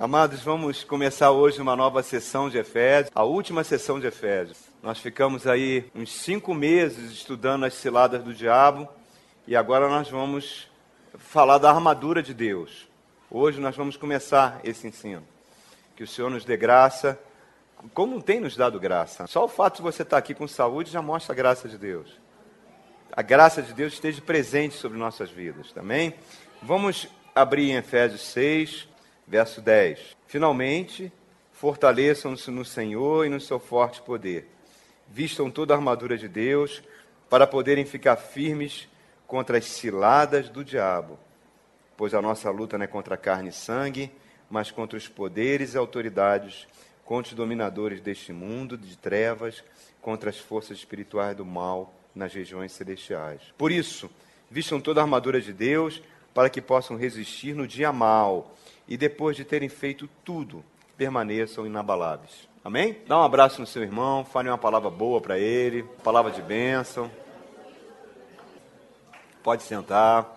Amados, 0.00 0.44
vamos 0.44 0.84
começar 0.84 1.32
hoje 1.32 1.60
uma 1.60 1.74
nova 1.74 2.04
sessão 2.04 2.48
de 2.48 2.56
Efésios, 2.56 3.10
a 3.12 3.24
última 3.24 3.64
sessão 3.64 3.98
de 3.98 4.06
Efésios. 4.06 4.56
Nós 4.80 5.00
ficamos 5.00 5.44
aí 5.44 5.90
uns 5.92 6.12
cinco 6.12 6.54
meses 6.54 7.10
estudando 7.10 7.64
as 7.64 7.74
ciladas 7.74 8.22
do 8.22 8.32
diabo 8.32 8.88
e 9.44 9.56
agora 9.56 9.88
nós 9.88 10.08
vamos 10.08 10.70
falar 11.18 11.58
da 11.58 11.68
armadura 11.68 12.22
de 12.22 12.32
Deus. 12.32 12.86
Hoje 13.28 13.58
nós 13.58 13.74
vamos 13.74 13.96
começar 13.96 14.60
esse 14.62 14.86
ensino. 14.86 15.24
Que 15.96 16.04
o 16.04 16.06
Senhor 16.06 16.30
nos 16.30 16.44
dê 16.44 16.56
graça, 16.56 17.18
como 17.92 18.22
tem 18.22 18.38
nos 18.38 18.56
dado 18.56 18.78
graça. 18.78 19.26
Só 19.26 19.46
o 19.46 19.48
fato 19.48 19.78
de 19.78 19.82
você 19.82 20.02
estar 20.04 20.18
aqui 20.18 20.32
com 20.32 20.46
saúde 20.46 20.92
já 20.92 21.02
mostra 21.02 21.32
a 21.32 21.36
graça 21.36 21.68
de 21.68 21.76
Deus. 21.76 22.08
A 23.10 23.20
graça 23.20 23.60
de 23.60 23.74
Deus 23.74 23.94
esteja 23.94 24.22
presente 24.22 24.76
sobre 24.76 24.96
nossas 24.96 25.28
vidas, 25.28 25.72
também. 25.72 26.14
Vamos 26.62 27.08
abrir 27.34 27.72
em 27.72 27.76
Efésios 27.76 28.20
6, 28.28 28.87
Verso 29.28 29.60
10: 29.60 30.16
Finalmente, 30.26 31.12
fortaleçam-se 31.52 32.50
no 32.50 32.64
Senhor 32.64 33.26
e 33.26 33.28
no 33.28 33.40
seu 33.40 33.60
forte 33.60 34.00
poder. 34.00 34.48
Vistam 35.06 35.50
toda 35.50 35.74
a 35.74 35.76
armadura 35.76 36.16
de 36.16 36.26
Deus 36.26 36.82
para 37.28 37.46
poderem 37.46 37.84
ficar 37.84 38.16
firmes 38.16 38.88
contra 39.26 39.58
as 39.58 39.66
ciladas 39.66 40.48
do 40.48 40.64
diabo. 40.64 41.18
Pois 41.94 42.14
a 42.14 42.22
nossa 42.22 42.50
luta 42.50 42.78
não 42.78 42.84
é 42.84 42.88
contra 42.88 43.18
carne 43.18 43.50
e 43.50 43.52
sangue, 43.52 44.10
mas 44.48 44.70
contra 44.70 44.96
os 44.96 45.06
poderes 45.06 45.74
e 45.74 45.78
autoridades, 45.78 46.66
contra 47.04 47.30
os 47.30 47.36
dominadores 47.36 48.00
deste 48.00 48.32
mundo 48.32 48.78
de 48.78 48.96
trevas, 48.96 49.62
contra 50.00 50.30
as 50.30 50.38
forças 50.38 50.78
espirituais 50.78 51.36
do 51.36 51.44
mal 51.44 51.92
nas 52.14 52.32
regiões 52.32 52.72
celestiais. 52.72 53.42
Por 53.58 53.70
isso, 53.70 54.10
vistam 54.50 54.80
toda 54.80 55.00
a 55.00 55.04
armadura 55.04 55.38
de 55.38 55.52
Deus 55.52 56.02
para 56.32 56.48
que 56.48 56.62
possam 56.62 56.96
resistir 56.96 57.54
no 57.54 57.66
dia 57.66 57.92
mal 57.92 58.54
e 58.88 58.96
depois 58.96 59.36
de 59.36 59.44
terem 59.44 59.68
feito 59.68 60.08
tudo, 60.24 60.64
permaneçam 60.96 61.66
inabaláveis. 61.66 62.48
Amém? 62.64 62.98
Dá 63.06 63.18
um 63.18 63.22
abraço 63.22 63.60
no 63.60 63.66
seu 63.66 63.82
irmão, 63.82 64.24
fale 64.24 64.48
uma 64.48 64.58
palavra 64.58 64.90
boa 64.90 65.20
para 65.20 65.38
ele, 65.38 65.84
palavra 66.02 66.32
de 66.32 66.42
bênção. 66.42 67.10
Pode 69.42 69.62
sentar. 69.62 70.36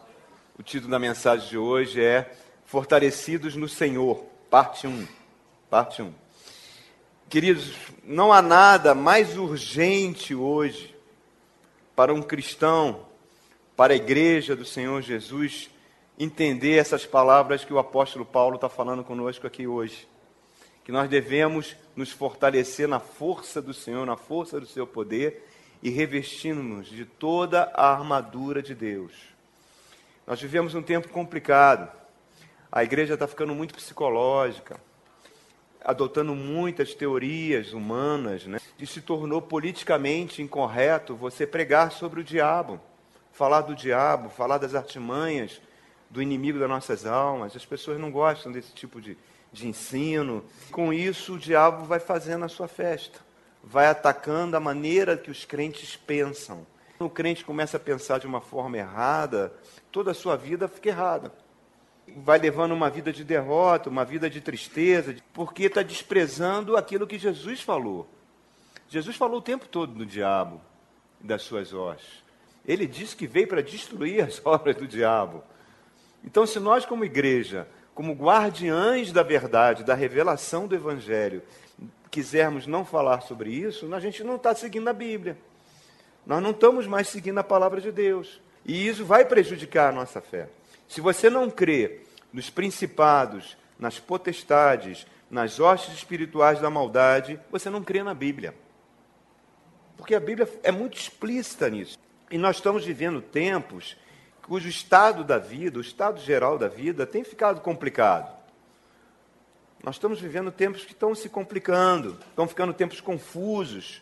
O 0.58 0.64
título 0.64 0.92
da 0.92 1.00
mensagem 1.00 1.50
de 1.50 1.58
hoje 1.58 2.04
é 2.04 2.32
Fortalecidos 2.66 3.56
no 3.56 3.68
Senhor, 3.68 4.24
parte 4.50 4.86
1. 4.86 5.08
Parte 5.70 6.02
1. 6.02 6.14
Queridos, 7.30 7.74
não 8.04 8.32
há 8.32 8.42
nada 8.42 8.94
mais 8.94 9.38
urgente 9.38 10.36
hoje 10.36 10.96
para 11.96 12.14
um 12.14 12.22
cristão, 12.22 13.06
para 13.76 13.94
a 13.94 13.96
igreja 13.96 14.56
do 14.56 14.66
Senhor 14.66 15.02
Jesus, 15.02 15.70
entender 16.18 16.78
essas 16.78 17.06
palavras 17.06 17.64
que 17.64 17.74
o 17.74 17.80
apóstolo 17.80 18.26
Paulo 18.26 18.56
está 18.56 18.70
falando 18.70 19.04
conosco 19.04 19.48
aqui 19.48 19.68
hoje. 19.68 20.08
Que 20.84 20.92
nós 20.92 21.10
devemos 21.10 21.76
nos 21.96 22.12
fortalecer 22.12 22.88
na 22.88 23.00
força 23.00 23.62
do 23.62 23.74
Senhor, 23.74 24.06
na 24.06 24.18
força 24.18 24.60
do 24.60 24.66
seu 24.66 24.86
poder 24.86 25.48
e 25.82 25.90
revestindo-nos 25.90 26.88
de 26.88 27.06
toda 27.06 27.72
a 27.74 27.92
armadura 27.92 28.62
de 28.62 28.76
Deus. 28.76 29.14
Nós 30.26 30.42
vivemos 30.42 30.76
um 30.76 30.82
tempo 30.82 31.10
complicado. 31.10 31.92
A 32.72 32.84
igreja 32.84 33.16
está 33.16 33.28
ficando 33.28 33.54
muito 33.54 33.74
psicológica, 33.74 34.80
adotando 35.84 36.36
muitas 36.36 36.94
teorias 36.94 37.74
humanas, 37.74 38.46
né? 38.46 38.60
e 38.80 38.86
se 38.86 39.02
tornou 39.02 39.42
politicamente 39.42 40.42
incorreto 40.42 41.16
você 41.16 41.46
pregar 41.46 41.92
sobre 41.92 42.22
o 42.22 42.24
diabo, 42.24 42.80
falar 43.32 43.62
do 43.62 43.76
diabo, 43.76 44.30
falar 44.30 44.58
das 44.58 44.76
artimanhas 44.76 45.62
do 46.12 46.22
inimigo 46.22 46.60
das 46.60 46.70
nossas 46.70 47.06
almas. 47.06 47.56
As 47.56 47.66
pessoas 47.66 48.00
não 48.00 48.12
gostam 48.12 48.52
desse 48.52 48.74
tipo 48.74 49.02
de, 49.02 49.18
de 49.52 49.68
ensino. 49.68 50.44
Com 50.70 50.94
isso, 50.94 51.36
o 51.36 51.40
diabo 51.40 51.86
vai 51.86 52.00
fazendo 52.00 52.44
a 52.46 52.50
sua 52.50 52.68
festa, 52.68 53.20
vai 53.64 53.88
atacando 53.88 54.56
a 54.58 54.60
maneira 54.60 55.18
que 55.18 55.32
os 55.32 55.46
crentes 55.46 55.96
pensam. 55.96 56.68
O 57.00 57.10
crente 57.10 57.44
começa 57.44 57.78
a 57.78 57.80
pensar 57.80 58.20
de 58.20 58.28
uma 58.28 58.42
forma 58.42 58.78
errada, 58.78 59.52
toda 59.92 60.12
a 60.12 60.14
sua 60.14 60.36
vida 60.36 60.68
fica 60.68 60.90
errada. 60.90 61.34
Vai 62.18 62.38
levando 62.38 62.74
uma 62.74 62.90
vida 62.90 63.12
de 63.12 63.24
derrota, 63.24 63.90
uma 63.90 64.04
vida 64.04 64.30
de 64.30 64.42
tristeza, 64.42 65.16
porque 65.34 65.64
está 65.64 65.82
desprezando 65.82 66.76
aquilo 66.76 67.08
que 67.08 67.18
Jesus 67.18 67.62
falou. 67.62 68.08
Jesus 68.90 69.16
falou 69.16 69.38
o 69.38 69.42
tempo 69.42 69.68
todo 69.68 69.94
do 69.94 70.06
diabo 70.06 70.62
e 71.22 71.26
das 71.26 71.42
suas 71.44 71.74
hostes. 71.74 72.22
Ele 72.66 72.86
disse 72.86 73.16
que 73.16 73.26
veio 73.26 73.48
para 73.48 73.64
destruir 73.64 74.22
as 74.22 74.42
obras 74.46 74.76
do 74.76 74.86
diabo. 74.86 75.44
Então, 76.24 76.46
se 76.46 76.60
nós, 76.60 76.86
como 76.86 77.06
igreja, 77.06 77.68
como 77.94 78.14
guardiães 78.14 79.12
da 79.12 79.24
verdade, 79.24 79.84
da 79.84 79.94
revelação 79.94 80.68
do 80.68 80.76
Evangelho, 80.76 81.42
quisermos 82.10 82.68
não 82.68 82.86
falar 82.86 83.22
sobre 83.22 83.52
isso, 83.52 83.94
a 83.94 84.00
gente 84.00 84.24
não 84.24 84.36
está 84.36 84.54
seguindo 84.54 84.88
a 84.88 84.94
Bíblia. 84.94 85.38
Nós 86.26 86.42
não 86.42 86.52
estamos 86.52 86.86
mais 86.86 87.08
seguindo 87.08 87.38
a 87.40 87.44
palavra 87.44 87.82
de 87.82 87.92
Deus. 87.92 88.40
E 88.66 88.88
isso 88.88 89.06
vai 89.06 89.26
prejudicar 89.26 89.90
a 89.90 89.96
nossa 89.96 90.22
fé. 90.22 90.50
Se 90.88 91.02
você 91.02 91.30
não 91.30 91.50
crê 91.50 92.02
nos 92.32 92.50
principados, 92.50 93.58
nas 93.80 94.00
potestades, 94.00 95.08
nas 95.30 95.60
hostes 95.60 95.96
espirituais 95.96 96.60
da 96.60 96.70
maldade, 96.70 97.40
você 97.50 97.70
não 97.70 97.82
crê 97.82 98.04
na 98.04 98.14
Bíblia. 98.14 98.54
Porque 99.98 100.14
a 100.14 100.20
Bíblia 100.20 100.48
é 100.64 100.72
muito 100.72 100.98
explícita 100.98 101.70
nisso. 101.70 101.98
E 102.30 102.38
nós 102.38 102.58
estamos 102.58 102.86
vivendo 102.86 103.22
tempos 103.22 103.98
cujo 104.48 104.68
estado 104.68 105.24
da 105.24 105.38
vida, 105.38 105.78
o 105.78 105.82
estado 105.82 106.20
geral 106.20 106.58
da 106.58 106.68
vida, 106.68 107.06
tem 107.06 107.24
ficado 107.24 107.62
complicado. 107.62 108.32
Nós 109.84 109.96
estamos 109.96 110.20
vivendo 110.20 110.52
tempos 110.52 110.86
que 110.86 110.92
estão 110.92 111.16
se 111.16 111.28
complicando, 111.28 112.18
estão 112.30 112.48
ficando 112.48 112.74
tempos 112.74 113.02
confusos. 113.02 114.02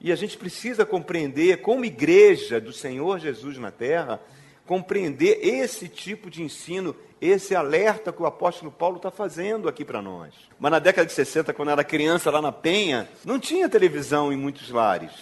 E 0.00 0.10
a 0.10 0.16
gente 0.16 0.36
precisa 0.36 0.84
compreender, 0.84 1.60
como 1.60 1.84
igreja 1.84 2.60
do 2.60 2.72
Senhor 2.72 3.20
Jesus 3.20 3.56
na 3.56 3.70
terra, 3.70 4.20
compreender 4.66 5.38
esse 5.42 5.88
tipo 5.88 6.28
de 6.28 6.42
ensino, 6.42 6.96
esse 7.20 7.54
alerta 7.54 8.12
que 8.12 8.20
o 8.20 8.26
apóstolo 8.26 8.72
Paulo 8.72 8.96
está 8.96 9.12
fazendo 9.12 9.68
aqui 9.68 9.84
para 9.84 10.02
nós. 10.02 10.34
Mas 10.58 10.72
na 10.72 10.80
década 10.80 11.06
de 11.06 11.12
60, 11.12 11.52
quando 11.54 11.70
era 11.70 11.84
criança 11.84 12.30
lá 12.30 12.42
na 12.42 12.50
Penha, 12.50 13.08
não 13.24 13.38
tinha 13.38 13.68
televisão 13.68 14.32
em 14.32 14.36
muitos 14.36 14.70
lares. 14.70 15.12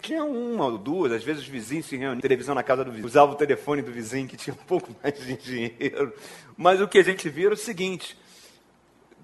Tinha 0.00 0.24
uma 0.24 0.66
ou 0.66 0.78
duas, 0.78 1.12
às 1.12 1.24
vezes 1.24 1.42
os 1.42 1.48
vizinhos 1.48 1.86
se 1.86 1.96
reuniam, 1.96 2.20
televisão 2.20 2.54
na 2.54 2.62
casa 2.62 2.84
do 2.84 2.90
vizinho, 2.90 3.06
usava 3.06 3.32
o 3.32 3.34
telefone 3.34 3.82
do 3.82 3.90
vizinho 3.90 4.28
que 4.28 4.36
tinha 4.36 4.54
um 4.54 4.62
pouco 4.64 4.94
mais 5.02 5.18
de 5.18 5.36
dinheiro. 5.36 6.12
Mas 6.56 6.80
o 6.80 6.88
que 6.88 6.98
a 6.98 7.02
gente 7.02 7.28
via 7.28 7.46
era 7.46 7.54
o 7.54 7.56
seguinte: 7.56 8.16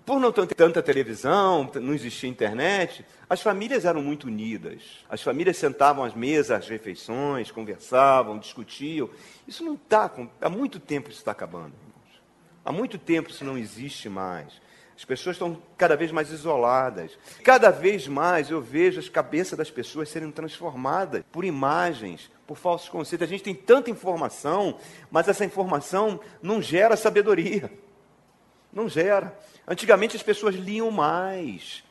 por 0.04 0.20
não 0.20 0.30
ter 0.30 0.46
tanta 0.48 0.82
televisão, 0.82 1.70
não 1.80 1.94
existia 1.94 2.28
internet, 2.28 3.04
as 3.28 3.40
famílias 3.40 3.86
eram 3.86 4.02
muito 4.02 4.26
unidas. 4.26 4.82
As 5.08 5.22
famílias 5.22 5.56
sentavam 5.56 6.04
às 6.04 6.14
mesas, 6.14 6.50
às 6.50 6.68
refeições, 6.68 7.50
conversavam, 7.50 8.38
discutiam. 8.38 9.08
Isso 9.48 9.64
não 9.64 9.74
está, 9.74 10.10
há 10.40 10.50
muito 10.50 10.78
tempo 10.78 11.08
isso 11.08 11.20
está 11.20 11.30
acabando. 11.30 11.72
Irmãos. 11.74 12.22
Há 12.64 12.70
muito 12.70 12.98
tempo 12.98 13.30
isso 13.30 13.44
não 13.44 13.56
existe 13.56 14.08
mais. 14.08 14.52
As 14.96 15.04
pessoas 15.04 15.34
estão 15.34 15.60
cada 15.76 15.96
vez 15.96 16.12
mais 16.12 16.30
isoladas. 16.30 17.18
Cada 17.42 17.70
vez 17.70 18.06
mais 18.06 18.50
eu 18.50 18.60
vejo 18.60 19.00
as 19.00 19.08
cabeças 19.08 19.58
das 19.58 19.70
pessoas 19.70 20.08
serem 20.08 20.30
transformadas 20.30 21.24
por 21.32 21.44
imagens, 21.44 22.30
por 22.46 22.56
falsos 22.56 22.88
conceitos. 22.88 23.26
A 23.26 23.30
gente 23.30 23.42
tem 23.42 23.54
tanta 23.54 23.90
informação, 23.90 24.78
mas 25.10 25.26
essa 25.26 25.44
informação 25.44 26.20
não 26.40 26.62
gera 26.62 26.96
sabedoria. 26.96 27.70
Não 28.72 28.88
gera. 28.88 29.36
Antigamente 29.66 30.16
as 30.16 30.22
pessoas 30.22 30.54
liam 30.54 30.90
mais, 30.90 31.82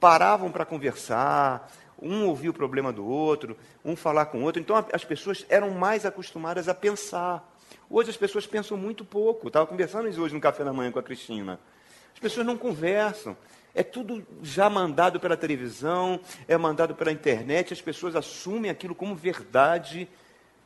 paravam 0.00 0.50
para 0.50 0.64
conversar, 0.64 1.70
um 2.00 2.26
ouvia 2.26 2.50
o 2.50 2.54
problema 2.54 2.92
do 2.92 3.06
outro, 3.06 3.56
um 3.84 3.94
falar 3.94 4.26
com 4.26 4.38
o 4.38 4.42
outro. 4.42 4.60
Então 4.60 4.76
as 4.92 5.04
pessoas 5.04 5.46
eram 5.48 5.70
mais 5.70 6.04
acostumadas 6.04 6.68
a 6.68 6.74
pensar. 6.74 7.48
Hoje 7.88 8.10
as 8.10 8.16
pessoas 8.16 8.46
pensam 8.46 8.76
muito 8.76 9.04
pouco. 9.04 9.48
Estava 9.48 9.66
conversando 9.66 10.08
hoje 10.08 10.34
no 10.34 10.40
café 10.40 10.64
da 10.64 10.72
manhã 10.72 10.90
com 10.90 10.98
a 10.98 11.02
Cristina. 11.02 11.60
As 12.14 12.20
pessoas 12.20 12.46
não 12.46 12.56
conversam. 12.56 13.36
É 13.74 13.82
tudo 13.82 14.26
já 14.42 14.68
mandado 14.68 15.18
pela 15.18 15.36
televisão, 15.36 16.20
é 16.46 16.56
mandado 16.58 16.94
pela 16.94 17.10
internet, 17.10 17.72
as 17.72 17.80
pessoas 17.80 18.14
assumem 18.14 18.70
aquilo 18.70 18.94
como 18.94 19.14
verdade, 19.14 20.06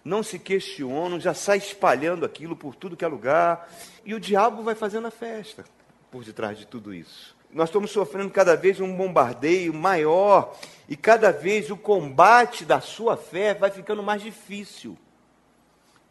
não 0.04 0.22
se 0.22 0.38
questionam, 0.38 1.20
já 1.20 1.32
sai 1.32 1.58
espalhando 1.58 2.24
aquilo 2.24 2.56
por 2.56 2.74
tudo 2.74 2.96
que 2.96 3.04
é 3.04 3.08
lugar, 3.08 3.68
e 4.04 4.12
o 4.12 4.20
diabo 4.20 4.62
vai 4.62 4.74
fazendo 4.74 5.06
a 5.06 5.10
festa 5.10 5.64
por 6.10 6.24
detrás 6.24 6.58
de 6.58 6.66
tudo 6.66 6.92
isso. 6.92 7.36
Nós 7.52 7.68
estamos 7.68 7.92
sofrendo 7.92 8.30
cada 8.30 8.56
vez 8.56 8.80
um 8.80 8.96
bombardeio 8.96 9.72
maior, 9.72 10.56
e 10.88 10.96
cada 10.96 11.30
vez 11.30 11.70
o 11.70 11.76
combate 11.76 12.64
da 12.64 12.80
sua 12.80 13.16
fé 13.16 13.54
vai 13.54 13.70
ficando 13.70 14.02
mais 14.02 14.20
difícil. 14.20 14.98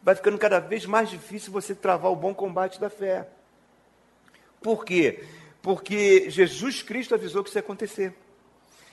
Vai 0.02 0.14
ficando 0.14 0.38
cada 0.38 0.60
vez 0.60 0.86
mais 0.86 1.10
difícil 1.10 1.52
você 1.52 1.74
travar 1.74 2.10
o 2.10 2.16
bom 2.16 2.34
combate 2.34 2.80
da 2.80 2.88
fé. 2.88 3.28
Por 4.66 4.84
quê? 4.84 5.22
Porque 5.62 6.28
Jesus 6.28 6.82
Cristo 6.82 7.14
avisou 7.14 7.44
que 7.44 7.48
isso 7.48 7.56
ia 7.56 7.60
acontecer. 7.60 8.12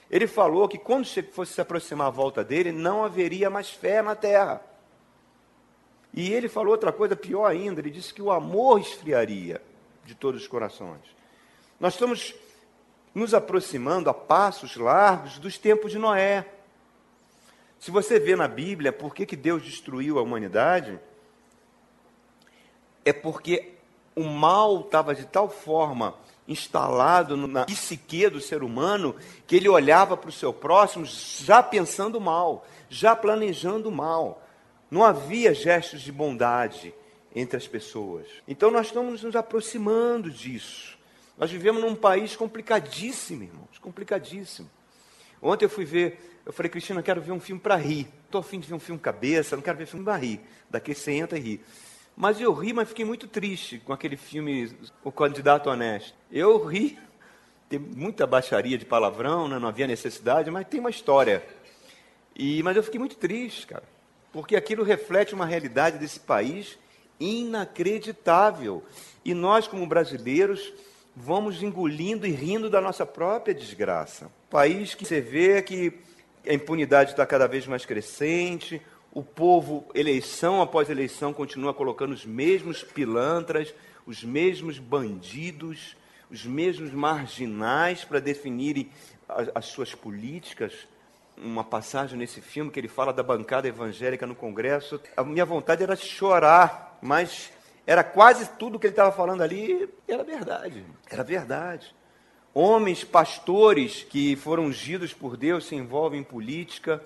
Ele 0.08 0.28
falou 0.28 0.70
que 0.70 0.78
quando 0.78 1.08
fosse 1.32 1.54
se 1.54 1.62
aproximar 1.62 2.06
a 2.06 2.12
volta 2.12 2.44
dele, 2.44 2.72
não 2.72 3.04
haveria 3.04 3.50
mais 3.50 3.72
fé 3.72 4.00
na 4.00 4.14
terra. 4.14 4.62
E 6.14 6.32
ele 6.32 6.48
falou 6.48 6.74
outra 6.74 6.92
coisa 6.94 7.16
pior 7.16 7.48
ainda, 7.48 7.82
ele 7.82 7.90
disse 7.90 8.14
que 8.14 8.22
o 8.22 8.30
amor 8.30 8.82
esfriaria 8.82 9.60
de 10.06 10.14
todos 10.14 10.44
os 10.44 10.48
corações. 10.48 11.02
Nós 11.80 11.94
estamos 11.94 12.36
nos 13.16 13.34
aproximando 13.34 14.12
a 14.12 14.14
passos 14.14 14.76
largos 14.76 15.40
dos 15.40 15.58
tempos 15.58 15.92
de 15.92 15.98
Noé. 15.98 16.46
Se 17.80 17.90
você 17.90 18.20
vê 18.20 18.36
na 18.36 18.48
Bíblia 18.48 18.94
por 18.94 19.16
que, 19.16 19.26
que 19.26 19.36
Deus 19.36 19.64
destruiu 19.64 20.20
a 20.20 20.22
humanidade, 20.22 21.00
é 23.04 23.12
porque 23.12 23.74
o 24.16 24.24
mal 24.24 24.82
estava 24.82 25.16
de 25.16 25.26
tal 25.26 25.50
forma 25.50 26.16
instalado 26.48 27.38
na 27.38 27.66
psique 27.66 28.30
do 28.30 28.42
ser 28.42 28.64
humano 28.64 29.16
que 29.48 29.56
ele 29.56 29.70
olhava 29.70 30.18
para 30.18 30.30
o 30.30 30.34
seu 30.34 30.54
próximo 30.54 31.06
já 31.06 31.64
pensando 31.64 32.20
mal, 32.20 32.66
já 32.90 33.16
planejando 33.16 33.92
mal. 33.92 34.42
Não 34.92 35.04
havia 35.04 35.54
gestos 35.54 36.02
de 36.02 36.12
bondade 36.12 36.94
entre 37.36 37.58
as 37.58 37.68
pessoas. 37.68 38.28
Então 38.48 38.70
nós 38.70 38.88
estamos 38.88 39.24
nos 39.24 39.36
aproximando 39.36 40.30
disso. 40.30 40.98
Nós 41.38 41.50
vivemos 41.50 41.82
num 41.82 41.96
país 41.96 42.36
complicadíssimo, 42.36 43.44
irmãos, 43.44 43.80
complicadíssimo. 43.82 44.70
Ontem 45.42 45.66
eu 45.66 45.70
fui 45.70 45.84
ver, 45.84 46.42
eu 46.46 46.54
falei, 46.54 46.70
Cristina, 46.70 47.00
eu 47.00 47.04
quero 47.04 47.22
ver 47.22 47.32
um 47.32 47.40
filme 47.40 47.60
para 47.60 47.76
rir. 47.76 48.08
Estou 48.26 48.40
afim 48.40 48.60
de 48.60 48.68
ver 48.68 48.76
um 48.76 48.80
filme 48.80 49.02
cabeça, 49.02 49.56
não 49.56 49.64
quero 49.64 49.78
ver 49.78 49.88
filme 49.88 50.06
para 50.06 50.16
rir. 50.18 50.40
Daqui 50.70 50.94
você 50.94 51.12
entra 51.14 51.38
e 51.38 51.42
ri. 51.42 51.62
Mas 52.16 52.40
eu 52.40 52.54
ri, 52.54 52.74
mas 52.74 52.90
fiquei 52.90 53.04
muito 53.04 53.28
triste 53.28 53.80
com 53.80 53.92
aquele 53.92 54.16
filme 54.16 54.76
O 55.04 55.12
Candidato 55.12 55.70
Honesto. 55.70 56.14
Eu 56.32 56.64
ri, 56.64 56.98
tem 57.68 57.80
muita 57.80 58.28
baixaria 58.28 58.78
de 58.78 58.86
palavrão, 58.86 59.48
né? 59.48 59.58
não 59.58 59.68
havia 59.68 59.88
necessidade, 59.88 60.52
mas 60.52 60.68
tem 60.68 60.80
uma 60.80 60.90
história. 60.90 61.44
E, 62.36 62.62
mas 62.64 62.78
eu 62.78 62.84
fiquei 62.84 63.00
muito 63.00 63.16
triste, 63.16 63.68
cara, 63.68 63.84
porque 64.32 64.56
aquilo 64.56 64.84
reflete 64.84 65.34
uma 65.34 65.46
realidade 65.46 65.98
desse 65.98 66.20
país 66.20 66.78
inacreditável. 67.20 68.84
E 69.24 69.34
nós, 69.34 69.68
como 69.68 69.86
brasileiros, 69.88 70.74
vamos 71.16 71.62
engolindo 71.62 72.26
e 72.26 72.32
rindo 72.32 72.70
da 72.70 72.82
nossa 72.82 73.06
própria 73.06 73.54
desgraça. 73.54 74.32
País 74.50 74.94
que 74.94 75.06
você 75.06 75.22
vê 75.22 75.62
que 75.62 76.00
a 76.48 76.54
impunidade 76.54 77.12
está 77.12 77.26
cada 77.26 77.48
vez 77.48 77.66
mais 77.66 77.86
crescente, 77.86 78.82
o 79.14 79.22
povo, 79.22 79.86
eleição 79.94 80.60
após 80.60 80.90
eleição, 80.90 81.32
continua 81.32 81.72
colocando 81.72 82.14
os 82.14 82.26
mesmos 82.26 82.84
pilantras, 82.84 83.72
os 84.08 84.24
mesmos 84.24 84.80
bandidos, 84.80 85.96
os 86.32 86.44
mesmos 86.44 86.92
marginais 86.92 88.04
para 88.04 88.20
definirem 88.20 88.90
as, 89.30 89.50
as 89.54 89.66
suas 89.66 89.94
políticas. 89.94 90.74
Uma 91.38 91.64
passagem 91.64 92.18
nesse 92.18 92.42
filme 92.42 92.72
que 92.72 92.80
ele 92.80 92.88
fala 92.88 93.14
da 93.14 93.22
bancada 93.22 93.68
evangélica 93.68 94.26
no 94.26 94.34
Congresso. 94.34 95.00
A 95.16 95.24
minha 95.24 95.46
vontade 95.46 95.84
era 95.84 95.96
chorar, 95.96 96.98
mas 97.00 97.52
era 97.86 98.04
quase 98.04 98.50
tudo 98.58 98.80
que 98.80 98.88
ele 98.88 98.94
estava 98.94 99.12
falando 99.12 99.44
ali, 99.44 99.88
era 100.08 100.24
verdade. 100.24 100.84
Era 101.08 101.24
verdade. 101.24 101.96
Homens, 102.52 103.04
pastores 103.04 104.04
que 104.04 104.36
foram 104.36 104.66
ungidos 104.66 105.14
por 105.14 105.38
Deus 105.38 105.68
se 105.68 105.76
envolvem 105.76 106.22
em 106.22 106.24
política 106.24 107.00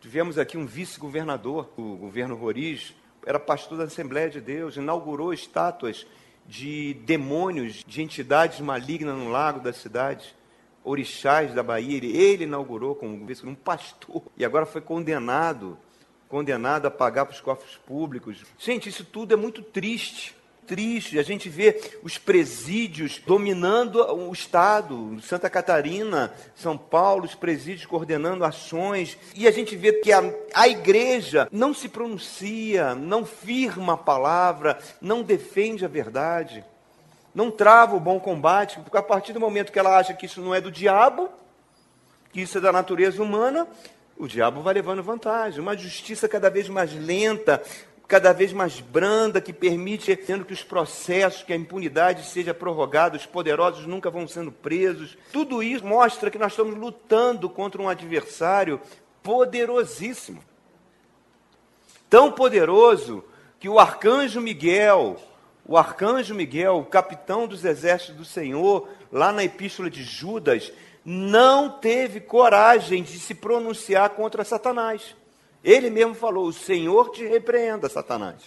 Tivemos 0.00 0.38
aqui 0.38 0.56
um 0.56 0.64
vice-governador 0.64 1.70
do 1.76 1.96
governo 1.96 2.36
Roriz, 2.36 2.94
era 3.26 3.38
pastor 3.38 3.78
da 3.78 3.84
Assembleia 3.84 4.30
de 4.30 4.40
Deus, 4.40 4.76
inaugurou 4.76 5.32
estátuas 5.32 6.06
de 6.46 6.94
demônios, 7.04 7.84
de 7.84 8.00
entidades 8.00 8.60
malignas 8.60 9.16
no 9.16 9.28
lago 9.28 9.58
da 9.58 9.72
cidade, 9.72 10.36
orixás 10.84 11.52
da 11.52 11.64
Bahia. 11.64 11.96
Ele, 11.96 12.16
ele 12.16 12.44
inaugurou 12.44 12.94
como 12.94 13.26
um 13.44 13.54
pastor 13.56 14.22
e 14.36 14.44
agora 14.44 14.64
foi 14.64 14.80
condenado, 14.80 15.76
condenado 16.28 16.86
a 16.86 16.90
pagar 16.92 17.26
para 17.26 17.34
os 17.34 17.40
cofres 17.40 17.76
públicos. 17.76 18.44
Gente, 18.56 18.88
isso 18.88 19.04
tudo 19.04 19.34
é 19.34 19.36
muito 19.36 19.62
triste 19.62 20.37
triste. 20.68 21.18
A 21.18 21.22
gente 21.22 21.48
vê 21.48 21.80
os 22.02 22.18
presídios 22.18 23.20
dominando 23.26 23.96
o 23.96 24.32
Estado, 24.32 25.18
Santa 25.22 25.48
Catarina, 25.48 26.32
São 26.54 26.76
Paulo, 26.76 27.24
os 27.24 27.34
presídios 27.34 27.86
coordenando 27.86 28.44
ações. 28.44 29.18
E 29.34 29.48
a 29.48 29.50
gente 29.50 29.74
vê 29.74 29.94
que 29.94 30.12
a, 30.12 30.22
a 30.54 30.68
igreja 30.68 31.48
não 31.50 31.72
se 31.72 31.88
pronuncia, 31.88 32.94
não 32.94 33.24
firma 33.24 33.94
a 33.94 33.96
palavra, 33.96 34.78
não 35.00 35.22
defende 35.22 35.84
a 35.84 35.88
verdade, 35.88 36.62
não 37.34 37.50
trava 37.50 37.96
o 37.96 38.00
bom 38.00 38.20
combate, 38.20 38.78
porque 38.80 38.98
a 38.98 39.02
partir 39.02 39.32
do 39.32 39.40
momento 39.40 39.72
que 39.72 39.78
ela 39.78 39.96
acha 39.96 40.12
que 40.12 40.26
isso 40.26 40.40
não 40.40 40.54
é 40.54 40.60
do 40.60 40.70
diabo, 40.70 41.30
que 42.32 42.42
isso 42.42 42.58
é 42.58 42.60
da 42.60 42.70
natureza 42.70 43.22
humana, 43.22 43.66
o 44.18 44.26
diabo 44.26 44.60
vai 44.60 44.74
levando 44.74 45.02
vantagem. 45.02 45.60
Uma 45.60 45.76
justiça 45.76 46.28
cada 46.28 46.50
vez 46.50 46.68
mais 46.68 46.92
lenta, 46.92 47.62
cada 48.08 48.32
vez 48.32 48.54
mais 48.54 48.80
branda, 48.80 49.38
que 49.38 49.52
permite, 49.52 50.16
tendo 50.16 50.46
que 50.46 50.54
os 50.54 50.64
processos, 50.64 51.42
que 51.42 51.52
a 51.52 51.56
impunidade 51.56 52.24
seja 52.24 52.54
prorrogada, 52.54 53.18
os 53.18 53.26
poderosos 53.26 53.86
nunca 53.86 54.10
vão 54.10 54.26
sendo 54.26 54.50
presos. 54.50 55.16
Tudo 55.30 55.62
isso 55.62 55.84
mostra 55.84 56.30
que 56.30 56.38
nós 56.38 56.52
estamos 56.52 56.74
lutando 56.74 57.50
contra 57.50 57.82
um 57.82 57.88
adversário 57.88 58.80
poderosíssimo. 59.22 60.42
Tão 62.08 62.32
poderoso 62.32 63.22
que 63.60 63.68
o 63.68 63.78
arcanjo 63.78 64.40
Miguel, 64.40 65.20
o 65.66 65.76
arcanjo 65.76 66.34
Miguel, 66.34 66.78
o 66.78 66.86
capitão 66.86 67.46
dos 67.46 67.62
exércitos 67.62 68.16
do 68.16 68.24
Senhor, 68.24 68.88
lá 69.12 69.30
na 69.32 69.44
epístola 69.44 69.90
de 69.90 70.02
Judas, 70.02 70.72
não 71.04 71.68
teve 71.68 72.20
coragem 72.20 73.02
de 73.02 73.18
se 73.18 73.34
pronunciar 73.34 74.10
contra 74.10 74.44
Satanás. 74.44 75.14
Ele 75.62 75.90
mesmo 75.90 76.14
falou: 76.14 76.46
O 76.46 76.52
Senhor 76.52 77.10
te 77.10 77.26
repreenda, 77.26 77.88
Satanás. 77.88 78.42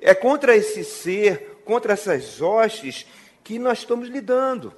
É 0.00 0.14
contra 0.14 0.56
esse 0.56 0.84
ser, 0.84 1.60
contra 1.64 1.92
essas 1.92 2.40
hostes, 2.40 3.06
que 3.44 3.58
nós 3.58 3.78
estamos 3.78 4.08
lidando. 4.08 4.74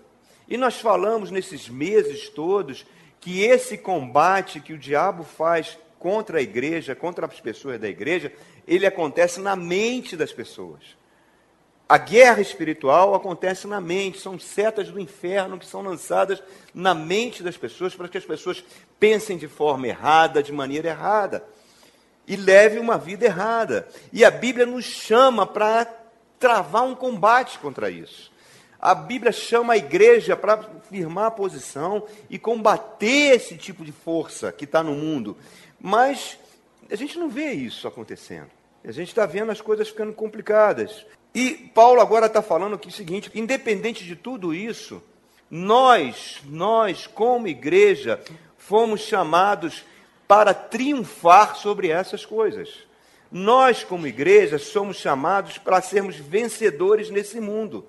E 0.47 0.57
nós 0.57 0.81
falamos 0.81 1.31
nesses 1.31 1.69
meses 1.69 2.29
todos 2.29 2.85
que 3.21 3.43
esse 3.43 3.79
combate 3.79 4.61
que 4.61 4.75
o 4.75 4.79
diabo 4.79 5.25
faz 5.25 5.79
contra 5.99 6.39
a 6.39 6.43
igreja, 6.43 6.95
contra 6.95 7.25
as 7.25 7.41
pessoas 7.41 7.81
da 7.81 7.89
igreja, 7.89 8.31
ele 8.69 8.85
acontece 8.85 9.41
na 9.41 9.57
mente 9.57 10.15
das 10.15 10.31
pessoas. 10.31 10.83
A 11.89 11.97
guerra 11.97 12.41
espiritual 12.41 13.15
acontece 13.15 13.67
na 13.67 13.81
mente, 13.81 14.19
são 14.19 14.39
setas 14.39 14.89
do 14.89 15.01
inferno 15.01 15.59
que 15.59 15.67
são 15.67 15.83
lançadas 15.83 16.43
na 16.75 16.95
mente 16.95 17.43
das 17.43 17.57
pessoas 17.57 17.95
para 17.95 18.09
que 18.09 18.19
as 18.19 18.25
pessoas 18.25 18.63
pensem 19.05 19.37
de 19.37 19.47
forma 19.47 19.87
errada, 19.87 20.43
de 20.43 20.51
maneira 20.51 20.89
errada, 20.89 21.45
e 22.27 22.37
levem 22.37 22.79
uma 22.79 22.97
vida 22.97 23.27
errada. 23.27 23.87
E 24.11 24.25
a 24.25 24.31
Bíblia 24.31 24.65
nos 24.65 24.87
chama 24.87 25.47
para 25.47 25.85
travar 26.39 26.85
um 26.85 26.95
combate 26.95 27.59
contra 27.59 27.91
isso. 27.91 28.33
A 28.81 28.95
Bíblia 28.95 29.31
chama 29.31 29.75
a 29.75 29.77
igreja 29.77 30.35
para 30.35 30.57
firmar 30.89 31.27
a 31.27 31.31
posição 31.31 32.05
e 32.31 32.39
combater 32.39 33.37
esse 33.37 33.59
tipo 33.59 33.85
de 33.85 33.93
força 33.93 34.51
que 34.51 34.65
está 34.65 34.83
no 34.83 34.95
mundo. 34.95 35.37
Mas 35.79 36.39
a 36.91 36.97
gente 36.97 37.19
não 37.19 37.29
vê 37.29 37.53
isso 37.53 37.87
acontecendo. 37.87 38.49
A 38.83 38.91
gente 38.91 39.09
está 39.09 39.27
vendo 39.27 39.53
as 39.53 39.61
coisas 39.61 39.87
ficando 39.87 40.15
complicadas. 40.15 41.05
E 41.35 41.51
Paulo 41.75 42.01
agora 42.01 42.25
está 42.25 42.41
falando 42.41 42.79
que 42.79 42.89
é 42.89 42.91
o 42.91 42.95
seguinte: 42.95 43.31
independente 43.35 44.03
de 44.03 44.17
tudo 44.17 44.55
isso, 44.55 45.03
nós, 45.51 46.41
nós, 46.47 47.07
como 47.07 47.49
igreja, 47.49 48.19
fomos 48.67 49.01
chamados 49.01 49.85
para 50.27 50.53
triunfar 50.55 51.57
sobre 51.57 51.89
essas 51.89 52.25
coisas. 52.25 52.69
Nós, 53.31 53.83
como 53.83 54.07
igreja, 54.07 54.59
somos 54.59 54.97
chamados 54.97 55.59
para 55.59 55.81
sermos 55.81 56.17
vencedores 56.17 57.11
nesse 57.11 57.41
mundo. 57.41 57.85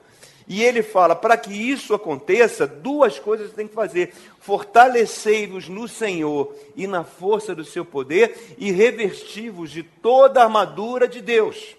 E 0.48 0.63
ele 0.63 0.84
fala: 0.84 1.15
para 1.15 1.38
que 1.38 1.53
isso 1.53 1.94
aconteça, 1.94 2.65
duas 2.65 3.20
coisas 3.20 3.53
tem 3.53 3.67
que 3.67 3.74
fazer: 3.74 4.13
fortalecei-vos 4.39 5.67
no 5.67 5.88
Senhor 5.88 6.55
e 6.75 6.88
na 6.88 7.03
força 7.03 7.53
do 7.53 7.65
seu 7.65 7.84
poder, 7.84 8.55
e 8.58 8.72
revesti-vos 8.72 9.72
de 9.72 9.84
toda 9.84 10.41
a 10.41 10.44
armadura 10.44 11.08
de 11.08 11.22
Deus 11.22 11.75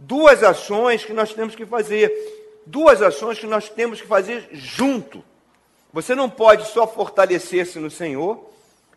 duas 0.00 0.42
ações 0.42 1.04
que 1.04 1.12
nós 1.12 1.34
temos 1.34 1.54
que 1.54 1.66
fazer, 1.66 2.10
duas 2.64 3.02
ações 3.02 3.38
que 3.38 3.46
nós 3.46 3.68
temos 3.68 4.00
que 4.00 4.06
fazer 4.06 4.48
junto. 4.52 5.22
Você 5.92 6.14
não 6.14 6.30
pode 6.30 6.68
só 6.68 6.86
fortalecer-se 6.86 7.78
no 7.78 7.90
Senhor 7.90 8.48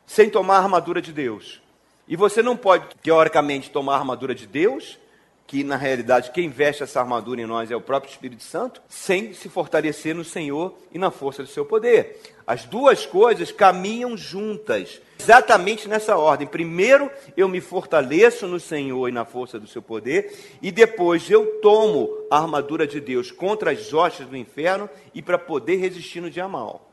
sem 0.05 0.29
tomar 0.29 0.57
a 0.57 0.59
armadura 0.59 1.01
de 1.01 1.11
Deus. 1.11 1.61
E 2.07 2.15
você 2.15 2.41
não 2.41 2.57
pode, 2.57 2.85
teoricamente, 3.01 3.71
tomar 3.71 3.93
a 3.93 3.99
armadura 3.99 4.35
de 4.35 4.45
Deus 4.45 4.99
que 5.45 5.63
na 5.63 5.75
realidade 5.75 6.31
quem 6.31 6.49
veste 6.49 6.83
essa 6.83 6.99
armadura 6.99 7.41
em 7.41 7.45
nós 7.45 7.69
é 7.69 7.75
o 7.75 7.81
próprio 7.81 8.09
Espírito 8.09 8.43
Santo, 8.43 8.81
sem 8.87 9.33
se 9.33 9.49
fortalecer 9.49 10.15
no 10.15 10.23
Senhor 10.23 10.73
e 10.91 10.97
na 10.97 11.11
força 11.11 11.43
do 11.43 11.49
seu 11.49 11.65
poder. 11.65 12.19
As 12.47 12.65
duas 12.65 13.05
coisas 13.05 13.51
caminham 13.51 14.17
juntas, 14.17 15.01
exatamente 15.23 15.87
nessa 15.87 16.17
ordem. 16.17 16.45
Primeiro 16.45 17.09
eu 17.37 17.47
me 17.47 17.61
fortaleço 17.61 18.45
no 18.47 18.59
Senhor 18.59 19.07
e 19.07 19.11
na 19.11 19.23
força 19.23 19.59
do 19.59 19.67
seu 19.67 19.81
poder, 19.81 20.57
e 20.61 20.71
depois 20.71 21.29
eu 21.29 21.59
tomo 21.61 22.09
a 22.29 22.37
armadura 22.37 22.85
de 22.85 22.99
Deus 22.99 23.31
contra 23.31 23.71
as 23.71 23.93
hostes 23.93 24.27
do 24.27 24.35
inferno 24.35 24.89
e 25.13 25.21
para 25.21 25.37
poder 25.37 25.77
resistir 25.77 26.19
no 26.19 26.29
dia 26.29 26.47
mal. 26.47 26.89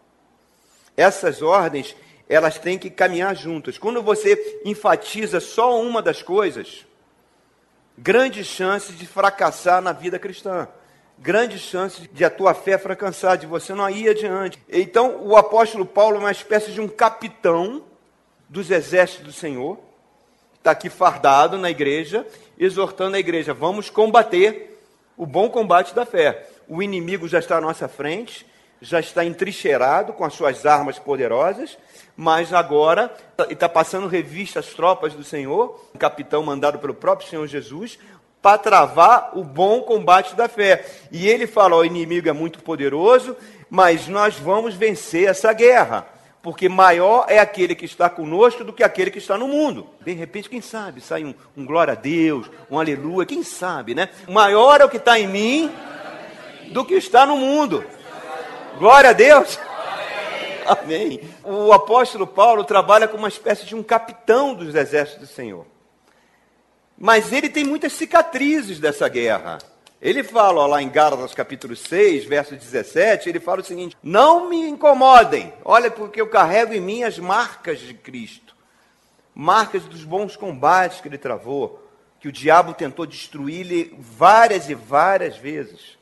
Essas 0.97 1.43
ordens, 1.43 1.97
elas 2.29 2.59
têm 2.59 2.79
que 2.79 2.91
caminhar 2.91 3.35
juntas. 3.35 3.79
Quando 3.79 4.03
você 4.03 4.61
enfatiza 4.65 5.41
só 5.41 5.81
uma 5.81 6.01
das 6.01 6.23
coisas, 6.23 6.87
grandes 7.99 8.47
chances 8.47 8.97
de 8.97 9.07
fracassar 9.07 9.83
na 9.83 9.93
vida 9.93 10.19
cristã, 10.19 10.69
grande 11.19 11.59
chance 11.59 12.09
de 12.13 12.25
a 12.25 12.31
tua 12.31 12.55
fé 12.55 12.79
fracassar, 12.79 13.37
de 13.37 13.47
você 13.47 13.75
não 13.75 13.89
ir 13.91 14.09
adiante. 14.09 14.59
Então, 14.69 15.23
o 15.23 15.37
apóstolo 15.37 15.85
Paulo 15.85 16.17
é 16.17 16.21
uma 16.21 16.31
espécie 16.31 16.71
de 16.71 16.81
um 16.81 16.89
capitão 16.89 17.90
dos 18.51 18.69
exércitos 18.71 19.27
do 19.27 19.33
Senhor, 19.33 19.79
está 20.59 20.73
aqui 20.73 20.91
fardado 20.91 21.57
na 21.57 21.71
igreja, 21.71 22.27
exortando 22.59 23.17
a 23.17 23.21
igreja: 23.21 23.55
vamos 23.55 23.89
combater 23.89 24.83
o 25.17 25.25
bom 25.25 25.49
combate 25.49 25.95
da 25.95 26.05
fé. 26.05 26.49
O 26.69 26.83
inimigo 26.83 27.29
já 27.29 27.39
está 27.39 27.59
à 27.59 27.61
nossa 27.61 27.89
frente, 27.89 28.45
já 28.83 28.99
está 28.99 29.25
entrincheirado 29.25 30.13
com 30.13 30.25
as 30.25 30.35
suas 30.35 30.67
armas 30.67 30.99
poderosas, 30.99 31.79
mas 32.17 32.53
agora 32.53 33.15
está 33.49 33.69
passando 33.69 34.09
revista 34.09 34.59
às 34.59 34.67
tropas 34.67 35.15
do 35.15 35.23
Senhor, 35.23 35.89
um 35.95 35.99
capitão 35.99 36.43
mandado 36.43 36.79
pelo 36.79 36.95
próprio 36.95 37.29
Senhor 37.29 37.47
Jesus, 37.47 37.99
para 38.43 38.59
travar 38.59 39.31
o 39.35 39.45
bom 39.45 39.83
combate 39.83 40.35
da 40.35 40.49
fé. 40.49 40.85
E 41.13 41.29
ele 41.29 41.47
fala: 41.47 41.77
o 41.77 41.85
inimigo 41.85 42.29
é 42.29 42.33
muito 42.33 42.61
poderoso, 42.63 43.37
mas 43.69 44.09
nós 44.09 44.35
vamos 44.35 44.75
vencer 44.75 45.29
essa 45.29 45.53
guerra. 45.53 46.20
Porque 46.43 46.69
maior 46.69 47.27
é 47.29 47.39
aquele 47.39 47.75
que 47.75 47.85
está 47.85 48.09
conosco 48.09 48.65
do 48.65 48.73
que 48.73 48.83
aquele 48.83 49.11
que 49.11 49.19
está 49.19 49.37
no 49.37 49.47
mundo. 49.47 49.87
De 50.01 50.13
repente, 50.13 50.49
quem 50.49 50.61
sabe, 50.61 51.01
sai 51.01 51.25
um, 51.25 51.35
um 51.57 51.67
glória 51.67 51.93
a 51.93 51.97
Deus, 51.97 52.51
um 52.71 52.79
aleluia, 52.79 53.27
quem 53.27 53.43
sabe, 53.43 53.95
né? 53.95 54.09
Maior 54.27 54.81
é 54.81 54.85
o 54.85 54.89
que 54.89 54.97
está 54.97 55.19
em 55.19 55.29
mim 55.29 55.71
do 56.73 56.85
que 56.85 56.95
está 56.95 57.27
no 57.27 57.37
mundo. 57.37 57.85
Glória 58.79 59.11
a 59.11 59.13
Deus. 59.13 59.59
Amém. 60.67 61.21
O 61.45 61.73
apóstolo 61.73 62.27
Paulo 62.27 62.65
trabalha 62.65 63.09
como 63.09 63.25
uma 63.25 63.29
espécie 63.29 63.67
de 63.67 63.75
um 63.75 63.83
capitão 63.83 64.55
dos 64.55 64.75
exércitos 64.75 65.29
do 65.29 65.35
Senhor. 65.35 65.67
Mas 66.97 67.33
ele 67.33 67.49
tem 67.49 67.65
muitas 67.65 67.93
cicatrizes 67.93 68.79
dessa 68.79 69.09
guerra. 69.09 69.59
Ele 70.01 70.23
fala 70.23 70.63
ó, 70.63 70.67
lá 70.67 70.83
em 70.83 70.89
Gálatas 70.89 71.35
capítulo 71.35 71.77
6, 71.77 72.25
verso 72.25 72.57
17, 72.57 73.29
ele 73.29 73.39
fala 73.39 73.61
o 73.61 73.65
seguinte: 73.65 73.95
Não 74.03 74.49
me 74.49 74.57
incomodem, 74.67 75.53
olha, 75.63 75.91
porque 75.91 76.21
eu 76.21 76.27
carrego 76.27 76.73
em 76.73 76.81
mim 76.81 77.03
as 77.03 77.19
marcas 77.19 77.81
de 77.81 77.93
Cristo, 77.93 78.57
marcas 79.35 79.85
dos 79.85 80.03
bons 80.03 80.37
combates 80.37 81.03
que 81.03 81.09
ele 81.09 81.19
travou, 81.19 81.87
que 82.19 82.29
o 82.29 82.33
diabo 82.33 82.73
tentou 82.73 83.05
destruir-lhe 83.05 83.95
várias 83.99 84.71
e 84.71 84.75
várias 84.75 85.37
vezes. 85.37 85.99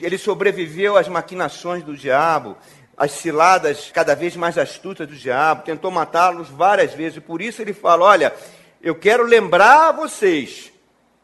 Ele 0.00 0.16
sobreviveu 0.16 0.96
às 0.96 1.08
maquinações 1.08 1.82
do 1.82 1.96
diabo, 1.96 2.56
às 2.96 3.10
ciladas 3.10 3.90
cada 3.92 4.14
vez 4.14 4.36
mais 4.36 4.56
astutas 4.56 5.08
do 5.08 5.16
diabo, 5.16 5.64
tentou 5.64 5.90
matá-los 5.90 6.48
várias 6.48 6.94
vezes, 6.94 7.16
e 7.16 7.20
por 7.20 7.42
isso 7.42 7.60
ele 7.60 7.72
fala: 7.72 8.04
Olha, 8.04 8.32
eu 8.80 8.94
quero 8.94 9.24
lembrar 9.24 9.88
a 9.88 9.92
vocês 9.92 10.71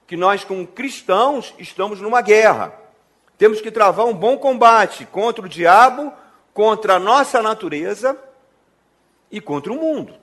que 0.09 0.17
nós, 0.17 0.43
como 0.43 0.67
cristãos, 0.67 1.55
estamos 1.59 2.01
numa 2.01 2.23
guerra. 2.23 2.73
Temos 3.37 3.61
que 3.61 3.71
travar 3.71 4.07
um 4.07 4.15
bom 4.15 4.39
combate 4.39 5.05
contra 5.05 5.45
o 5.45 5.49
diabo, 5.49 6.11
contra 6.55 6.95
a 6.95 6.99
nossa 6.99 7.43
natureza 7.43 8.19
e 9.31 9.39
contra 9.39 9.71
o 9.71 9.77
mundo. 9.77 10.15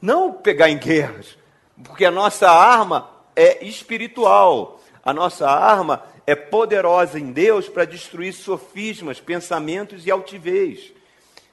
Não 0.00 0.30
pegar 0.30 0.68
em 0.68 0.76
guerras, 0.76 1.38
porque 1.82 2.04
a 2.04 2.10
nossa 2.10 2.50
arma 2.50 3.08
é 3.34 3.64
espiritual. 3.64 4.78
A 5.02 5.14
nossa 5.14 5.48
arma 5.48 6.04
é 6.26 6.34
poderosa 6.34 7.18
em 7.18 7.32
Deus 7.32 7.66
para 7.66 7.86
destruir 7.86 8.34
sofismas, 8.34 9.18
pensamentos 9.18 10.06
e 10.06 10.10
altivez. 10.10 10.92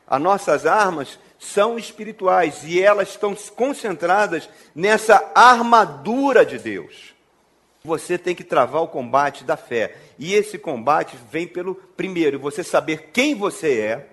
As 0.05 0.21
nossas 0.21 0.65
armas 0.65 1.17
são 1.39 1.79
espirituais 1.79 2.65
e 2.65 2.81
elas 2.81 3.12
estão 3.12 3.33
concentradas 3.55 4.50
nessa 4.75 5.31
armadura 5.33 6.45
de 6.45 6.59
Deus. 6.59 7.14
Você 7.85 8.17
tem 8.17 8.33
que 8.33 8.43
travar 8.43 8.81
o 8.81 8.87
combate 8.87 9.43
da 9.43 9.55
fé. 9.55 9.95
E 10.17 10.33
esse 10.33 10.57
combate 10.57 11.15
vem 11.31 11.45
pelo 11.47 11.75
primeiro, 11.75 12.39
você 12.39 12.63
saber 12.63 13.11
quem 13.13 13.35
você 13.35 13.79
é, 13.79 14.09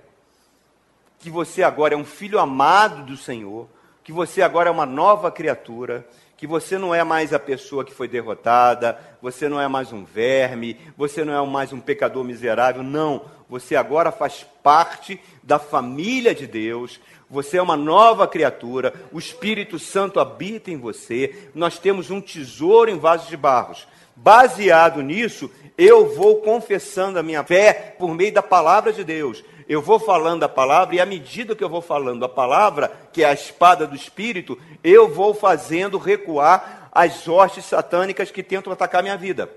que 1.18 1.30
você 1.30 1.62
agora 1.62 1.94
é 1.94 1.96
um 1.96 2.04
filho 2.04 2.38
amado 2.38 3.02
do 3.04 3.16
Senhor, 3.16 3.66
que 4.04 4.12
você 4.12 4.42
agora 4.42 4.68
é 4.68 4.72
uma 4.72 4.84
nova 4.84 5.30
criatura, 5.30 6.06
que 6.36 6.46
você 6.46 6.76
não 6.76 6.94
é 6.94 7.02
mais 7.02 7.32
a 7.32 7.38
pessoa 7.38 7.84
que 7.84 7.94
foi 7.94 8.08
derrotada, 8.08 8.98
você 9.22 9.48
não 9.48 9.60
é 9.60 9.68
mais 9.68 9.92
um 9.92 10.04
verme, 10.04 10.76
você 10.96 11.24
não 11.24 11.32
é 11.32 11.48
mais 11.48 11.72
um 11.72 11.80
pecador 11.80 12.24
miserável, 12.24 12.82
não. 12.82 13.24
Você 13.48 13.74
agora 13.76 14.12
faz 14.12 14.44
parte 14.62 15.20
da 15.42 15.58
família 15.58 16.34
de 16.34 16.46
Deus, 16.46 17.00
você 17.32 17.56
é 17.56 17.62
uma 17.62 17.78
nova 17.78 18.28
criatura, 18.28 18.92
o 19.10 19.18
Espírito 19.18 19.78
Santo 19.78 20.20
habita 20.20 20.70
em 20.70 20.76
você, 20.76 21.48
nós 21.54 21.78
temos 21.78 22.10
um 22.10 22.20
tesouro 22.20 22.90
em 22.90 22.98
vasos 22.98 23.26
de 23.26 23.38
barros. 23.38 23.88
Baseado 24.14 25.00
nisso, 25.00 25.50
eu 25.78 26.14
vou 26.14 26.42
confessando 26.42 27.18
a 27.18 27.22
minha 27.22 27.42
fé 27.42 27.96
por 27.98 28.14
meio 28.14 28.34
da 28.34 28.42
palavra 28.42 28.92
de 28.92 29.02
Deus. 29.02 29.42
Eu 29.66 29.80
vou 29.80 29.98
falando 29.98 30.42
a 30.42 30.48
palavra, 30.48 30.94
e 30.94 31.00
à 31.00 31.06
medida 31.06 31.56
que 31.56 31.64
eu 31.64 31.70
vou 31.70 31.80
falando 31.80 32.22
a 32.22 32.28
palavra, 32.28 32.92
que 33.10 33.24
é 33.24 33.26
a 33.26 33.32
espada 33.32 33.86
do 33.86 33.96
Espírito, 33.96 34.58
eu 34.84 35.08
vou 35.08 35.32
fazendo 35.32 35.96
recuar 35.96 36.90
as 36.92 37.26
hostes 37.26 37.64
satânicas 37.64 38.30
que 38.30 38.42
tentam 38.42 38.70
atacar 38.70 39.02
minha 39.02 39.16
vida. 39.16 39.48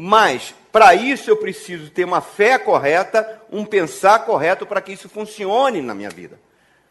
Mas, 0.00 0.54
para 0.70 0.94
isso, 0.94 1.28
eu 1.28 1.36
preciso 1.36 1.90
ter 1.90 2.04
uma 2.04 2.20
fé 2.20 2.56
correta, 2.56 3.42
um 3.50 3.64
pensar 3.64 4.20
correto 4.20 4.64
para 4.64 4.80
que 4.80 4.92
isso 4.92 5.08
funcione 5.08 5.82
na 5.82 5.92
minha 5.92 6.08
vida. 6.08 6.38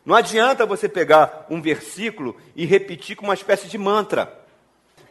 Não 0.06 0.14
adianta 0.14 0.66
você 0.66 0.90
pegar 0.90 1.46
um 1.50 1.62
versículo 1.62 2.36
e 2.54 2.66
repetir 2.66 3.16
com 3.16 3.24
uma 3.24 3.34
espécie 3.34 3.70
de 3.70 3.78
mantra. 3.78 4.38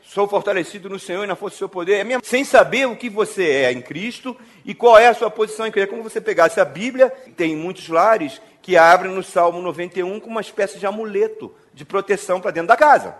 Sou 0.02 0.28
fortalecido 0.28 0.90
no 0.90 0.98
Senhor 0.98 1.24
e 1.24 1.26
na 1.26 1.34
força 1.34 1.56
do 1.56 1.58
seu 1.60 1.70
poder. 1.70 1.94
É 1.94 2.04
mesmo, 2.04 2.22
sem 2.22 2.44
saber 2.44 2.86
o 2.86 2.96
que 2.96 3.08
você 3.08 3.48
é 3.48 3.72
em 3.72 3.80
Cristo 3.80 4.36
e 4.62 4.74
qual 4.74 4.98
é 4.98 5.08
a 5.08 5.14
sua 5.14 5.30
posição 5.30 5.66
em 5.66 5.70
Cristo. 5.70 5.88
É 5.88 5.90
como 5.90 6.02
você 6.02 6.20
pegasse 6.20 6.60
a 6.60 6.66
Bíblia, 6.66 7.08
tem 7.34 7.56
muitos 7.56 7.88
lares 7.88 8.42
que 8.60 8.76
abrem 8.76 9.10
no 9.10 9.22
Salmo 9.22 9.62
91 9.62 10.20
com 10.20 10.28
uma 10.28 10.42
espécie 10.42 10.78
de 10.78 10.84
amuleto 10.84 11.50
de 11.72 11.86
proteção 11.86 12.42
para 12.42 12.50
dentro 12.50 12.68
da 12.68 12.76
casa. 12.76 13.16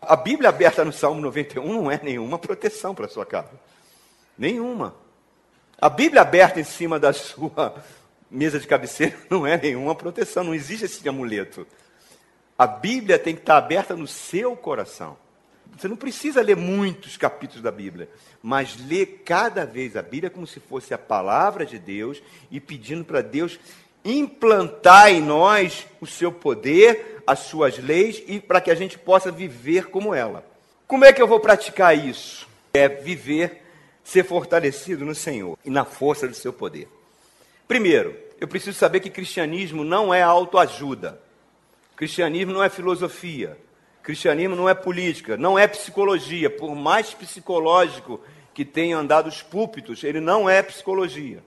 A 0.00 0.16
Bíblia 0.16 0.48
aberta 0.48 0.82
no 0.82 0.94
Salmo 0.94 1.20
91 1.20 1.70
não 1.74 1.90
é 1.90 2.00
nenhuma 2.02 2.38
proteção 2.38 2.94
para 2.94 3.04
a 3.04 3.10
sua 3.10 3.26
casa. 3.26 3.50
Nenhuma. 4.36 4.94
A 5.80 5.88
Bíblia 5.88 6.22
aberta 6.22 6.60
em 6.60 6.64
cima 6.64 6.98
da 6.98 7.12
sua 7.12 7.74
mesa 8.30 8.58
de 8.58 8.66
cabeceira 8.66 9.16
não 9.30 9.46
é 9.46 9.56
nenhuma 9.56 9.94
proteção, 9.94 10.44
não 10.44 10.54
existe 10.54 10.84
esse 10.84 11.08
amuleto. 11.08 11.66
A 12.58 12.66
Bíblia 12.66 13.18
tem 13.18 13.34
que 13.34 13.42
estar 13.42 13.56
aberta 13.56 13.96
no 13.96 14.06
seu 14.06 14.56
coração. 14.56 15.16
Você 15.76 15.88
não 15.88 15.96
precisa 15.96 16.40
ler 16.40 16.56
muitos 16.56 17.16
capítulos 17.16 17.62
da 17.62 17.72
Bíblia, 17.72 18.08
mas 18.40 18.76
ler 18.86 19.22
cada 19.24 19.66
vez 19.66 19.96
a 19.96 20.02
Bíblia 20.02 20.30
como 20.30 20.46
se 20.46 20.60
fosse 20.60 20.94
a 20.94 20.98
palavra 20.98 21.66
de 21.66 21.78
Deus 21.78 22.22
e 22.50 22.60
pedindo 22.60 23.04
para 23.04 23.22
Deus 23.22 23.58
implantar 24.04 25.10
em 25.10 25.20
nós 25.20 25.86
o 26.00 26.06
seu 26.06 26.30
poder, 26.30 27.22
as 27.26 27.40
suas 27.40 27.78
leis 27.78 28.22
e 28.28 28.38
para 28.38 28.60
que 28.60 28.70
a 28.70 28.74
gente 28.74 28.98
possa 28.98 29.32
viver 29.32 29.86
como 29.86 30.14
ela. 30.14 30.46
Como 30.86 31.04
é 31.04 31.12
que 31.12 31.20
eu 31.20 31.26
vou 31.26 31.40
praticar 31.40 31.96
isso? 31.96 32.46
É 32.72 32.88
viver 32.88 33.63
ser 34.04 34.24
fortalecido 34.24 35.04
no 35.04 35.14
Senhor 35.14 35.58
e 35.64 35.70
na 35.70 35.84
força 35.84 36.28
do 36.28 36.34
seu 36.34 36.52
poder. 36.52 36.86
Primeiro, 37.66 38.14
eu 38.38 38.46
preciso 38.46 38.78
saber 38.78 39.00
que 39.00 39.08
cristianismo 39.08 39.82
não 39.82 40.12
é 40.12 40.22
autoajuda. 40.22 41.18
Cristianismo 41.96 42.52
não 42.52 42.62
é 42.62 42.68
filosofia. 42.68 43.56
Cristianismo 44.02 44.54
não 44.54 44.68
é 44.68 44.74
política, 44.74 45.36
não 45.36 45.58
é 45.58 45.66
psicologia. 45.66 46.50
Por 46.50 46.74
mais 46.74 47.14
psicológico 47.14 48.20
que 48.52 48.64
tenha 48.64 48.98
andado 48.98 49.28
os 49.28 49.42
púlpitos, 49.42 50.04
ele 50.04 50.20
não 50.20 50.48
é 50.48 50.62
psicologia. 50.62 51.42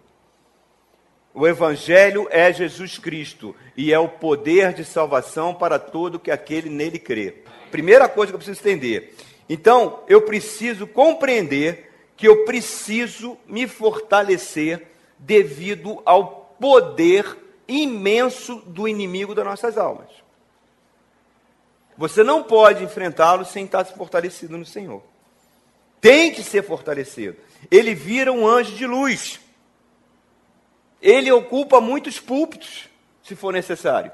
O 1.35 1.47
Evangelho 1.47 2.27
é 2.31 2.51
Jesus 2.51 2.97
Cristo 2.97 3.55
e 3.75 3.93
é 3.93 3.99
o 3.99 4.09
poder 4.09 4.73
de 4.73 4.83
salvação 4.83 5.53
para 5.53 5.77
todo 5.77 6.17
que 6.19 6.31
aquele 6.31 6.67
nele 6.67 6.97
crê. 6.97 7.43
Primeira 7.69 8.09
coisa 8.09 8.31
que 8.31 8.35
eu 8.35 8.39
preciso 8.39 8.59
entender. 8.59 9.13
Então, 9.47 10.03
eu 10.07 10.23
preciso 10.23 10.87
compreender 10.87 11.86
que 12.17 12.27
eu 12.27 12.43
preciso 12.45 13.37
me 13.45 13.67
fortalecer 13.67 14.87
devido 15.19 16.01
ao 16.03 16.55
poder 16.59 17.37
imenso 17.67 18.55
do 18.65 18.87
inimigo 18.87 19.35
das 19.35 19.45
nossas 19.45 19.77
almas. 19.77 20.09
Você 21.95 22.23
não 22.23 22.43
pode 22.43 22.83
enfrentá-lo 22.83 23.45
sem 23.45 23.65
estar 23.65 23.85
fortalecido 23.85 24.57
no 24.57 24.65
Senhor. 24.65 25.03
Tem 26.01 26.31
que 26.31 26.43
ser 26.43 26.63
fortalecido. 26.63 27.37
Ele 27.69 27.93
vira 27.93 28.31
um 28.31 28.47
anjo 28.47 28.75
de 28.75 28.85
luz. 28.85 29.39
Ele 30.99 31.31
ocupa 31.31 31.79
muitos 31.79 32.19
púlpitos, 32.19 32.89
se 33.23 33.35
for 33.35 33.53
necessário. 33.53 34.11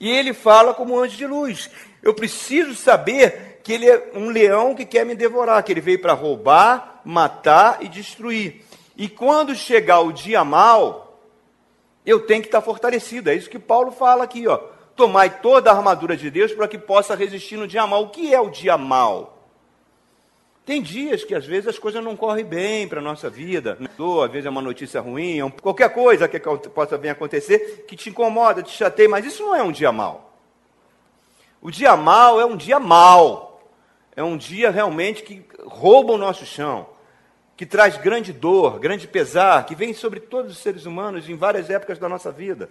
E 0.00 0.08
ele 0.08 0.32
fala 0.32 0.74
como 0.74 0.98
anjo 0.98 1.16
de 1.16 1.26
luz. 1.26 1.70
Eu 2.02 2.14
preciso 2.14 2.74
saber 2.74 3.47
que 3.68 3.74
ele 3.74 3.86
é 3.86 4.12
um 4.14 4.30
leão 4.30 4.74
que 4.74 4.86
quer 4.86 5.04
me 5.04 5.14
devorar, 5.14 5.62
que 5.62 5.70
ele 5.70 5.82
veio 5.82 6.00
para 6.00 6.14
roubar, 6.14 7.02
matar 7.04 7.82
e 7.82 7.88
destruir. 7.90 8.64
E 8.96 9.10
quando 9.10 9.54
chegar 9.54 10.00
o 10.00 10.10
dia 10.10 10.42
mal, 10.42 11.20
eu 12.06 12.20
tenho 12.20 12.40
que 12.40 12.48
estar 12.48 12.62
fortalecido. 12.62 13.28
É 13.28 13.34
isso 13.34 13.50
que 13.50 13.58
Paulo 13.58 13.90
fala 13.90 14.24
aqui, 14.24 14.48
ó. 14.48 14.56
Tomai 14.96 15.40
toda 15.42 15.70
a 15.70 15.76
armadura 15.76 16.16
de 16.16 16.30
Deus 16.30 16.50
para 16.54 16.66
que 16.66 16.78
possa 16.78 17.14
resistir 17.14 17.58
no 17.58 17.68
dia 17.68 17.86
mal. 17.86 18.04
O 18.04 18.08
que 18.08 18.32
é 18.32 18.40
o 18.40 18.48
dia 18.48 18.78
mal? 18.78 19.36
Tem 20.64 20.80
dias 20.80 21.22
que 21.22 21.34
às 21.34 21.44
vezes 21.44 21.68
as 21.68 21.78
coisas 21.78 22.02
não 22.02 22.16
correm 22.16 22.46
bem 22.46 22.88
para 22.88 23.00
a 23.00 23.04
nossa 23.04 23.28
vida. 23.28 23.76
Ou, 23.98 24.22
às 24.22 24.32
vezes 24.32 24.46
é 24.46 24.50
uma 24.50 24.62
notícia 24.62 24.98
ruim, 24.98 25.46
é 25.46 25.50
qualquer 25.60 25.92
coisa 25.92 26.26
que 26.26 26.40
possa 26.70 26.96
vir 26.96 27.10
acontecer 27.10 27.84
que 27.86 27.94
te 27.94 28.08
incomoda, 28.08 28.62
te 28.62 28.70
chateia, 28.70 29.10
mas 29.10 29.26
isso 29.26 29.42
não 29.42 29.54
é 29.54 29.62
um 29.62 29.72
dia 29.72 29.92
mau. 29.92 30.32
O 31.60 31.70
dia 31.70 31.94
mau 31.98 32.40
é 32.40 32.46
um 32.46 32.56
dia 32.56 32.80
mau. 32.80 33.47
É 34.18 34.22
um 34.24 34.36
dia 34.36 34.68
realmente 34.68 35.22
que 35.22 35.44
rouba 35.64 36.14
o 36.14 36.18
nosso 36.18 36.44
chão, 36.44 36.88
que 37.56 37.64
traz 37.64 37.96
grande 37.96 38.32
dor, 38.32 38.80
grande 38.80 39.06
pesar, 39.06 39.64
que 39.64 39.76
vem 39.76 39.94
sobre 39.94 40.18
todos 40.18 40.50
os 40.50 40.58
seres 40.58 40.86
humanos 40.86 41.28
em 41.28 41.36
várias 41.36 41.70
épocas 41.70 42.00
da 42.00 42.08
nossa 42.08 42.32
vida. 42.32 42.68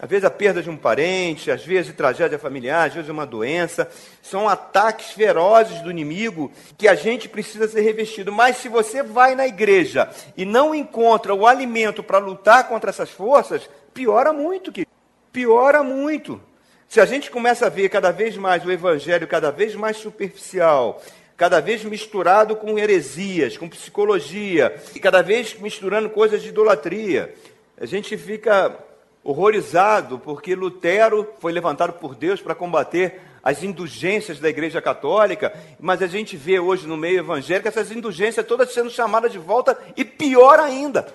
Às 0.00 0.08
vezes 0.08 0.24
a 0.24 0.30
perda 0.30 0.62
de 0.62 0.70
um 0.70 0.76
parente, 0.76 1.50
às 1.50 1.64
vezes 1.64 1.92
tragédia 1.92 2.38
familiar, 2.38 2.86
às 2.86 2.94
vezes 2.94 3.10
uma 3.10 3.26
doença, 3.26 3.90
são 4.22 4.48
ataques 4.48 5.10
ferozes 5.10 5.80
do 5.80 5.90
inimigo 5.90 6.52
que 6.76 6.86
a 6.86 6.94
gente 6.94 7.28
precisa 7.28 7.66
ser 7.66 7.80
revestido. 7.80 8.30
Mas 8.30 8.58
se 8.58 8.68
você 8.68 9.02
vai 9.02 9.34
na 9.34 9.44
igreja 9.44 10.08
e 10.36 10.44
não 10.44 10.72
encontra 10.72 11.34
o 11.34 11.48
alimento 11.48 12.00
para 12.00 12.18
lutar 12.18 12.68
contra 12.68 12.90
essas 12.90 13.10
forças, 13.10 13.68
piora 13.92 14.32
muito, 14.32 14.70
que 14.70 14.86
piora 15.32 15.82
muito. 15.82 16.40
Se 16.88 17.02
a 17.02 17.04
gente 17.04 17.30
começa 17.30 17.66
a 17.66 17.68
ver 17.68 17.90
cada 17.90 18.10
vez 18.10 18.34
mais 18.38 18.64
o 18.64 18.72
evangelho 18.72 19.28
cada 19.28 19.50
vez 19.50 19.74
mais 19.74 19.98
superficial, 19.98 21.02
cada 21.36 21.60
vez 21.60 21.84
misturado 21.84 22.56
com 22.56 22.78
heresias, 22.78 23.58
com 23.58 23.68
psicologia, 23.68 24.74
e 24.94 24.98
cada 24.98 25.20
vez 25.22 25.54
misturando 25.58 26.08
coisas 26.08 26.42
de 26.42 26.48
idolatria, 26.48 27.34
a 27.78 27.84
gente 27.84 28.16
fica 28.16 28.74
horrorizado 29.22 30.18
porque 30.18 30.54
Lutero 30.54 31.28
foi 31.40 31.52
levantado 31.52 31.92
por 31.92 32.14
Deus 32.14 32.40
para 32.40 32.54
combater 32.54 33.20
as 33.42 33.62
indulgências 33.62 34.40
da 34.40 34.48
Igreja 34.48 34.80
Católica, 34.80 35.52
mas 35.78 36.00
a 36.00 36.06
gente 36.06 36.38
vê 36.38 36.58
hoje 36.58 36.86
no 36.86 36.96
meio 36.96 37.18
evangélico 37.18 37.68
essas 37.68 37.92
indulgências 37.92 38.46
todas 38.46 38.72
sendo 38.72 38.88
chamadas 38.88 39.30
de 39.30 39.38
volta 39.38 39.78
e 39.94 40.06
pior 40.06 40.58
ainda. 40.58 41.06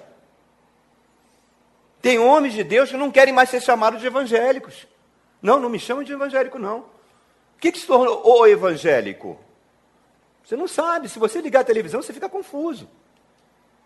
Tem 2.00 2.20
homens 2.20 2.54
de 2.54 2.64
Deus 2.64 2.92
que 2.92 2.98
não 2.98 3.10
querem 3.10 3.34
mais 3.34 3.50
ser 3.50 3.60
chamados 3.60 4.00
de 4.00 4.06
evangélicos. 4.06 4.93
Não, 5.44 5.60
não 5.60 5.70
me 5.70 5.78
chamam 5.78 6.04
de 6.04 6.14
evangélico, 6.14 6.58
não. 6.58 6.80
O 6.80 7.60
que, 7.60 7.72
que 7.72 7.80
se 7.80 7.86
tornou 7.86 8.22
o 8.26 8.48
evangélico? 8.48 9.38
Você 10.44 10.56
não 10.56 10.68
sabe. 10.68 11.10
Se 11.10 11.20
você 11.20 11.40
ligar 11.42 11.60
a 11.60 11.66
televisão, 11.66 12.02
você 12.02 12.14
fica 12.14 12.28
confuso. 12.28 12.90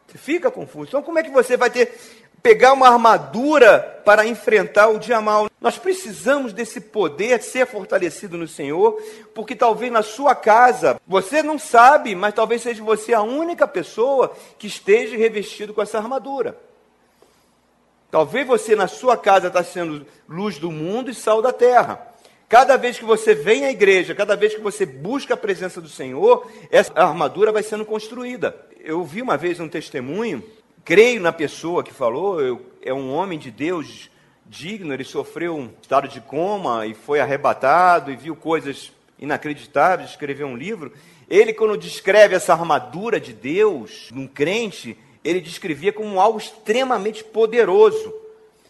Você 0.07 0.17
fica 0.17 0.49
confuso. 0.49 0.89
Então, 0.89 1.01
como 1.01 1.19
é 1.19 1.23
que 1.23 1.29
você 1.29 1.57
vai 1.57 1.69
ter 1.69 1.99
pegar 2.41 2.73
uma 2.73 2.87
armadura 2.87 4.01
para 4.05 4.25
enfrentar 4.25 4.87
o 4.87 4.99
dia 4.99 5.19
mal. 5.19 5.49
Nós 5.59 5.77
precisamos 5.77 6.53
desse 6.53 6.79
poder 6.79 7.41
ser 7.41 7.65
fortalecido 7.65 8.37
no 8.37 8.47
Senhor, 8.47 9.01
porque 9.33 9.55
talvez 9.55 9.91
na 9.91 10.01
sua 10.01 10.35
casa, 10.35 11.01
você 11.05 11.43
não 11.43 11.57
sabe, 11.57 12.15
mas 12.15 12.33
talvez 12.33 12.61
seja 12.61 12.83
você 12.83 13.13
a 13.13 13.21
única 13.21 13.67
pessoa 13.67 14.33
que 14.57 14.67
esteja 14.67 15.17
revestido 15.17 15.73
com 15.73 15.81
essa 15.81 15.97
armadura. 15.97 16.57
Talvez 18.09 18.47
você 18.47 18.75
na 18.75 18.87
sua 18.87 19.17
casa 19.17 19.47
está 19.47 19.63
sendo 19.63 20.05
luz 20.27 20.57
do 20.57 20.71
mundo 20.71 21.09
e 21.09 21.13
sal 21.13 21.41
da 21.41 21.51
terra. 21.51 22.07
Cada 22.49 22.77
vez 22.77 22.97
que 22.97 23.05
você 23.05 23.35
vem 23.35 23.65
à 23.65 23.71
igreja, 23.71 24.15
cada 24.15 24.35
vez 24.35 24.55
que 24.55 24.61
você 24.61 24.85
busca 24.85 25.33
a 25.33 25.37
presença 25.37 25.81
do 25.81 25.89
Senhor, 25.89 26.49
essa 26.71 26.93
armadura 26.95 27.51
vai 27.51 27.63
sendo 27.63 27.85
construída. 27.85 28.55
Eu 28.79 29.03
vi 29.03 29.21
uma 29.21 29.35
vez 29.35 29.59
um 29.59 29.67
testemunho 29.67 30.43
creio 30.87 31.19
na 31.19 31.33
pessoa 31.33 31.83
que 31.83 31.93
falou, 31.93 32.39
eu, 32.39 32.65
é 32.81 32.93
um 32.93 33.11
homem 33.11 33.37
de 33.37 33.51
Deus 33.51 34.09
digno, 34.45 34.93
ele 34.93 35.03
sofreu 35.03 35.53
um 35.53 35.69
estado 35.81 36.07
de 36.07 36.21
coma 36.21 36.87
e 36.87 36.93
foi 36.93 37.19
arrebatado 37.19 38.09
e 38.09 38.15
viu 38.15 38.37
coisas 38.37 38.93
inacreditáveis, 39.19 40.11
escreveu 40.11 40.47
um 40.47 40.55
livro. 40.55 40.93
Ele, 41.29 41.51
quando 41.51 41.77
descreve 41.77 42.35
essa 42.35 42.53
armadura 42.53 43.19
de 43.19 43.33
Deus 43.33 44.07
num 44.13 44.25
crente, 44.25 44.97
ele 45.27 45.41
descrevia 45.41 45.91
como 45.91 46.19
algo 46.19 46.37
extremamente 46.37 47.23
poderoso. 47.23 48.13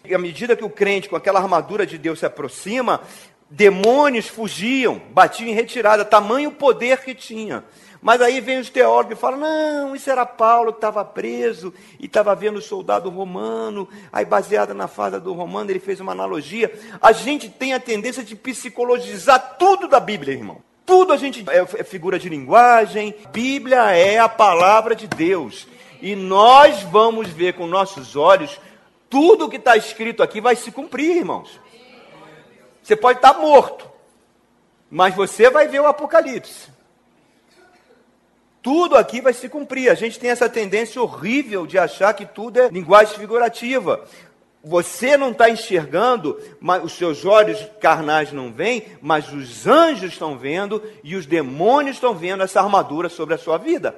E 0.03 0.15
à 0.15 0.17
medida 0.17 0.55
que 0.55 0.63
o 0.63 0.69
crente, 0.69 1.09
com 1.09 1.15
aquela 1.15 1.39
armadura 1.39 1.85
de 1.85 1.97
Deus, 1.97 2.19
se 2.19 2.25
aproxima, 2.25 3.01
demônios 3.49 4.27
fugiam, 4.27 5.01
batiam 5.11 5.49
em 5.49 5.53
retirada, 5.53 6.03
tamanho 6.05 6.51
poder 6.51 7.03
que 7.03 7.13
tinha. 7.13 7.63
Mas 8.01 8.21
aí 8.21 8.39
vem 8.39 8.59
os 8.59 8.69
teólogos 8.69 9.17
e 9.17 9.19
falam: 9.19 9.39
não, 9.39 9.95
isso 9.95 10.09
era 10.09 10.25
Paulo 10.25 10.69
estava 10.69 11.03
preso 11.03 11.73
e 11.99 12.05
estava 12.05 12.33
vendo 12.35 12.57
o 12.57 12.61
soldado 12.61 13.09
romano. 13.09 13.87
Aí, 14.11 14.23
baseada 14.23 14.73
na 14.73 14.87
fase 14.87 15.19
do 15.19 15.33
romano, 15.33 15.71
ele 15.71 15.79
fez 15.79 15.99
uma 15.99 16.11
analogia. 16.11 16.71
A 17.01 17.11
gente 17.11 17.49
tem 17.49 17.73
a 17.73 17.79
tendência 17.79 18.23
de 18.23 18.35
psicologizar 18.35 19.57
tudo 19.57 19.87
da 19.87 19.99
Bíblia, 19.99 20.33
irmão. 20.33 20.61
Tudo 20.85 21.11
a 21.11 21.17
gente 21.17 21.43
é, 21.49 21.59
é 21.59 21.83
figura 21.83 22.17
de 22.17 22.29
linguagem. 22.29 23.13
Bíblia 23.33 23.91
é 23.91 24.19
a 24.19 24.29
palavra 24.29 24.95
de 24.95 25.07
Deus. 25.07 25.67
E 26.01 26.15
nós 26.15 26.83
vamos 26.83 27.29
ver 27.29 27.53
com 27.53 27.67
nossos 27.67 28.15
olhos 28.15 28.59
tudo 29.09 29.45
o 29.45 29.49
que 29.49 29.57
está 29.57 29.75
escrito 29.77 30.21
aqui 30.21 30.41
vai 30.41 30.55
se 30.55 30.71
cumprir, 30.71 31.17
irmãos. 31.17 31.59
Você 32.83 32.95
pode 32.95 33.19
estar 33.19 33.33
tá 33.33 33.39
morto, 33.39 33.89
mas 34.89 35.15
você 35.15 35.49
vai 35.49 35.67
ver 35.67 35.81
o 35.81 35.87
Apocalipse 35.87 36.77
tudo 38.67 38.97
aqui 38.97 39.21
vai 39.21 39.31
se 39.31 39.47
cumprir. 39.47 39.89
A 39.89 39.93
gente 39.93 40.19
tem 40.19 40.29
essa 40.29 40.49
tendência 40.49 41.01
horrível 41.01 41.65
de 41.65 41.77
achar 41.77 42.13
que 42.13 42.25
tudo 42.25 42.59
é 42.59 42.67
linguagem 42.67 43.17
figurativa. 43.17 44.03
Você 44.61 45.15
não 45.15 45.31
está 45.31 45.49
enxergando, 45.49 46.37
mas 46.59 46.83
os 46.83 46.91
seus 46.91 47.23
olhos 47.23 47.65
carnais 47.79 48.33
não 48.33 48.51
veem, 48.51 48.85
mas 49.01 49.31
os 49.31 49.65
anjos 49.65 50.11
estão 50.11 50.37
vendo 50.37 50.83
e 51.01 51.15
os 51.15 51.25
demônios 51.25 51.95
estão 51.95 52.13
vendo 52.13 52.43
essa 52.43 52.59
armadura 52.59 53.07
sobre 53.07 53.35
a 53.35 53.37
sua 53.37 53.57
vida. 53.57 53.95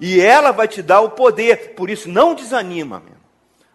E 0.00 0.20
ela 0.20 0.52
vai 0.52 0.68
te 0.68 0.82
dar 0.82 1.00
o 1.00 1.10
poder. 1.10 1.74
Por 1.74 1.90
isso, 1.90 2.08
não 2.08 2.34
desanima, 2.34 3.02
meu. 3.04 3.16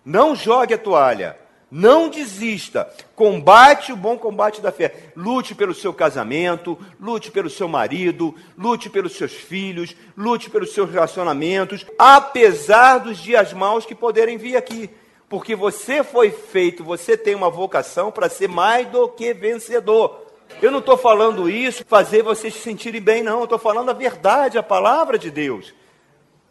não 0.06 0.36
jogue 0.36 0.74
a 0.74 0.78
toalha. 0.78 1.38
Não 1.76 2.08
desista. 2.08 2.88
Combate 3.16 3.92
o 3.92 3.96
bom 3.96 4.16
combate 4.16 4.62
da 4.62 4.72
fé. 4.72 5.12
Lute 5.16 5.56
pelo 5.56 5.74
seu 5.74 5.92
casamento, 5.92 6.78
lute 7.02 7.32
pelo 7.32 7.50
seu 7.50 7.68
marido, 7.68 8.36
lute 8.56 8.92
pelos 8.92 9.16
seus 9.16 9.34
filhos, 9.34 9.96
lute 10.16 10.52
pelos 10.52 10.72
seus 10.72 10.92
relacionamentos, 10.92 11.84
apesar 11.98 13.00
dos 13.00 13.18
dias 13.18 13.54
maus 13.54 13.88
que 13.88 13.96
poderem 13.96 14.38
vir 14.38 14.56
aqui. 14.56 14.88
Porque 15.28 15.56
você 15.56 16.04
foi 16.04 16.30
feito, 16.30 16.84
você 16.84 17.18
tem 17.18 17.34
uma 17.34 17.50
vocação 17.50 18.12
para 18.12 18.30
ser 18.30 18.48
mais 18.48 18.88
do 18.90 19.10
que 19.10 19.34
vencedor. 19.34 20.28
Eu 20.62 20.70
não 20.70 20.78
estou 20.78 20.96
falando 20.96 21.50
isso 21.50 21.84
fazer 21.88 22.22
vocês 22.22 22.54
se 22.54 22.60
sentirem 22.60 23.02
bem, 23.02 23.24
não. 23.24 23.40
Eu 23.40 23.46
estou 23.46 23.58
falando 23.58 23.90
a 23.90 23.94
verdade, 23.94 24.60
a 24.60 24.64
palavra 24.64 25.18
de 25.18 25.32
Deus. 25.32 25.74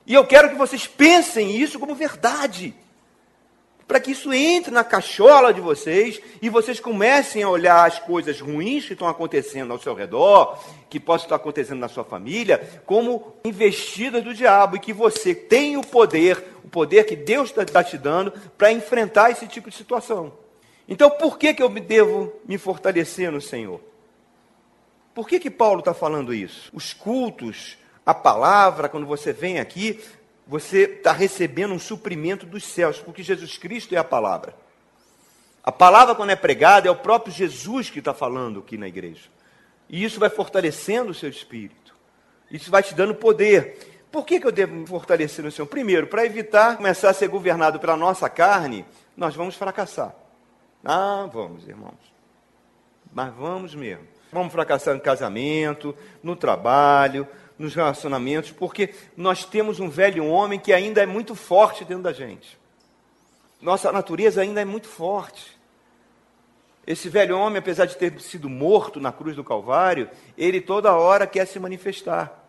E 0.07 0.15
eu 0.15 0.27
quero 0.27 0.51
que 0.51 0.57
vocês 0.57 0.87
pensem 0.87 1.57
isso 1.57 1.79
como 1.79 1.95
verdade 1.95 2.75
para 3.93 4.01
que 4.01 4.13
isso 4.13 4.33
entre 4.33 4.71
na 4.71 4.83
cachola 4.83 5.53
de 5.53 5.61
vocês 5.61 6.19
e 6.41 6.49
vocês 6.49 6.81
comecem 6.81 7.43
a 7.43 7.49
olhar 7.51 7.87
as 7.87 7.99
coisas 7.99 8.41
ruins 8.41 8.87
que 8.87 8.95
estão 8.95 9.07
acontecendo 9.07 9.71
ao 9.71 9.79
seu 9.79 9.93
redor, 9.93 10.59
que 10.89 10.99
possam 10.99 11.27
estar 11.27 11.37
acontecendo 11.37 11.81
na 11.81 11.89
sua 11.89 12.03
família, 12.03 12.83
como 12.87 13.35
investidas 13.45 14.25
do 14.25 14.33
diabo 14.33 14.77
e 14.77 14.81
que 14.81 14.95
você 14.95 15.35
tem 15.35 15.77
o 15.77 15.83
poder, 15.83 16.43
o 16.65 16.69
poder 16.69 17.05
que 17.05 17.15
Deus 17.15 17.51
está 17.51 17.67
tá 17.67 17.85
te 17.85 17.99
dando 17.99 18.33
para 18.57 18.73
enfrentar 18.73 19.31
esse 19.31 19.47
tipo 19.47 19.69
de 19.69 19.77
situação. 19.77 20.33
Então, 20.89 21.11
por 21.11 21.39
que, 21.39 21.53
que 21.53 21.63
eu 21.63 21.69
devo 21.69 22.33
me 22.47 22.57
fortalecer 22.57 23.31
no 23.31 23.43
Senhor? 23.43 23.79
Por 25.15 25.29
que, 25.29 25.39
que 25.39 25.51
Paulo 25.51 25.81
está 25.81 25.93
falando 25.93 26.33
isso? 26.33 26.71
Os 26.73 26.95
cultos, 26.95 27.77
a 28.05 28.15
palavra, 28.15 28.89
quando 28.89 29.07
você 29.07 29.33
vem 29.33 29.61
aqui, 29.61 30.03
você 30.47 30.85
está 30.85 31.13
recebendo 31.13 31.73
um 31.73 31.79
suprimento 31.79 32.45
dos 32.45 32.65
céus, 32.65 32.99
porque 32.99 33.23
Jesus 33.23 33.57
Cristo 33.57 33.95
é 33.95 33.99
a 33.99 34.05
palavra. 34.05 34.55
A 35.63 35.71
palavra, 35.71 36.15
quando 36.15 36.31
é 36.31 36.37
pregada, 36.37 36.89
é 36.89 36.91
o 36.91 36.97
próprio 36.97 37.33
Jesus 37.33 37.89
que 37.89 38.01
está 38.01 38.13
falando 38.13 38.61
aqui 38.61 38.77
na 38.77 38.89
igreja. 38.89 39.31
E 39.89 40.03
isso 40.03 40.19
vai 40.19 40.29
fortalecendo 40.29 41.13
o 41.13 41.15
seu 41.15 41.29
espírito. 41.29 41.95
Isso 42.51 42.71
vai 42.71 42.83
te 42.83 42.95
dando 42.95 43.15
poder. 43.15 44.07
Por 44.11 44.27
que, 44.27 44.41
que 44.41 44.47
eu 44.47 44.53
devo 44.53 44.75
me 44.75 44.87
fortalecer 44.87 45.45
no 45.45 45.51
Senhor? 45.53 45.67
Primeiro, 45.67 46.09
para 46.09 46.27
evitar 46.27 46.77
começar 46.77 47.11
a 47.11 47.15
ser 47.15 47.29
governado 47.29 47.79
pela 47.79 47.97
nossa 47.97 48.29
carne, 48.29 48.85
nós 49.17 49.37
vamos 49.37 49.55
fracassar. 49.55 50.15
Ah, 50.85 51.29
vamos, 51.33 51.69
irmãos. 51.69 52.13
Mas 53.13 53.33
vamos 53.35 53.75
mesmo. 53.75 54.07
Vamos 54.33 54.53
fracassar 54.53 54.95
no 54.95 55.01
casamento, 55.01 55.95
no 56.23 56.35
trabalho, 56.35 57.29
nos 57.63 57.75
relacionamentos, 57.75 58.51
porque 58.51 58.93
nós 59.17 59.45
temos 59.45 59.79
um 59.79 59.89
velho 59.89 60.27
homem 60.27 60.59
que 60.59 60.73
ainda 60.73 61.01
é 61.03 61.07
muito 61.07 61.35
forte 61.35 61.85
dentro 61.85 62.03
da 62.03 62.13
gente. 62.13 62.59
Nossa 63.61 63.93
natureza 63.93 64.43
ainda 64.43 64.61
é 64.61 64.65
muito 64.65 64.89
forte. 64.89 65.57
Esse 66.85 67.09
velho 67.09 67.39
homem, 67.39 67.59
apesar 67.59 67.87
de 67.87 67.97
ter 67.97 68.21
sido 68.21 68.49
morto 68.51 68.99
na 68.99 69.13
cruz 69.13 69.37
do 69.37 69.45
Calvário, 69.45 70.11
ele 70.37 70.61
toda 70.61 70.93
hora 70.97 71.27
quer 71.27 71.47
se 71.47 71.61
manifestar. 71.61 72.45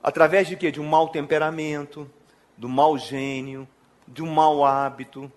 Através 0.00 0.46
de 0.46 0.54
quê? 0.54 0.70
De 0.70 0.80
um 0.80 0.86
mau 0.86 1.08
temperamento, 1.08 2.08
do 2.56 2.68
mau 2.68 2.96
gênio, 2.96 3.66
de 4.06 4.22
um 4.22 4.30
mau 4.32 4.64
hábito, 4.64 5.30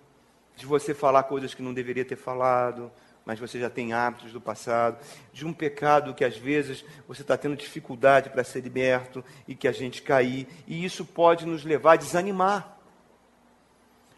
de 0.54 0.64
você 0.64 0.94
falar 0.94 1.24
coisas 1.24 1.52
que 1.52 1.62
não 1.62 1.74
deveria 1.74 2.04
ter 2.04 2.16
falado, 2.16 2.92
mas 3.24 3.38
você 3.38 3.58
já 3.60 3.70
tem 3.70 3.92
hábitos 3.92 4.32
do 4.32 4.40
passado, 4.40 4.98
de 5.32 5.46
um 5.46 5.52
pecado 5.52 6.14
que 6.14 6.24
às 6.24 6.36
vezes 6.36 6.84
você 7.06 7.22
está 7.22 7.36
tendo 7.36 7.56
dificuldade 7.56 8.30
para 8.30 8.44
ser 8.44 8.60
liberto 8.60 9.24
e 9.46 9.54
que 9.54 9.68
a 9.68 9.72
gente 9.72 10.02
cair, 10.02 10.48
e 10.66 10.84
isso 10.84 11.04
pode 11.04 11.46
nos 11.46 11.64
levar 11.64 11.92
a 11.92 11.96
desanimar. 11.96 12.80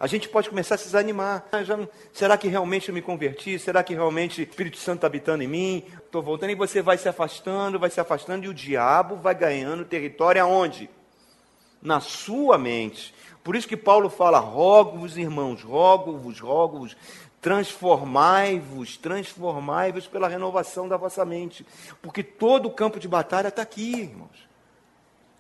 A 0.03 0.09
gente 0.09 0.29
pode 0.29 0.49
começar 0.49 0.75
a 0.75 0.79
se 0.79 0.87
desanimar. 0.87 1.45
Ah, 1.53 1.59
será 2.13 2.37
que 2.37 2.49
realmente 2.49 2.89
eu 2.89 2.95
me 2.95 3.01
converti? 3.01 3.57
Será 3.57 3.85
que 3.85 3.95
realmente 3.95 4.41
o 4.41 4.43
Espírito 4.43 4.77
Santo 4.77 4.97
está 4.97 5.07
habitando 5.07 5.45
em 5.45 5.47
mim? 5.47 5.85
Estou 5.97 6.21
voltando 6.21 6.51
e 6.51 6.57
você 6.57 6.83
vai 6.83 6.99
se 6.99 7.09
afastando, 7.09 7.79
vai 7.79 7.89
se 7.89 8.01
afastando 8.01 8.45
e 8.45 8.49
o 8.49 8.55
diabo 8.55 9.15
vai 9.15 9.33
ganhando 9.33 9.85
território 9.85 10.43
aonde? 10.43 10.91
Na 11.81 12.01
sua 12.01 12.59
mente. 12.59 13.15
Por 13.45 13.55
isso 13.55 13.69
que 13.69 13.77
Paulo 13.77 14.11
fala: 14.11 14.41
rogo-vos, 14.41 15.17
irmãos, 15.17 15.63
rogo-vos, 15.63 16.41
rogo-vos, 16.41 16.97
transformai-vos, 17.43 18.97
transformai-vos 18.97 20.07
pela 20.07 20.29
renovação 20.29 20.89
da 20.89 20.97
vossa 20.97 21.25
mente. 21.25 21.67
Porque 22.01 22.23
todo 22.23 22.67
o 22.67 22.71
campo 22.71 23.01
de 23.01 23.09
batalha 23.09 23.49
está 23.49 23.63
aqui, 23.63 23.97
irmãos. 23.97 24.49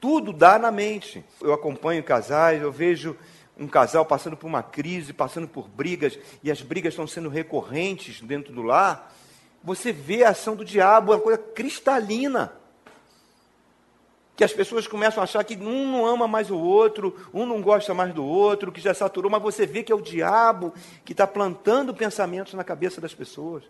Tudo 0.01 0.33
dá 0.33 0.59
na 0.59 0.73
mente. 0.73 1.25
Eu 1.41 1.53
acompanho 1.53 2.03
casais, 2.03 2.61
eu 2.61 2.73
vejo 2.73 3.17
um 3.57 3.69
casal 3.69 4.05
passando 4.05 4.37
por 4.37 4.49
uma 4.49 4.65
crise, 4.65 5.13
passando 5.13 5.47
por 5.47 5.69
brigas, 5.69 6.19
e 6.43 6.51
as 6.51 6.61
brigas 6.61 6.93
estão 6.93 7.07
sendo 7.07 7.29
recorrentes 7.29 8.21
dentro 8.21 8.53
do 8.53 8.63
lar. 8.63 9.15
Você 9.63 9.93
vê 9.93 10.25
a 10.25 10.31
ação 10.31 10.57
do 10.57 10.65
diabo, 10.65 11.13
é 11.13 11.17
uma 11.17 11.23
coisa 11.23 11.39
cristalina 11.39 12.53
que 14.35 14.45
as 14.45 14.53
pessoas 14.53 14.87
começam 14.87 15.21
a 15.21 15.25
achar 15.25 15.45
que 15.45 15.57
um 15.57 15.91
não 15.91 16.07
ama 16.07 16.27
mais 16.27 16.51
o 16.51 16.59
outro, 16.59 17.29
um 17.35 17.45
não 17.45 17.61
gosta 17.61 17.93
mais 17.93 18.15
do 18.15 18.25
outro, 18.25 18.73
que 18.73 18.81
já 18.81 18.95
saturou, 18.95 19.31
mas 19.31 19.43
você 19.43 19.67
vê 19.67 19.83
que 19.83 19.93
é 19.93 19.95
o 19.95 20.01
diabo 20.01 20.73
que 21.05 21.13
está 21.13 21.27
plantando 21.27 21.95
pensamentos 21.95 22.55
na 22.55 22.65
cabeça 22.65 23.01
das 23.01 23.15
pessoas. 23.15 23.63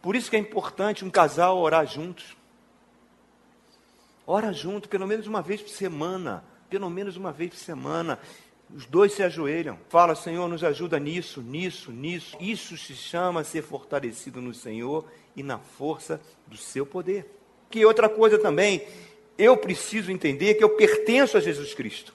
Por 0.00 0.14
isso 0.16 0.30
que 0.30 0.36
é 0.36 0.38
importante 0.38 1.04
um 1.04 1.10
casal 1.10 1.58
orar 1.58 1.86
juntos. 1.86 2.36
Ora 4.26 4.52
junto, 4.52 4.88
pelo 4.88 5.06
menos 5.06 5.26
uma 5.26 5.42
vez 5.42 5.60
por 5.60 5.70
semana. 5.70 6.42
Pelo 6.70 6.90
menos 6.90 7.16
uma 7.16 7.30
vez 7.30 7.50
por 7.50 7.58
semana. 7.58 8.18
Os 8.74 8.86
dois 8.86 9.12
se 9.12 9.22
ajoelham. 9.22 9.78
Fala, 9.88 10.14
Senhor, 10.14 10.48
nos 10.48 10.64
ajuda 10.64 10.98
nisso, 10.98 11.40
nisso, 11.40 11.92
nisso. 11.92 12.36
Isso 12.40 12.76
se 12.76 12.94
chama 12.94 13.44
ser 13.44 13.62
fortalecido 13.62 14.40
no 14.40 14.52
Senhor 14.52 15.04
e 15.36 15.42
na 15.42 15.58
força 15.58 16.20
do 16.46 16.56
seu 16.56 16.84
poder. 16.84 17.30
Que 17.70 17.84
outra 17.84 18.08
coisa 18.08 18.38
também, 18.38 18.86
eu 19.38 19.56
preciso 19.56 20.10
entender 20.10 20.54
que 20.54 20.64
eu 20.64 20.70
pertenço 20.70 21.36
a 21.36 21.40
Jesus 21.40 21.74
Cristo, 21.74 22.14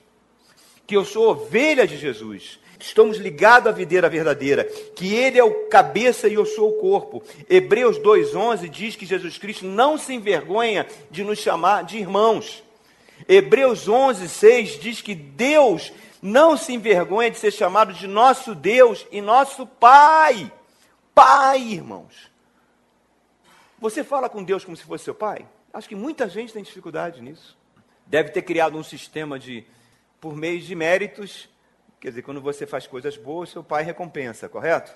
que 0.85 0.95
eu 0.95 1.05
sou 1.05 1.29
ovelha 1.29 1.87
de 1.87 1.97
Jesus, 1.97 2.59
estamos 2.79 3.17
ligados 3.17 3.67
à 3.67 3.71
videira 3.71 4.09
verdadeira, 4.09 4.65
que 4.95 5.13
Ele 5.13 5.37
é 5.37 5.43
o 5.43 5.67
cabeça 5.67 6.27
e 6.27 6.33
eu 6.33 6.45
sou 6.45 6.69
o 6.69 6.79
corpo. 6.79 7.23
Hebreus 7.49 7.99
2,11 7.99 8.69
diz 8.69 8.95
que 8.95 9.05
Jesus 9.05 9.37
Cristo 9.37 9.65
não 9.65 9.97
se 9.97 10.13
envergonha 10.13 10.87
de 11.09 11.23
nos 11.23 11.39
chamar 11.39 11.83
de 11.83 11.97
irmãos. 11.97 12.63
Hebreus 13.27 13.87
11,6 13.87 14.79
diz 14.79 15.01
que 15.01 15.13
Deus 15.13 15.93
não 16.21 16.57
se 16.57 16.73
envergonha 16.73 17.31
de 17.31 17.37
ser 17.37 17.51
chamado 17.51 17.93
de 17.93 18.07
nosso 18.07 18.53
Deus 18.53 19.05
e 19.11 19.21
nosso 19.21 19.65
Pai. 19.65 20.51
Pai, 21.13 21.59
irmãos. 21.59 22.31
Você 23.79 24.03
fala 24.03 24.29
com 24.29 24.43
Deus 24.43 24.63
como 24.63 24.77
se 24.77 24.83
fosse 24.83 25.03
seu 25.03 25.15
pai? 25.15 25.45
Acho 25.73 25.87
que 25.87 25.95
muita 25.95 26.27
gente 26.27 26.51
tem 26.51 26.63
dificuldade 26.63 27.21
nisso. 27.21 27.57
Deve 28.05 28.29
ter 28.29 28.41
criado 28.41 28.77
um 28.77 28.83
sistema 28.83 29.39
de, 29.39 29.65
por 30.19 30.35
meio 30.35 30.59
de 30.59 30.75
méritos, 30.75 31.49
quer 31.99 32.09
dizer, 32.09 32.21
quando 32.23 32.41
você 32.41 32.67
faz 32.67 32.85
coisas 32.85 33.15
boas, 33.15 33.49
seu 33.49 33.63
pai 33.63 33.83
recompensa, 33.83 34.49
correto? 34.49 34.93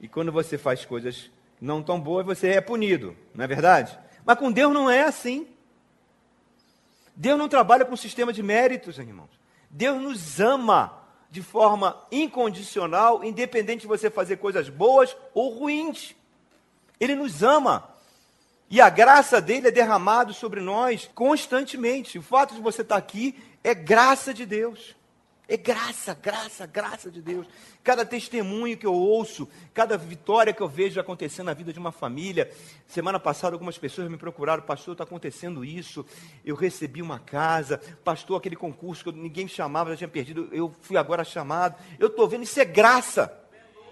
E 0.00 0.06
quando 0.06 0.30
você 0.30 0.58
faz 0.58 0.84
coisas 0.84 1.30
não 1.60 1.82
tão 1.82 1.98
boas, 1.98 2.26
você 2.26 2.48
é 2.48 2.60
punido, 2.60 3.16
não 3.34 3.44
é 3.44 3.48
verdade? 3.48 3.98
Mas 4.24 4.38
com 4.38 4.52
Deus 4.52 4.72
não 4.72 4.90
é 4.90 5.04
assim. 5.04 5.48
Deus 7.16 7.38
não 7.38 7.48
trabalha 7.48 7.84
com 7.84 7.96
sistema 7.96 8.32
de 8.32 8.42
méritos, 8.42 8.98
irmãos. 8.98 9.30
Deus 9.70 10.00
nos 10.00 10.38
ama 10.38 11.02
de 11.30 11.42
forma 11.42 12.06
incondicional, 12.12 13.24
independente 13.24 13.82
de 13.82 13.86
você 13.86 14.08
fazer 14.10 14.36
coisas 14.36 14.68
boas 14.68 15.16
ou 15.34 15.50
ruins. 15.50 16.14
Ele 17.00 17.14
nos 17.14 17.42
ama. 17.42 17.90
E 18.70 18.80
a 18.80 18.90
graça 18.90 19.40
dele 19.40 19.68
é 19.68 19.70
derramada 19.70 20.32
sobre 20.32 20.60
nós 20.60 21.08
constantemente. 21.14 22.18
O 22.18 22.22
fato 22.22 22.54
de 22.54 22.60
você 22.60 22.82
estar 22.82 22.96
aqui 22.96 23.34
é 23.64 23.74
graça 23.74 24.34
de 24.34 24.44
Deus. 24.44 24.94
É 25.50 25.56
graça, 25.56 26.12
graça, 26.12 26.66
graça 26.66 27.10
de 27.10 27.22
Deus. 27.22 27.46
Cada 27.82 28.04
testemunho 28.04 28.76
que 28.76 28.84
eu 28.84 28.92
ouço, 28.92 29.48
cada 29.72 29.96
vitória 29.96 30.52
que 30.52 30.60
eu 30.60 30.68
vejo 30.68 31.00
acontecer 31.00 31.42
na 31.42 31.54
vida 31.54 31.72
de 31.72 31.78
uma 31.78 31.90
família. 31.90 32.52
Semana 32.86 33.18
passada, 33.18 33.56
algumas 33.56 33.78
pessoas 33.78 34.10
me 34.10 34.18
procuraram, 34.18 34.62
pastor, 34.62 34.92
está 34.92 35.04
acontecendo 35.04 35.64
isso. 35.64 36.04
Eu 36.44 36.54
recebi 36.54 37.00
uma 37.00 37.18
casa, 37.18 37.80
pastor, 38.04 38.36
aquele 38.36 38.56
concurso 38.56 39.04
que 39.04 39.12
ninguém 39.12 39.44
me 39.44 39.50
chamava, 39.50 39.88
já 39.92 39.96
tinha 39.96 40.08
perdido, 40.08 40.50
eu 40.52 40.70
fui 40.82 40.98
agora 40.98 41.24
chamado. 41.24 41.76
Eu 41.98 42.08
estou 42.08 42.28
vendo, 42.28 42.42
isso 42.42 42.60
é 42.60 42.66
graça. 42.66 43.32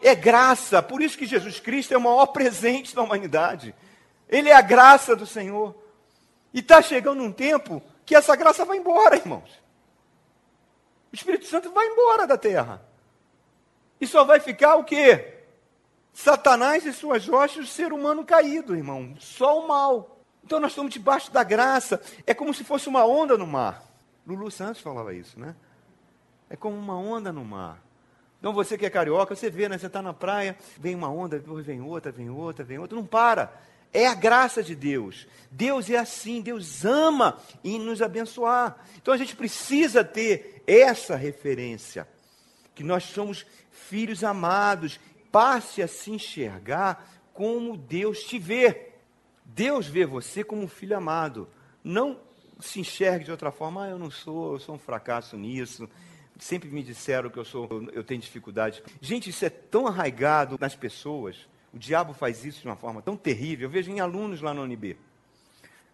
É 0.03 0.15
graça. 0.15 0.83
Por 0.83 1.01
isso 1.01 1.17
que 1.17 1.25
Jesus 1.25 1.59
Cristo 1.59 1.95
é 1.95 1.97
o 1.97 2.03
maior 2.03 2.27
presente 2.27 2.95
da 2.95 3.01
humanidade. 3.01 3.75
Ele 4.29 4.49
é 4.49 4.55
a 4.55 4.61
graça 4.61 5.15
do 5.15 5.27
Senhor. 5.27 5.75
E 6.53 6.61
está 6.61 6.81
chegando 6.81 7.23
um 7.23 7.33
tempo 7.33 7.83
que 8.05 8.15
essa 8.15 8.35
graça 8.35 8.65
vai 8.65 8.79
embora, 8.79 9.17
irmãos. 9.17 9.51
O 11.13 11.15
Espírito 11.15 11.47
Santo 11.47 11.71
vai 11.71 11.87
embora 11.87 12.27
da 12.27 12.37
terra. 12.37 12.83
E 14.01 14.07
só 14.07 14.25
vai 14.25 14.41
ficar 14.41 14.77
o 14.77 14.85
quê? 14.85 15.35
Satanás 16.13 16.87
e 16.87 16.93
suas 16.93 17.29
hostes, 17.29 17.65
o 17.65 17.73
ser 17.73 17.93
humano 17.93 18.25
caído, 18.25 18.75
irmão. 18.75 19.15
Só 19.19 19.61
o 19.61 19.69
mal. 19.69 20.19
Então 20.43 20.61
nós 20.61 20.73
estamos 20.73 20.93
debaixo 20.93 21.31
da 21.31 21.43
graça. 21.43 22.01
É 22.27 22.33
como 22.33 22.55
se 22.55 22.65
fosse 22.65 22.89
uma 22.89 23.05
onda 23.05 23.37
no 23.37 23.47
mar. 23.47 23.83
Lulu 24.27 24.51
Santos 24.51 24.81
falava 24.81 25.15
isso, 25.15 25.39
né? 25.39 25.55
É 26.49 26.57
como 26.57 26.77
uma 26.77 26.97
onda 26.97 27.33
no 27.33 27.45
mar. 27.45 27.83
Então 28.39 28.53
você 28.53 28.79
que 28.79 28.87
é 28.87 28.91
carioca, 28.91 29.35
você 29.35 29.51
vê, 29.51 29.69
né? 29.69 29.77
Você 29.77 29.87
está 29.87 30.01
na 30.01 30.13
praia, 30.13 30.57
vem 30.79 30.95
uma 30.95 31.11
onda, 31.11 31.39
depois 31.39 31.67
vem 31.67 31.81
outra, 31.81 32.13
vem 32.13 32.31
outra, 32.31 32.65
vem 32.65 32.79
outra, 32.79 32.97
não 32.97 33.05
para. 33.05 33.53
É 33.97 34.07
a 34.07 34.15
graça 34.15 34.63
de 34.63 34.75
Deus. 34.75 35.27
Deus 35.51 35.89
é 35.89 35.97
assim, 35.97 36.43
Deus 36.43 36.85
ama 36.85 37.41
em 37.65 37.79
nos 37.79 38.03
abençoar. 38.03 38.77
Então 39.01 39.15
a 39.15 39.17
gente 39.17 39.35
precisa 39.35 40.05
ter 40.05 40.63
essa 40.67 41.17
referência, 41.17 42.07
que 42.75 42.85
nós 42.85 43.05
somos 43.05 43.47
filhos 43.71 44.23
amados. 44.23 45.01
Passe 45.33 45.81
a 45.81 45.89
se 45.89 46.11
enxergar 46.11 47.11
como 47.33 47.75
Deus 47.75 48.23
te 48.25 48.39
vê. 48.39 48.91
Deus 49.47 49.87
vê 49.87 50.05
você 50.05 50.45
como 50.45 50.61
um 50.61 50.69
filho 50.69 50.95
amado. 50.95 51.49
Não 51.83 52.21
se 52.61 52.81
enxergue 52.81 53.25
de 53.25 53.31
outra 53.31 53.51
forma. 53.51 53.85
Ah, 53.85 53.89
eu 53.89 53.99
não 53.99 54.11
sou, 54.11 54.53
eu 54.53 54.59
sou 54.59 54.75
um 54.75 54.79
fracasso 54.79 55.39
nisso. 55.39 55.89
Sempre 56.39 56.69
me 56.69 56.83
disseram 56.83 57.31
que 57.31 57.39
eu 57.39 57.47
sou, 57.47 57.67
eu 57.95 58.05
tenho 58.05 58.21
dificuldade. 58.21 58.83
Gente, 59.01 59.31
isso 59.31 59.43
é 59.43 59.49
tão 59.49 59.87
arraigado 59.87 60.59
nas 60.61 60.75
pessoas 60.75 61.47
o 61.77 61.79
diabo 61.79 62.15
faz 62.15 62.43
isso 62.43 62.63
de 62.63 62.67
uma 62.67 62.75
forma 62.75 63.03
tão 63.03 63.15
terrível. 63.15 63.67
Eu 63.67 63.71
vejo 63.71 63.91
em 63.91 64.01
alunos 64.01 64.41
lá 64.41 64.55
no 64.55 64.63
UNB. 64.63 64.97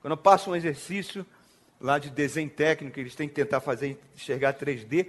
Quando 0.00 0.12
eu 0.12 0.16
passo 0.16 0.48
um 0.48 0.54
exercício 0.54 1.26
lá 1.80 1.98
de 1.98 2.08
desenho 2.08 2.48
técnico, 2.48 3.00
eles 3.00 3.16
têm 3.16 3.28
que 3.28 3.34
tentar 3.34 3.60
fazer 3.60 4.00
enxergar 4.14 4.54
3D, 4.54 5.08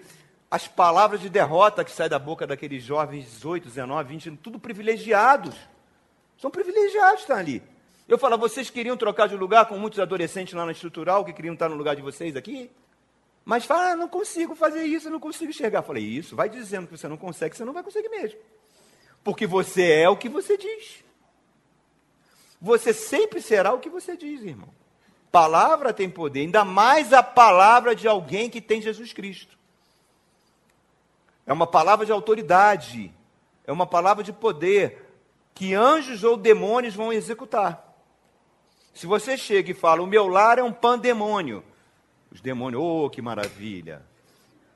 as 0.50 0.68
palavras 0.68 1.22
de 1.22 1.30
derrota 1.30 1.84
que 1.84 1.92
saem 1.92 2.10
da 2.10 2.18
boca 2.18 2.48
daqueles 2.48 2.84
jovens 2.84 3.26
18, 3.26 3.66
19, 3.66 4.10
20, 4.10 4.38
tudo 4.38 4.58
privilegiados. 4.58 5.56
São 6.40 6.50
privilegiados 6.50 7.22
estar 7.22 7.38
ali. 7.38 7.62
Eu 8.08 8.18
falo, 8.18 8.36
vocês 8.36 8.72
queriam 8.72 8.98
trocar 8.98 9.28
de 9.28 9.36
lugar 9.36 9.68
com 9.68 9.78
muitos 9.78 10.00
adolescentes 10.00 10.56
lá 10.56 10.66
na 10.66 10.72
estrutural 10.72 11.24
que 11.24 11.34
queriam 11.34 11.54
estar 11.54 11.70
no 11.70 11.76
lugar 11.76 11.96
de 11.96 12.02
vocês 12.02 12.36
aqui? 12.36 12.72
Mas 13.46 13.64
fala, 13.64 13.92
ah, 13.92 13.96
não 13.96 14.08
consigo 14.08 14.56
fazer 14.56 14.84
isso, 14.86 15.08
não 15.12 15.20
consigo 15.20 15.52
enxergar. 15.52 15.80
Eu 15.80 15.84
falei, 15.84 16.04
isso, 16.04 16.36
vai 16.36 16.50
dizendo 16.50 16.88
que 16.88 16.98
você 16.98 17.08
não 17.08 17.18
consegue, 17.18 17.56
você 17.56 17.64
não 17.64 17.74
vai 17.74 17.84
conseguir 17.84 18.10
mesmo. 18.10 18.40
Porque 19.24 19.48
você 19.48 19.92
é 19.92 20.10
o 20.10 20.18
que 20.18 20.28
você 20.28 20.58
diz. 20.58 21.04
Você 22.62 22.94
sempre 22.94 23.42
será 23.42 23.74
o 23.74 23.80
que 23.80 23.90
você 23.90 24.16
diz, 24.16 24.42
irmão. 24.42 24.70
Palavra 25.32 25.92
tem 25.92 26.10
poder, 26.10 26.42
ainda 26.42 26.64
mais 26.64 27.12
a 27.12 27.24
palavra 27.24 27.96
de 27.96 28.08
alguém 28.08 28.50
que 28.50 28.62
tem 28.62 28.82
Jesus 28.82 29.12
Cristo. 29.12 29.58
É 31.46 31.52
uma 31.52 31.68
palavra 31.68 32.06
de 32.06 32.12
autoridade, 32.12 33.12
é 33.66 33.72
uma 33.72 33.86
palavra 33.86 34.24
de 34.24 34.32
poder 34.32 35.12
que 35.54 35.74
anjos 35.74 36.24
ou 36.24 36.38
demônios 36.38 36.96
vão 36.96 37.12
executar. 37.12 37.94
Se 38.94 39.08
você 39.08 39.38
chega 39.38 39.72
e 39.72 39.74
fala, 39.74 40.02
o 40.02 40.08
meu 40.08 40.28
lar 40.28 40.60
é 40.60 40.64
um 40.64 40.72
pandemônio, 40.72 41.64
os 42.32 42.40
demônios, 42.42 42.82
oh, 42.82 43.10
que 43.10 43.22
maravilha. 43.22 44.02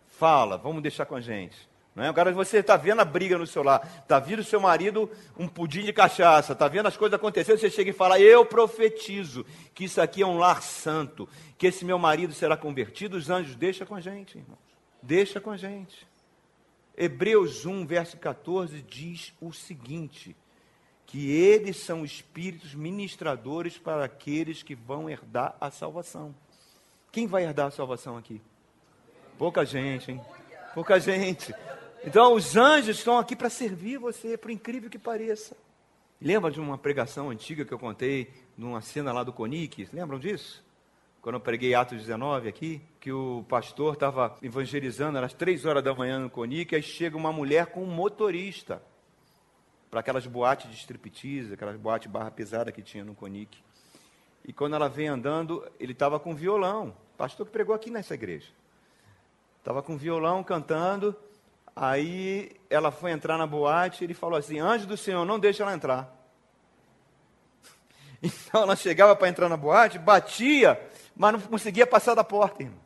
Fala, 0.10 0.58
vamos 0.58 0.82
deixar 0.82 1.06
com 1.06 1.16
a 1.16 1.22
gente. 1.22 1.70
Não 1.98 2.04
é? 2.04 2.10
Agora 2.10 2.32
você 2.32 2.60
está 2.60 2.78
vendo 2.78 3.00
a 3.02 3.06
briga 3.06 3.40
no 3.40 3.48
seu 3.48 3.64
lar, 3.64 3.82
está 4.04 4.20
vendo 4.20 4.42
o 4.42 4.44
seu 4.44 4.60
marido 4.60 5.10
um 5.36 5.48
pudim 5.48 5.84
de 5.84 5.92
cachaça, 5.92 6.54
está 6.54 6.68
vendo 6.68 6.86
as 6.86 6.96
coisas 6.96 7.16
acontecendo, 7.16 7.58
você 7.58 7.72
chega 7.72 7.90
e 7.90 7.94
fala: 7.94 8.20
Eu 8.20 8.46
profetizo 8.46 9.44
que 9.74 9.86
isso 9.86 10.00
aqui 10.00 10.22
é 10.22 10.28
um 10.28 10.38
lar 10.38 10.62
santo, 10.62 11.28
que 11.58 11.66
esse 11.66 11.84
meu 11.84 11.98
marido 11.98 12.34
será 12.34 12.56
convertido. 12.56 13.18
Os 13.18 13.32
anjos, 13.32 13.56
deixa 13.56 13.84
com 13.84 13.96
a 13.96 14.00
gente, 14.00 14.38
irmãos. 14.38 14.60
Deixa 15.02 15.42
com 15.42 15.50
a 15.50 15.58
gente. 15.58 16.08
Hebreus 16.96 17.66
1, 17.66 17.88
verso 17.88 18.16
14 18.18 18.80
diz 18.84 19.34
o 19.42 19.52
seguinte: 19.52 20.36
que 21.08 21.32
eles 21.32 21.78
são 21.78 22.06
espíritos 22.06 22.76
ministradores 22.76 23.76
para 23.80 24.06
aqueles 24.06 24.62
que 24.62 24.76
vão 24.76 25.10
herdar 25.10 25.56
a 25.60 25.72
salvação. 25.72 26.36
Quem 27.12 27.26
vai 27.26 27.44
herdar 27.44 27.66
a 27.66 27.72
salvação 27.72 28.18
aqui? 28.18 28.40
Pouca 29.36 29.66
gente, 29.66 30.12
hein? 30.12 30.22
Pouca 30.76 31.00
gente. 31.00 31.56
Então, 32.08 32.36
os 32.36 32.56
anjos 32.56 33.00
estão 33.00 33.18
aqui 33.18 33.36
para 33.36 33.50
servir 33.50 33.98
você, 33.98 34.38
por 34.38 34.50
incrível 34.50 34.90
que 34.90 34.98
pareça. 34.98 35.58
Lembra 36.22 36.50
de 36.50 36.58
uma 36.58 36.78
pregação 36.78 37.30
antiga 37.30 37.66
que 37.66 37.74
eu 37.74 37.78
contei, 37.78 38.34
numa 38.58 38.80
cena 38.80 39.12
lá 39.12 39.26
do 39.26 39.34
Conic? 39.34 39.90
Lembram 39.92 40.18
disso? 40.18 40.64
Quando 41.22 41.36
eu 41.36 41.42
preguei 41.42 41.76
Atos 41.76 41.98
19 41.98 42.48
aqui, 42.48 42.82
que 43.02 43.12
o 43.12 43.44
pastor 43.50 43.96
estava 43.96 44.38
evangelizando, 44.42 45.18
às 45.18 45.34
três 45.34 45.66
horas 45.66 45.84
da 45.84 45.94
manhã 45.94 46.18
no 46.18 46.30
Conic, 46.30 46.74
aí 46.74 46.82
chega 46.82 47.18
uma 47.18 47.34
mulher 47.34 47.66
com 47.66 47.84
um 47.84 47.94
motorista 47.94 48.82
para 49.92 50.00
aquelas 50.00 50.26
boates 50.26 50.72
de 50.72 50.78
striptease, 50.78 51.56
aquelas 51.56 51.76
boates 51.76 52.10
barra 52.10 52.32
pesada 52.32 52.72
que 52.72 52.82
tinha 52.82 53.04
no 53.04 53.16
Conic. 53.16 53.62
E 54.46 54.54
quando 54.54 54.78
ela 54.78 54.88
vem 54.88 55.10
andando, 55.10 55.70
ele 55.78 55.92
estava 55.92 56.22
com 56.22 56.34
violão. 56.34 56.96
Pastor 57.18 57.46
que 57.46 57.52
pregou 57.52 57.76
aqui 57.76 57.92
nessa 57.92 58.14
igreja. 58.14 58.48
Estava 59.60 59.84
com 59.84 59.98
violão 59.98 60.42
cantando. 60.42 61.14
Aí 61.80 62.52
ela 62.70 62.92
foi 62.92 63.12
entrar 63.12 63.38
na 63.38 63.46
boate 63.46 64.04
ele 64.04 64.14
falou 64.14 64.38
assim: 64.38 64.60
Anjo 64.60 64.88
do 64.88 64.98
Senhor, 64.98 65.26
não 65.26 65.40
deixa 65.40 65.64
ela 65.64 65.74
entrar. 65.74 66.14
Então 68.20 68.64
ela 68.64 68.76
chegava 68.76 69.16
para 69.16 69.30
entrar 69.30 69.48
na 69.48 69.56
boate, 69.56 70.00
batia, 70.00 70.82
mas 71.16 71.34
não 71.34 71.40
conseguia 71.40 71.86
passar 71.86 72.16
da 72.16 72.24
porta, 72.24 72.64
irmãos. 72.64 72.82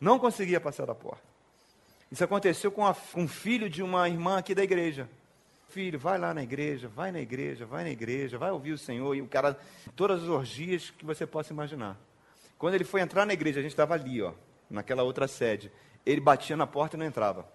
Não 0.00 0.16
conseguia 0.16 0.60
passar 0.60 0.86
da 0.86 0.94
porta. 0.94 1.24
Isso 2.08 2.22
aconteceu 2.22 2.70
com, 2.70 2.86
a, 2.86 2.94
com 2.94 3.22
um 3.22 3.28
filho 3.28 3.68
de 3.68 3.82
uma 3.82 4.08
irmã 4.08 4.38
aqui 4.38 4.54
da 4.54 4.62
igreja 4.62 5.08
filho, 5.70 5.98
vai 5.98 6.18
lá 6.18 6.34
na 6.34 6.42
igreja, 6.42 6.88
vai 6.88 7.12
na 7.12 7.20
igreja, 7.20 7.64
vai 7.64 7.84
na 7.84 7.90
igreja, 7.90 8.36
vai 8.36 8.50
ouvir 8.50 8.72
o 8.72 8.78
Senhor. 8.78 9.14
E 9.14 9.22
o 9.22 9.26
cara, 9.26 9.58
todas 9.94 10.22
as 10.22 10.28
orgias 10.28 10.90
que 10.90 11.04
você 11.04 11.26
possa 11.26 11.52
imaginar. 11.52 11.96
Quando 12.58 12.74
ele 12.74 12.84
foi 12.84 13.00
entrar 13.00 13.24
na 13.24 13.32
igreja, 13.32 13.60
a 13.60 13.62
gente 13.62 13.72
estava 13.72 13.94
ali, 13.94 14.20
ó, 14.20 14.32
naquela 14.70 15.02
outra 15.02 15.26
sede. 15.26 15.70
Ele 16.06 16.20
batia 16.20 16.56
na 16.56 16.66
porta 16.66 16.96
e 16.96 16.98
não 16.98 17.04
entrava. 17.04 17.46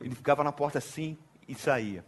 Ele 0.00 0.14
ficava 0.14 0.42
na 0.42 0.52
porta 0.52 0.78
assim 0.78 1.16
e 1.46 1.54
saía. 1.54 2.04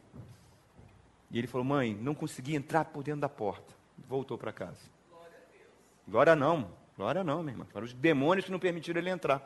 E 1.31 1.39
ele 1.39 1.47
falou: 1.47 1.65
Mãe, 1.65 1.95
não 1.95 2.15
consegui 2.15 2.55
entrar 2.55 2.85
por 2.87 3.03
dentro 3.03 3.21
da 3.21 3.29
porta. 3.29 3.73
Voltou 4.09 4.37
para 4.37 4.53
casa. 4.53 4.91
Glória 6.07 6.35
não, 6.35 6.69
glória 6.97 7.23
não, 7.23 7.43
minha 7.43 7.55
irmã. 7.55 7.67
Foram 7.73 7.87
os 7.87 7.95
demônios 7.95 8.45
que 8.45 8.53
não 8.53 8.59
permitiram 8.59 9.01
ele 9.01 9.11
entrar. 9.11 9.41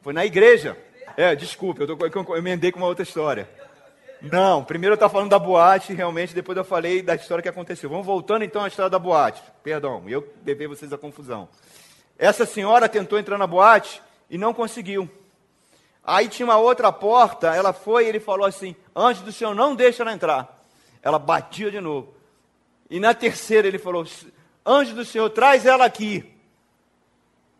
Foi 0.00 0.12
na 0.12 0.24
igreja. 0.24 0.78
É, 1.16 1.34
desculpe, 1.34 1.80
eu, 1.80 1.96
tô, 1.96 2.06
eu 2.06 2.36
emendei 2.36 2.72
com 2.72 2.78
uma 2.78 2.86
outra 2.86 3.02
história. 3.02 3.48
Não, 4.22 4.64
primeiro 4.64 4.94
eu 4.94 4.96
estava 4.96 5.12
falando 5.12 5.30
da 5.30 5.38
boate, 5.38 5.92
realmente, 5.92 6.34
depois 6.34 6.56
eu 6.56 6.64
falei 6.64 7.02
da 7.02 7.14
história 7.14 7.42
que 7.42 7.48
aconteceu. 7.48 7.90
Vamos 7.90 8.06
voltando 8.06 8.44
então 8.44 8.64
à 8.64 8.68
história 8.68 8.90
da 8.90 8.98
boate. 8.98 9.42
Perdão, 9.62 10.02
eu 10.08 10.32
levei 10.44 10.66
vocês 10.66 10.92
a 10.92 10.98
confusão. 10.98 11.48
Essa 12.18 12.46
senhora 12.46 12.88
tentou 12.88 13.18
entrar 13.18 13.38
na 13.38 13.46
boate 13.46 14.02
e 14.30 14.38
não 14.38 14.54
conseguiu. 14.54 15.08
Aí 16.02 16.28
tinha 16.28 16.46
uma 16.46 16.56
outra 16.56 16.92
porta, 16.92 17.54
ela 17.54 17.72
foi 17.72 18.04
e 18.04 18.08
ele 18.08 18.20
falou 18.20 18.46
assim: 18.46 18.76
Antes 18.94 19.22
do 19.22 19.32
senhor, 19.32 19.54
não 19.54 19.74
deixa 19.74 20.02
ela 20.02 20.12
entrar. 20.12 20.64
Ela 21.02 21.18
batia 21.18 21.70
de 21.70 21.80
novo. 21.80 22.14
E 22.88 23.00
na 23.00 23.12
terceira 23.12 23.66
ele 23.66 23.78
falou: 23.78 24.06
Anjo 24.64 24.94
do 24.94 25.04
senhor, 25.04 25.28
traz 25.30 25.66
ela 25.66 25.84
aqui. 25.84 26.32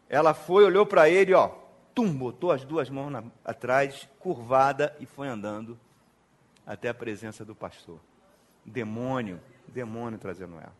Ela 0.08 0.32
foi, 0.32 0.64
olhou 0.64 0.86
para 0.86 1.10
ele, 1.10 1.34
ó, 1.34 1.50
tum, 1.92 2.12
botou 2.12 2.52
as 2.52 2.64
duas 2.64 2.88
mãos 2.88 3.10
na, 3.10 3.24
atrás, 3.44 4.08
curvada 4.20 4.96
e 5.00 5.06
foi 5.06 5.26
andando 5.26 5.78
até 6.64 6.88
a 6.88 6.94
presença 6.94 7.44
do 7.44 7.54
pastor. 7.54 7.98
Demônio, 8.64 9.40
demônio 9.66 10.18
trazendo 10.18 10.56
ela. 10.56 10.74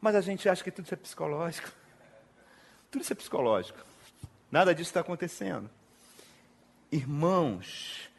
Mas 0.00 0.14
a 0.14 0.20
gente 0.20 0.48
acha 0.48 0.62
que 0.62 0.70
tudo 0.70 0.84
isso 0.84 0.94
é 0.94 0.96
psicológico. 0.96 1.70
Tudo 2.92 3.02
isso 3.02 3.12
é 3.14 3.16
psicológico. 3.16 3.78
Nada 4.50 4.74
disso 4.74 4.90
está 4.90 5.00
acontecendo. 5.00 5.70
Irmãos, 6.92 8.10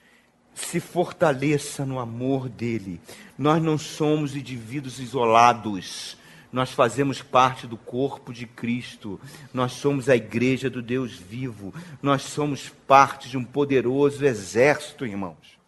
se 0.56 0.80
fortaleça 0.80 1.86
no 1.86 2.00
amor 2.00 2.50
dele. 2.50 3.00
Nós 3.38 3.62
não 3.62 3.78
somos 3.78 4.36
indivíduos 4.36 5.00
isolados. 5.00 6.18
Nós 6.52 6.72
fazemos 6.72 7.22
parte 7.22 7.68
do 7.68 7.78
corpo 7.78 8.34
de 8.34 8.48
Cristo. 8.48 9.22
Nós 9.54 9.74
somos 9.74 10.10
a 10.10 10.16
igreja 10.16 10.72
do 10.72 10.82
Deus 10.82 11.14
vivo. 11.14 11.72
Nós 12.02 12.24
somos 12.24 12.68
parte 12.68 13.30
de 13.30 13.38
um 13.38 13.46
poderoso 13.46 14.26
exército, 14.26 15.06
irmãos. 15.06 15.60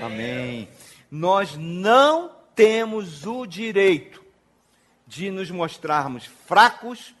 Amém. 0.00 0.68
Nós 1.10 1.56
não 1.56 2.30
temos 2.54 3.26
o 3.26 3.44
direito 3.44 4.24
de 5.08 5.28
nos 5.28 5.50
mostrarmos 5.50 6.24
fracos, 6.46 7.15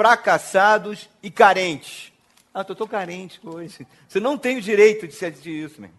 fracassados 0.00 1.10
e 1.22 1.30
carentes. 1.30 2.10
Ah, 2.54 2.62
estou 2.62 2.88
carente 2.88 3.38
hoje. 3.44 3.86
Você 4.08 4.18
não 4.18 4.38
tem 4.38 4.56
o 4.56 4.62
direito 4.62 5.06
de 5.06 5.12
ser 5.12 5.34
isso, 5.46 5.78
mesmo. 5.78 5.94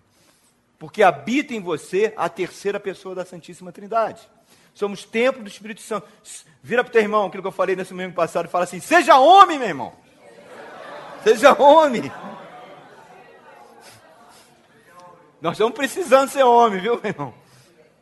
Porque 0.79 1.03
habita 1.03 1.53
em 1.53 1.61
você 1.61 2.11
a 2.17 2.27
terceira 2.27 2.79
pessoa 2.79 3.13
da 3.13 3.23
Santíssima 3.23 3.71
Trindade. 3.71 4.27
Somos 4.73 5.05
templo 5.05 5.43
do 5.43 5.47
Espírito 5.47 5.81
Santo. 5.81 6.07
Vira 6.63 6.83
para 6.83 6.89
o 6.89 6.91
teu 6.91 7.03
irmão, 7.03 7.27
aquilo 7.27 7.43
que 7.43 7.47
eu 7.47 7.51
falei 7.51 7.75
nesse 7.75 7.93
mesmo 7.93 8.15
passado, 8.15 8.47
e 8.47 8.49
fala 8.49 8.63
assim: 8.63 8.79
seja 8.79 9.19
homem, 9.19 9.59
meu 9.59 9.67
irmão. 9.67 9.93
Seja 11.23 11.53
homem. 11.61 12.11
Nós 15.39 15.53
estamos 15.53 15.75
precisando 15.75 16.27
ser 16.27 16.41
homem, 16.41 16.81
viu, 16.81 16.99
meu 17.03 17.11
irmão? 17.11 17.33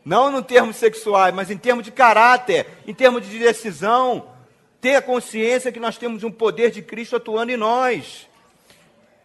Não 0.06 0.40
em 0.40 0.44
termos 0.44 0.78
sexuais, 0.78 1.36
mas 1.36 1.52
em 1.52 1.58
termos 1.58 1.84
de 1.84 1.92
caráter, 1.92 2.66
em 2.88 2.94
termos 2.94 3.28
de 3.28 3.38
decisão. 3.38 4.38
Ter 4.82 4.96
a 4.96 5.02
consciência 5.02 5.72
que 5.72 5.80
nós 5.80 5.98
temos 5.98 6.24
um 6.24 6.32
poder 6.32 6.72
de 6.72 6.82
Cristo 6.82 7.15
atuando 7.15 7.52
em 7.52 7.58
nós. 7.58 8.28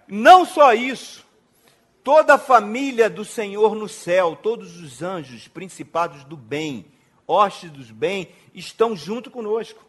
Não 0.06 0.44
só 0.44 0.74
isso, 0.74 1.24
toda 2.02 2.34
a 2.34 2.38
família 2.38 3.08
do 3.08 3.24
Senhor 3.24 3.74
no 3.74 3.88
céu, 3.88 4.38
todos 4.40 4.80
os 4.80 5.02
anjos, 5.02 5.48
principados 5.48 6.24
do 6.24 6.36
bem, 6.36 6.86
hostes 7.26 7.70
dos 7.70 7.90
bem, 7.90 8.28
estão 8.54 8.96
junto 8.96 9.30
conosco. 9.30 9.84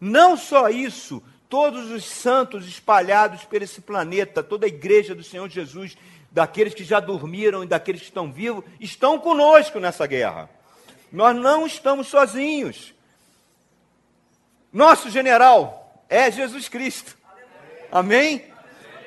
Não 0.00 0.36
só 0.36 0.68
isso, 0.68 1.22
todos 1.48 1.90
os 1.90 2.04
santos 2.04 2.66
espalhados 2.66 3.44
por 3.44 3.62
esse 3.62 3.80
planeta, 3.80 4.42
toda 4.42 4.66
a 4.66 4.68
igreja 4.68 5.14
do 5.14 5.22
Senhor 5.22 5.48
Jesus 5.48 5.96
daqueles 6.36 6.74
que 6.74 6.84
já 6.84 7.00
dormiram 7.00 7.64
e 7.64 7.66
daqueles 7.66 8.02
que 8.02 8.08
estão 8.08 8.30
vivos, 8.30 8.62
estão 8.78 9.18
conosco 9.18 9.80
nessa 9.80 10.06
guerra. 10.06 10.50
Nós 11.10 11.34
não 11.34 11.66
estamos 11.66 12.08
sozinhos. 12.08 12.92
Nosso 14.76 15.08
general 15.08 16.04
é 16.08 16.30
Jesus 16.30 16.68
Cristo. 16.68 17.16
Amém? 17.90 18.44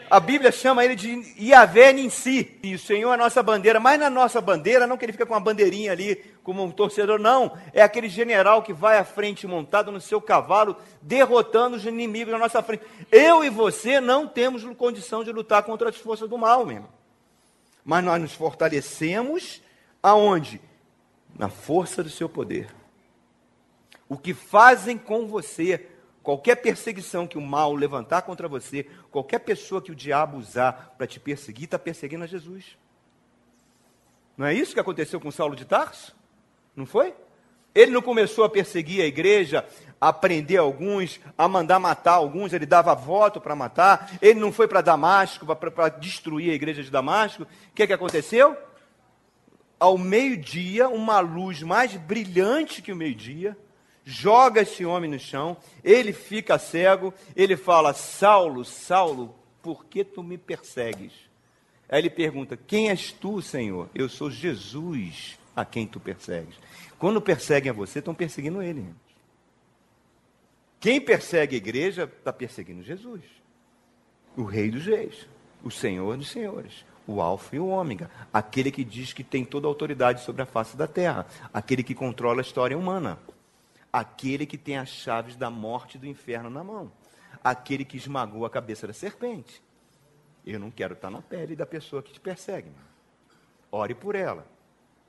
A 0.10 0.20
Bíblia 0.20 0.52
chama 0.52 0.84
ele 0.84 0.96
de 0.96 1.36
Yahvé 1.40 1.92
em 1.92 2.10
si. 2.10 2.58
E 2.64 2.74
o 2.74 2.80
Senhor 2.80 3.12
é 3.12 3.14
a 3.14 3.18
nossa 3.18 3.44
bandeira. 3.44 3.80
Mas 3.80 4.00
na 4.00 4.10
nossa 4.10 4.42
bandeira, 4.42 4.88
não 4.88 4.98
que 4.98 5.06
ele 5.06 5.12
fica 5.12 5.28
com 5.28 5.34
uma 5.34 5.40
bandeirinha 5.40 5.92
ali, 5.92 6.16
como 6.44 6.64
um 6.64 6.72
torcedor, 6.72 7.20
não. 7.20 7.56
É 7.72 7.84
aquele 7.84 8.10
general 8.10 8.64
que 8.64 8.74
vai 8.74 8.98
à 8.98 9.04
frente, 9.04 9.46
montado 9.46 9.92
no 9.92 10.02
seu 10.02 10.20
cavalo, 10.20 10.76
derrotando 11.00 11.78
os 11.78 11.86
inimigos 11.86 12.34
na 12.34 12.40
nossa 12.40 12.64
frente. 12.64 12.84
Eu 13.12 13.44
e 13.44 13.50
você 13.52 14.02
não 14.02 14.28
temos 14.28 14.64
condição 14.76 15.24
de 15.24 15.32
lutar 15.32 15.62
contra 15.62 15.90
as 15.90 15.98
forças 15.98 16.28
do 16.28 16.38
mal, 16.38 16.66
mesmo 16.66 16.90
mas 17.90 18.04
nós 18.04 18.22
nos 18.22 18.34
fortalecemos 18.34 19.62
aonde? 20.04 20.62
Na 21.36 21.50
força 21.50 22.04
do 22.04 22.10
seu 22.10 22.30
poder. 22.30 22.79
O 24.10 24.18
que 24.18 24.34
fazem 24.34 24.98
com 24.98 25.28
você, 25.28 25.88
qualquer 26.24 26.56
perseguição 26.56 27.28
que 27.28 27.38
o 27.38 27.42
mal 27.42 27.76
levantar 27.76 28.24
contra 28.24 28.48
você, 28.48 28.88
qualquer 29.12 29.38
pessoa 29.38 29.82
que 29.84 29.92
o 29.92 29.96
diabo 29.96 30.36
usar 30.36 30.96
para 30.98 31.06
te 31.06 31.20
perseguir, 31.20 31.66
está 31.66 31.78
perseguindo 31.78 32.24
a 32.24 32.28
Jesus. 32.28 32.76
Não 34.36 34.48
é 34.48 34.54
isso 34.54 34.74
que 34.74 34.80
aconteceu 34.80 35.20
com 35.20 35.30
Saulo 35.30 35.56
de 35.56 35.64
Tarso? 35.64 36.16
Não 36.76 36.88
foi? 36.88 37.14
Ele 37.76 37.92
não 37.92 38.02
começou 38.02 38.44
a 38.44 38.50
perseguir 38.50 39.04
a 39.04 39.06
igreja, 39.06 39.64
a 40.02 40.12
prender 40.12 40.60
alguns, 40.60 41.20
a 41.38 41.48
mandar 41.48 41.78
matar 41.78 42.14
alguns, 42.14 42.52
ele 42.52 42.66
dava 42.66 42.96
voto 42.96 43.40
para 43.40 43.56
matar. 43.56 44.18
Ele 44.20 44.40
não 44.40 44.52
foi 44.52 44.68
para 44.68 44.82
Damasco 44.82 45.46
para 45.56 45.90
destruir 45.90 46.50
a 46.50 46.56
igreja 46.56 46.82
de 46.82 46.90
Damasco. 46.90 47.44
O 47.44 47.48
que, 47.76 47.86
que 47.86 47.94
aconteceu? 47.94 48.58
Ao 49.80 50.00
meio-dia, 50.00 50.90
uma 50.90 51.20
luz 51.20 51.62
mais 51.62 51.96
brilhante 51.96 52.82
que 52.82 52.92
o 52.92 52.96
meio-dia 52.96 53.56
joga 54.10 54.62
esse 54.62 54.84
homem 54.84 55.10
no 55.10 55.20
chão, 55.20 55.56
ele 55.84 56.12
fica 56.12 56.58
cego, 56.58 57.14
ele 57.36 57.56
fala: 57.56 57.94
Saulo, 57.94 58.66
Saulo, 58.66 59.36
por 59.62 59.86
que 59.86 60.04
tu 60.04 60.24
me 60.24 60.38
persegues? 60.38 61.14
Aí 61.88 62.00
ele 62.00 62.10
pergunta: 62.10 62.58
Quem 62.58 62.90
és 62.90 63.12
tu, 63.12 63.42
Senhor? 63.42 63.88
Eu 63.94 64.10
sou 64.10 64.32
Jesus 64.32 65.38
a 65.56 65.64
quem 65.64 65.86
tu 65.86 66.00
persegues. 66.00 66.56
Quando 66.98 67.22
perseguem 67.22 67.70
a 67.70 67.74
você, 67.74 68.00
estão 68.00 68.16
perseguindo 68.16 68.62
ele. 68.62 68.86
Quem 70.80 71.00
persegue 71.00 71.56
a 71.56 71.58
igreja 71.58 72.04
está 72.06 72.34
perseguindo 72.34 72.82
Jesus, 72.82 73.22
o 74.36 74.44
Rei 74.44 74.72
dos 74.72 74.86
Reis, 74.86 75.28
o 75.62 75.70
Senhor 75.70 76.16
dos 76.16 76.30
Senhores, 76.30 76.86
o 77.06 77.22
Alfa 77.22 77.58
e 77.58 77.60
o 77.60 77.68
Ômega, 77.68 78.10
aquele 78.34 78.72
que 78.72 78.86
diz 78.86 79.12
que 79.12 79.24
tem 79.24 79.44
toda 79.44 79.68
a 79.68 79.70
autoridade 79.70 80.24
sobre 80.24 80.42
a 80.42 80.46
face 80.46 80.78
da 80.78 80.88
terra, 80.88 81.28
aquele 81.54 81.84
que 81.84 81.94
controla 81.94 82.40
a 82.40 82.42
história 82.42 82.78
humana, 82.78 83.20
aquele 83.92 84.46
que 84.46 84.58
tem 84.58 84.78
as 84.78 84.90
chaves 84.90 85.36
da 85.36 85.50
morte 85.50 85.96
e 85.96 86.00
do 86.00 86.08
inferno 86.08 86.50
na 86.50 86.64
mão, 86.64 86.92
aquele 87.44 87.84
que 87.84 87.98
esmagou 87.98 88.46
a 88.46 88.50
cabeça 88.50 88.88
da 88.88 88.94
serpente. 88.94 89.62
Eu 90.46 90.60
não 90.60 90.72
quero 90.72 90.94
estar 90.94 91.10
na 91.10 91.22
pele 91.22 91.56
da 91.56 91.66
pessoa 91.66 92.02
que 92.02 92.12
te 92.12 92.20
persegue. 92.20 92.70
Ore 93.72 93.94
por 93.94 94.16
ela, 94.16 94.48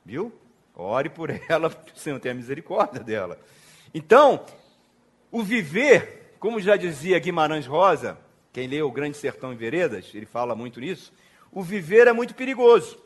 viu? 0.05 0.31
Ore 0.75 1.09
por 1.09 1.29
ela, 1.49 1.67
o 1.67 1.99
Senhor 1.99 2.19
tem 2.19 2.31
a 2.31 2.35
misericórdia 2.35 3.03
dela. 3.03 3.39
Então, 3.93 4.45
o 5.31 5.43
viver, 5.43 6.35
como 6.39 6.59
já 6.59 6.75
dizia 6.75 7.19
Guimarães 7.19 7.65
Rosa, 7.65 8.17
quem 8.53 8.67
lê 8.67 8.81
O 8.81 8.91
Grande 8.91 9.17
Sertão 9.17 9.53
em 9.53 9.55
Veredas, 9.57 10.11
ele 10.13 10.25
fala 10.25 10.55
muito 10.55 10.79
nisso, 10.79 11.13
o 11.51 11.63
viver 11.63 12.07
é 12.07 12.13
muito 12.13 12.35
perigoso. 12.35 12.97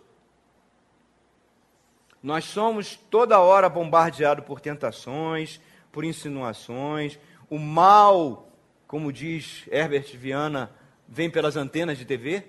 Nós 2.25 2.45
somos 2.45 2.95
toda 2.95 3.39
hora 3.39 3.69
bombardeados 3.69 4.43
por 4.45 4.59
tentações, 4.59 5.61
por 5.91 6.03
insinuações. 6.03 7.19
O 7.47 7.59
mal, 7.59 8.51
como 8.88 9.13
diz 9.13 9.63
Herbert 9.71 10.17
Viana, 10.17 10.71
vem 11.07 11.29
pelas 11.29 11.55
antenas 11.55 11.99
de 11.99 12.03
TV. 12.03 12.43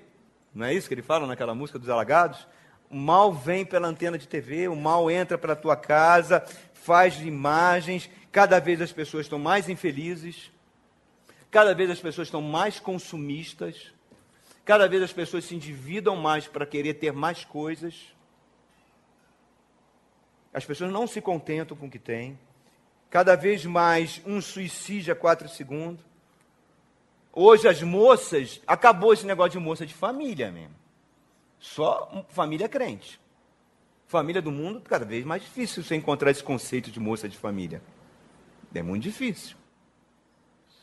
Não 0.55 0.65
é 0.65 0.73
isso 0.73 0.89
que 0.89 0.95
ele 0.95 1.03
fala 1.03 1.27
naquela 1.27 1.55
música 1.55 1.79
dos 1.79 1.91
Alagados? 1.91 2.49
O 2.89 2.97
mal 2.97 3.35
vem 3.35 3.67
pela 3.67 3.87
antena 3.87 4.17
de 4.17 4.27
TV, 4.27 4.67
o 4.67 4.75
mal 4.75 5.11
entra 5.11 5.37
para 5.37 5.53
a 5.53 5.57
tua 5.57 5.77
casa, 5.77 6.43
faz 6.73 7.21
imagens. 7.21 8.09
Cada 8.33 8.59
vez 8.59 8.81
as 8.81 8.93
pessoas 8.93 9.27
estão 9.27 9.39
mais 9.39 9.69
infelizes. 9.69 10.51
Cada 11.51 11.75
vez 11.75 11.91
as 11.91 12.01
pessoas 12.01 12.29
estão 12.29 12.41
mais 12.41 12.81
consumistas. 12.81 13.93
Cada 14.65 14.89
vez 14.89 15.03
as 15.03 15.13
pessoas 15.13 15.45
se 15.45 15.55
endividam 15.55 16.17
mais 16.17 16.47
para 16.47 16.65
querer 16.65 16.95
ter 16.95 17.13
mais 17.13 17.45
coisas. 17.45 18.16
As 20.57 20.65
pessoas 20.65 20.91
não 20.91 21.07
se 21.07 21.21
contentam 21.21 21.77
com 21.77 21.85
o 21.85 21.91
que 21.91 21.99
têm. 21.99 22.39
Cada 23.11 23.37
vez 23.37 23.67
mais 23.67 24.23
um 24.25 24.41
suicídio 24.41 25.13
a 25.13 25.15
quatro 25.15 25.47
segundos. 25.51 26.03
Hoje 27.31 27.69
as 27.69 27.83
moças, 27.83 28.63
acabou 28.67 29.13
esse 29.13 29.27
negócio 29.27 29.53
de 29.53 29.59
moça 29.59 29.85
de 29.85 29.93
família 29.93 30.51
mesmo. 30.51 30.75
Só 31.59 32.25
família 32.31 32.71
crente. 32.71 33.21
Família 34.07 34.41
do 34.41 34.51
mundo, 34.51 34.81
cada 34.81 35.05
vez 35.05 35.27
mais 35.27 35.43
difícil 35.43 35.83
você 35.83 35.95
encontrar 35.95 36.31
esse 36.31 36.43
conceito 36.43 36.91
de 36.91 36.99
moça 36.99 37.29
de 37.29 37.37
família. 37.37 37.83
É 38.75 38.83
muito 38.83 39.03
difícil 39.03 39.59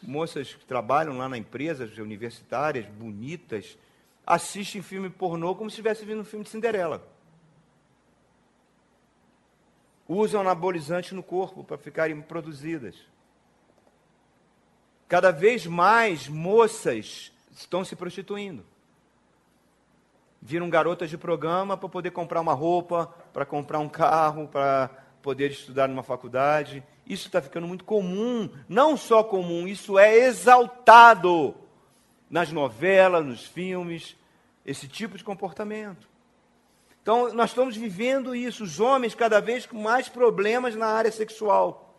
moças 0.03 0.53
que 0.53 0.65
trabalham 0.65 1.17
lá 1.17 1.27
na 1.27 1.37
empresa, 1.37 1.89
universitárias, 1.97 2.85
bonitas, 2.85 3.75
assistem 4.23 4.83
filme 4.83 5.09
pornô 5.09 5.55
como 5.55 5.67
se 5.71 5.77
estivesse 5.77 6.05
vendo 6.05 6.21
um 6.21 6.25
filme 6.25 6.45
de 6.45 6.51
Cinderela. 6.51 7.12
Usam 10.07 10.41
anabolizante 10.41 11.15
no 11.15 11.23
corpo 11.23 11.63
para 11.63 11.77
ficarem 11.77 12.21
produzidas. 12.21 12.95
Cada 15.07 15.31
vez 15.31 15.65
mais 15.65 16.27
moças 16.27 17.31
estão 17.51 17.85
se 17.85 17.95
prostituindo. 17.95 18.65
Viram 20.41 20.69
garotas 20.69 21.09
de 21.09 21.17
programa 21.17 21.77
para 21.77 21.87
poder 21.87 22.11
comprar 22.11 22.41
uma 22.41 22.53
roupa, 22.53 23.07
para 23.31 23.45
comprar 23.45 23.79
um 23.79 23.87
carro, 23.87 24.47
para 24.47 24.89
poder 25.21 25.51
estudar 25.51 25.87
numa 25.87 26.03
faculdade. 26.03 26.83
Isso 27.07 27.27
está 27.27 27.41
ficando 27.41 27.67
muito 27.67 27.85
comum, 27.85 28.49
não 28.67 28.97
só 28.97 29.23
comum, 29.23 29.67
isso 29.67 29.97
é 29.97 30.15
exaltado 30.17 31.55
nas 32.29 32.51
novelas, 32.51 33.25
nos 33.25 33.45
filmes, 33.45 34.17
esse 34.65 34.87
tipo 34.87 35.17
de 35.17 35.23
comportamento. 35.23 36.12
Então, 37.03 37.31
nós 37.33 37.51
estamos 37.51 37.77
vivendo 37.77 38.35
isso, 38.35 38.63
os 38.63 38.79
homens 38.79 39.13
cada 39.13 39.39
vez 39.39 39.67
com 39.67 39.79
mais 39.79 40.09
problemas 40.09 40.75
na 40.75 40.87
área 40.87 41.11
sexual, 41.11 41.95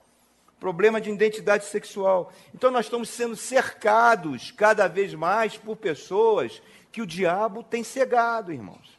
problema 0.58 1.00
de 1.00 1.10
identidade 1.10 1.66
sexual. 1.66 2.32
Então, 2.52 2.72
nós 2.72 2.86
estamos 2.86 3.08
sendo 3.08 3.36
cercados 3.36 4.50
cada 4.50 4.88
vez 4.88 5.14
mais 5.14 5.56
por 5.56 5.76
pessoas 5.76 6.60
que 6.90 7.00
o 7.00 7.06
diabo 7.06 7.62
tem 7.62 7.84
cegado, 7.84 8.52
irmãos. 8.52 8.98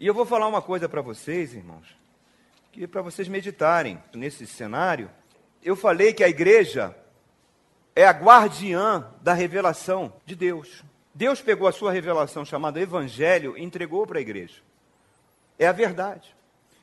E 0.00 0.06
eu 0.06 0.14
vou 0.14 0.24
falar 0.24 0.46
uma 0.46 0.62
coisa 0.62 0.88
para 0.88 1.02
vocês, 1.02 1.52
irmãos 1.52 2.06
que 2.76 2.86
para 2.86 3.00
vocês 3.00 3.26
meditarem 3.26 3.98
nesse 4.12 4.46
cenário, 4.46 5.10
eu 5.62 5.74
falei 5.74 6.12
que 6.12 6.22
a 6.22 6.28
igreja 6.28 6.94
é 7.94 8.06
a 8.06 8.10
guardiã 8.10 9.10
da 9.22 9.32
revelação 9.32 10.12
de 10.26 10.36
Deus. 10.36 10.84
Deus 11.14 11.40
pegou 11.40 11.66
a 11.66 11.72
sua 11.72 11.90
revelação 11.90 12.44
chamada 12.44 12.78
Evangelho 12.78 13.56
e 13.56 13.64
entregou 13.64 14.06
para 14.06 14.18
a 14.18 14.20
igreja. 14.20 14.60
É 15.58 15.66
a 15.66 15.72
verdade. 15.72 16.34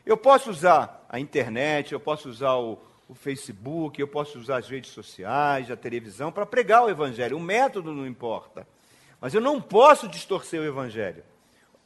Eu 0.05 0.17
posso 0.17 0.49
usar 0.49 1.05
a 1.07 1.19
internet, 1.19 1.93
eu 1.93 1.99
posso 1.99 2.29
usar 2.29 2.55
o, 2.55 2.77
o 3.07 3.15
Facebook, 3.15 3.99
eu 3.99 4.07
posso 4.07 4.37
usar 4.37 4.57
as 4.57 4.67
redes 4.67 4.91
sociais, 4.91 5.71
a 5.71 5.77
televisão 5.77 6.31
para 6.31 6.45
pregar 6.45 6.83
o 6.83 6.89
Evangelho. 6.89 7.37
O 7.37 7.39
método 7.39 7.93
não 7.93 8.05
importa. 8.05 8.67
Mas 9.21 9.33
eu 9.33 9.39
não 9.39 9.61
posso 9.61 10.07
distorcer 10.07 10.59
o 10.59 10.65
Evangelho. 10.65 11.23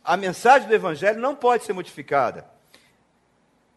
A 0.04 0.18
mensagem 0.18 0.68
do 0.68 0.74
Evangelho 0.74 1.20
não 1.20 1.36
pode 1.36 1.66
ser 1.66 1.74
modificada. 1.74 2.50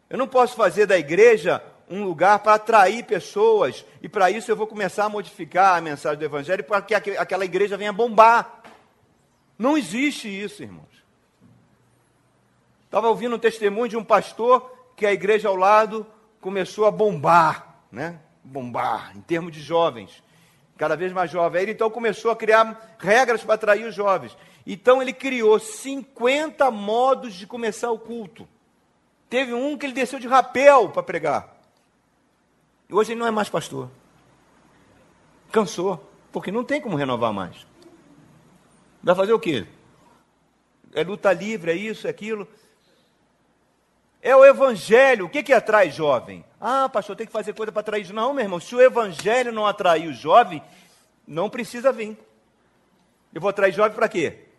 Eu 0.09 0.17
não 0.17 0.27
posso 0.27 0.57
fazer 0.57 0.87
da 0.87 0.99
igreja 0.99 1.63
um 1.89 2.05
lugar 2.05 2.39
para 2.39 2.55
atrair 2.55 3.05
pessoas, 3.05 3.85
e 4.01 4.09
para 4.09 4.31
isso 4.31 4.49
eu 4.51 4.57
vou 4.57 4.67
começar 4.67 5.07
a 5.07 5.09
modificar 5.09 5.77
a 5.77 5.81
mensagem 5.81 6.19
do 6.19 6.25
Evangelho 6.25 6.63
para 6.63 6.81
que 6.81 6.95
aquela 6.95 7.45
igreja 7.45 7.77
venha 7.77 7.93
bombar. 7.93 8.63
Não 9.59 9.77
existe 9.77 10.29
isso, 10.29 10.63
irmãos. 10.63 11.00
Estava 12.91 13.09
ouvindo 13.09 13.37
um 13.37 13.39
testemunho 13.39 13.89
de 13.89 13.97
um 13.97 14.03
pastor 14.03 14.69
que 14.97 15.07
a 15.07 15.13
igreja 15.13 15.49
ao 15.49 15.55
lado 15.55 16.05
começou 16.41 16.87
a 16.87 16.91
bombar, 16.91 17.85
né? 17.93 18.19
Bombar, 18.43 19.17
em 19.17 19.21
termos 19.21 19.53
de 19.53 19.61
jovens, 19.61 20.25
cada 20.77 20.97
vez 20.97 21.13
mais 21.13 21.31
jovens. 21.31 21.63
Ele 21.63 21.71
então 21.71 21.89
começou 21.89 22.33
a 22.33 22.37
criar 22.37 22.97
regras 22.99 23.45
para 23.45 23.55
atrair 23.55 23.87
os 23.87 23.95
jovens. 23.95 24.37
Então 24.67 25.01
ele 25.01 25.13
criou 25.13 25.61
50 25.61 26.69
modos 26.73 27.35
de 27.35 27.47
começar 27.47 27.93
o 27.93 27.99
culto. 27.99 28.49
Teve 29.29 29.55
um 29.55 29.79
que 29.79 29.87
ele 29.87 29.93
desceu 29.93 30.19
de 30.19 30.27
rapel 30.27 30.89
para 30.89 31.05
pregar. 31.05 31.57
E 32.89 32.93
hoje 32.95 33.13
ele 33.13 33.21
não 33.21 33.27
é 33.29 33.31
mais 33.31 33.49
pastor. 33.49 33.89
Cansou, 35.53 36.11
porque 36.33 36.51
não 36.51 36.65
tem 36.65 36.81
como 36.81 36.97
renovar 36.97 37.33
mais. 37.33 37.65
Vai 39.01 39.15
fazer 39.15 39.33
o 39.33 39.39
quê? 39.39 39.65
É 40.93 41.05
luta 41.05 41.33
livre, 41.33 41.71
é 41.71 41.77
isso, 41.77 42.09
é 42.09 42.11
aquilo. 42.11 42.49
É 44.23 44.35
o 44.37 44.45
evangelho. 44.45 45.27
O 45.27 45.29
que, 45.29 45.43
que 45.43 45.53
atrai 45.53 45.91
jovem? 45.91 46.45
Ah, 46.61 46.89
pastor, 46.89 47.17
tem 47.17 47.27
que 47.27 47.33
fazer 47.33 47.55
coisa 47.55 47.73
para 47.73 47.81
atrair. 47.81 48.13
Não, 48.13 48.35
meu 48.35 48.45
irmão, 48.45 48.61
se 48.61 48.75
o 48.75 48.81
evangelho 48.81 49.53
não 49.53 49.67
atrair 49.67 50.09
o 50.09 50.13
jovem, 50.13 50.63
não 51.27 51.49
precisa 51.49 51.93
vir. 51.93 52.19
Eu 53.33 53.41
vou 53.41 53.51
atrair 53.51 53.73
jovem 53.73 53.95
para 53.95 54.09
quê? 54.09 54.51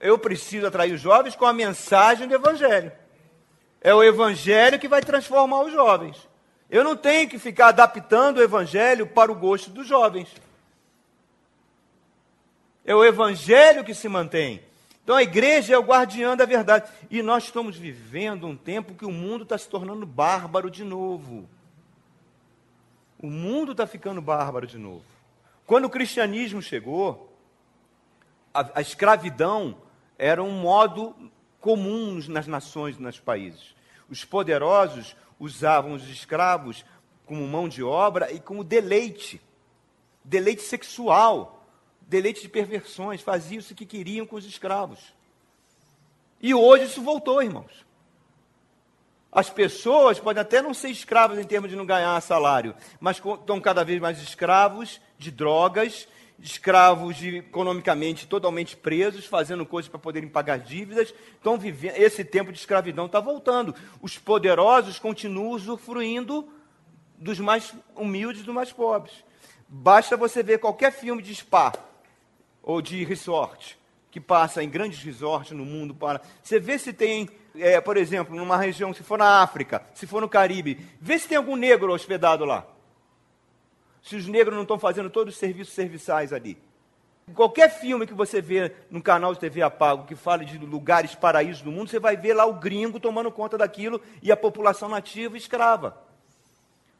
eu 0.00 0.18
preciso 0.18 0.66
atrair 0.66 0.92
os 0.92 1.00
jovens 1.00 1.34
com 1.34 1.44
a 1.44 1.52
mensagem 1.52 2.28
do 2.28 2.34
Evangelho. 2.34 2.92
É 3.80 3.92
o 3.94 4.02
Evangelho 4.02 4.78
que 4.78 4.88
vai 4.88 5.00
transformar 5.00 5.62
os 5.62 5.72
jovens. 5.72 6.28
Eu 6.70 6.84
não 6.84 6.96
tenho 6.96 7.28
que 7.28 7.38
ficar 7.38 7.68
adaptando 7.68 8.38
o 8.38 8.42
Evangelho 8.42 9.06
para 9.06 9.32
o 9.32 9.34
gosto 9.34 9.70
dos 9.70 9.86
jovens. 9.86 10.28
É 12.84 12.94
o 12.94 13.04
Evangelho 13.04 13.84
que 13.84 13.94
se 13.94 14.08
mantém. 14.08 14.62
Então 15.08 15.16
a 15.16 15.22
igreja 15.22 15.72
é 15.72 15.78
o 15.78 15.82
guardião 15.82 16.36
da 16.36 16.44
verdade. 16.44 16.92
E 17.10 17.22
nós 17.22 17.44
estamos 17.44 17.78
vivendo 17.78 18.46
um 18.46 18.54
tempo 18.54 18.94
que 18.94 19.06
o 19.06 19.10
mundo 19.10 19.42
está 19.42 19.56
se 19.56 19.66
tornando 19.66 20.04
bárbaro 20.04 20.70
de 20.70 20.84
novo. 20.84 21.48
O 23.18 23.30
mundo 23.30 23.72
está 23.72 23.86
ficando 23.86 24.20
bárbaro 24.20 24.66
de 24.66 24.76
novo. 24.76 25.02
Quando 25.66 25.86
o 25.86 25.90
cristianismo 25.90 26.60
chegou, 26.60 27.34
a, 28.52 28.68
a 28.74 28.80
escravidão 28.82 29.78
era 30.18 30.42
um 30.42 30.60
modo 30.60 31.16
comum 31.58 32.22
nas 32.28 32.46
nações, 32.46 32.98
nos 32.98 33.18
países. 33.18 33.74
Os 34.10 34.26
poderosos 34.26 35.16
usavam 35.40 35.94
os 35.94 36.06
escravos 36.06 36.84
como 37.24 37.48
mão 37.48 37.66
de 37.66 37.82
obra 37.82 38.30
e 38.30 38.38
como 38.38 38.62
deleite, 38.62 39.40
deleite 40.22 40.60
sexual, 40.60 41.57
deleite 42.08 42.42
de 42.42 42.48
perversões, 42.48 43.20
faziam 43.20 43.60
o 43.60 43.74
que 43.74 43.86
queriam 43.86 44.26
com 44.26 44.36
os 44.36 44.44
escravos. 44.44 44.98
E 46.40 46.54
hoje 46.54 46.84
isso 46.84 47.02
voltou, 47.02 47.42
irmãos. 47.42 47.86
As 49.30 49.50
pessoas 49.50 50.18
podem 50.18 50.40
até 50.40 50.62
não 50.62 50.72
ser 50.72 50.88
escravas 50.88 51.38
em 51.38 51.44
termos 51.44 51.70
de 51.70 51.76
não 51.76 51.84
ganhar 51.84 52.20
salário, 52.22 52.74
mas 52.98 53.18
estão 53.18 53.60
cada 53.60 53.84
vez 53.84 54.00
mais 54.00 54.20
escravos 54.20 55.00
de 55.18 55.30
drogas 55.30 56.08
escravos 56.40 57.16
de, 57.16 57.38
economicamente 57.38 58.26
totalmente 58.26 58.76
presos, 58.76 59.26
fazendo 59.26 59.66
coisas 59.66 59.88
para 59.88 59.98
poderem 59.98 60.28
pagar 60.28 60.58
dívidas. 60.58 61.12
Então, 61.40 61.58
vivendo, 61.58 61.96
esse 61.96 62.24
tempo 62.24 62.52
de 62.52 62.58
escravidão 62.58 63.06
está 63.06 63.18
voltando. 63.20 63.74
Os 64.00 64.16
poderosos 64.16 64.98
continuam 64.98 65.50
usufruindo 65.50 66.48
dos 67.16 67.40
mais 67.40 67.74
humildes 67.96 68.44
dos 68.44 68.54
mais 68.54 68.72
pobres. 68.72 69.24
Basta 69.68 70.16
você 70.16 70.42
ver 70.42 70.58
qualquer 70.58 70.92
filme 70.92 71.22
de 71.22 71.34
spa 71.34 71.72
ou 72.68 72.82
de 72.82 73.02
resort. 73.02 73.78
que 74.10 74.20
passa 74.20 74.62
em 74.62 74.70
grandes 74.70 75.02
resorts 75.02 75.52
no 75.52 75.66
mundo 75.66 75.94
para. 75.94 76.22
Você 76.42 76.58
vê 76.58 76.78
se 76.78 76.94
tem, 76.94 77.28
é, 77.54 77.78
por 77.78 77.96
exemplo, 77.96 78.34
numa 78.34 78.56
região, 78.56 78.92
se 78.94 79.02
for 79.02 79.18
na 79.18 79.42
África, 79.42 79.82
se 79.94 80.06
for 80.06 80.20
no 80.20 80.28
Caribe, 80.28 80.78
vê 80.98 81.18
se 81.18 81.28
tem 81.28 81.36
algum 81.36 81.54
negro 81.54 81.92
hospedado 81.92 82.44
lá. 82.44 82.66
Se 84.02 84.16
os 84.16 84.26
negros 84.26 84.54
não 84.54 84.62
estão 84.62 84.78
fazendo 84.78 85.10
todos 85.10 85.34
os 85.34 85.38
serviços 85.38 85.74
serviçais 85.74 86.32
ali. 86.32 86.56
Qualquer 87.34 87.68
filme 87.68 88.06
que 88.06 88.14
você 88.14 88.40
vê 88.40 88.72
no 88.90 89.02
canal 89.02 89.34
de 89.34 89.40
TV 89.40 89.60
Apago 89.60 90.06
que 90.06 90.14
fale 90.14 90.46
de 90.46 90.56
lugares 90.56 91.14
paraísos 91.14 91.60
do 91.60 91.70
mundo, 91.70 91.90
você 91.90 92.00
vai 92.00 92.16
ver 92.16 92.32
lá 92.32 92.46
o 92.46 92.54
gringo 92.54 92.98
tomando 92.98 93.30
conta 93.30 93.58
daquilo 93.58 94.00
e 94.22 94.32
a 94.32 94.36
população 94.36 94.88
nativa 94.88 95.36
escrava. 95.36 96.02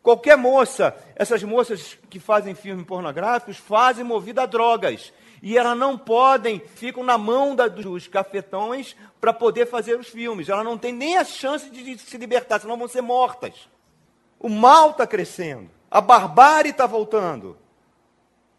Qualquer 0.03 0.37
moça, 0.37 0.95
essas 1.16 1.43
moças 1.43 1.99
que 2.09 2.21
fazem 2.21 2.55
filmes 2.55 2.87
pornográficos, 2.87 3.57
fazem 3.57 4.05
movida 4.05 4.43
a 4.43 4.47
drogas. 4.47 5.12
E 5.43 5.57
elas 5.57 5.76
não 5.76 5.97
podem, 5.97 6.61
ficam 6.61 7.05
na 7.05 7.16
mão 7.16 7.55
da, 7.55 7.68
dos 7.68 8.07
cafetões 8.09 8.97
para 9.20 9.32
poder 9.32 9.66
fazer 9.66 9.99
os 9.99 10.09
filmes. 10.09 10.49
Elas 10.49 10.64
não 10.64 10.76
têm 10.76 10.93
nem 10.93 11.16
a 11.16 11.24
chance 11.24 11.70
de, 11.70 11.95
de 11.95 11.99
se 11.99 12.16
libertar, 12.16 12.61
senão 12.61 12.76
vão 12.76 12.89
ser 12.89 13.01
mortas. 13.01 13.68
O 14.39 14.49
mal 14.49 14.91
está 14.91 15.07
crescendo. 15.07 15.70
A 15.91 16.01
barbárie 16.01 16.70
está 16.70 16.86
voltando. 16.86 17.57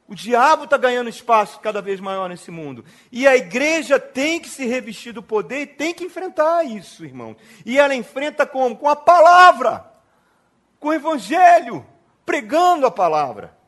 O 0.07 0.15
diabo 0.15 0.63
está 0.63 0.75
ganhando 0.75 1.07
espaço 1.07 1.59
cada 1.59 1.83
vez 1.83 1.99
maior 1.99 2.27
nesse 2.29 2.49
mundo. 2.49 2.83
E 3.11 3.27
a 3.27 3.37
igreja 3.37 3.99
tem 3.99 4.39
que 4.39 4.49
se 4.49 4.65
revestir 4.65 5.13
do 5.13 5.21
poder 5.21 5.61
e 5.61 5.67
tem 5.67 5.93
que 5.93 6.03
enfrentar 6.03 6.63
isso, 6.63 7.05
irmão. 7.05 7.35
E 7.63 7.77
ela 7.77 7.93
enfrenta 7.93 8.43
como? 8.43 8.75
Com 8.75 8.89
a 8.89 8.95
palavra, 8.95 9.85
com 10.79 10.87
o 10.87 10.93
evangelho, 10.93 11.85
pregando 12.25 12.87
a 12.87 12.91
palavra. 12.91 13.58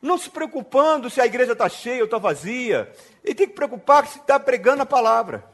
Não 0.00 0.16
se 0.16 0.30
preocupando 0.30 1.10
se 1.10 1.20
a 1.20 1.26
igreja 1.26 1.52
está 1.52 1.68
cheia 1.68 1.98
ou 1.98 2.06
está 2.06 2.18
vazia. 2.18 2.92
Ele 3.22 3.34
tem 3.34 3.46
que 3.46 3.54
preocupar 3.54 4.06
se 4.06 4.18
está 4.18 4.40
pregando 4.40 4.82
a 4.82 4.86
palavra. 4.86 5.44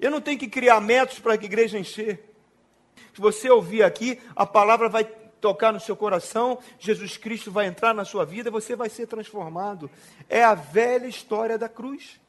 Eu 0.00 0.10
não 0.10 0.20
tenho 0.20 0.38
que 0.38 0.48
criar 0.48 0.80
métodos 0.80 1.20
para 1.20 1.36
que 1.36 1.44
a 1.44 1.46
igreja 1.46 1.78
encher. 1.78 2.34
Se 3.14 3.20
você 3.20 3.50
ouvir 3.50 3.82
aqui, 3.82 4.20
a 4.34 4.46
palavra 4.46 4.88
vai 4.88 5.04
tocar 5.04 5.72
no 5.72 5.80
seu 5.80 5.96
coração, 5.96 6.58
Jesus 6.78 7.16
Cristo 7.16 7.50
vai 7.50 7.66
entrar 7.66 7.92
na 7.92 8.04
sua 8.04 8.24
vida, 8.24 8.50
você 8.50 8.74
vai 8.74 8.88
ser 8.88 9.06
transformado. 9.06 9.90
É 10.28 10.42
a 10.42 10.54
velha 10.54 11.06
história 11.06 11.58
da 11.58 11.68
cruz. 11.68 12.20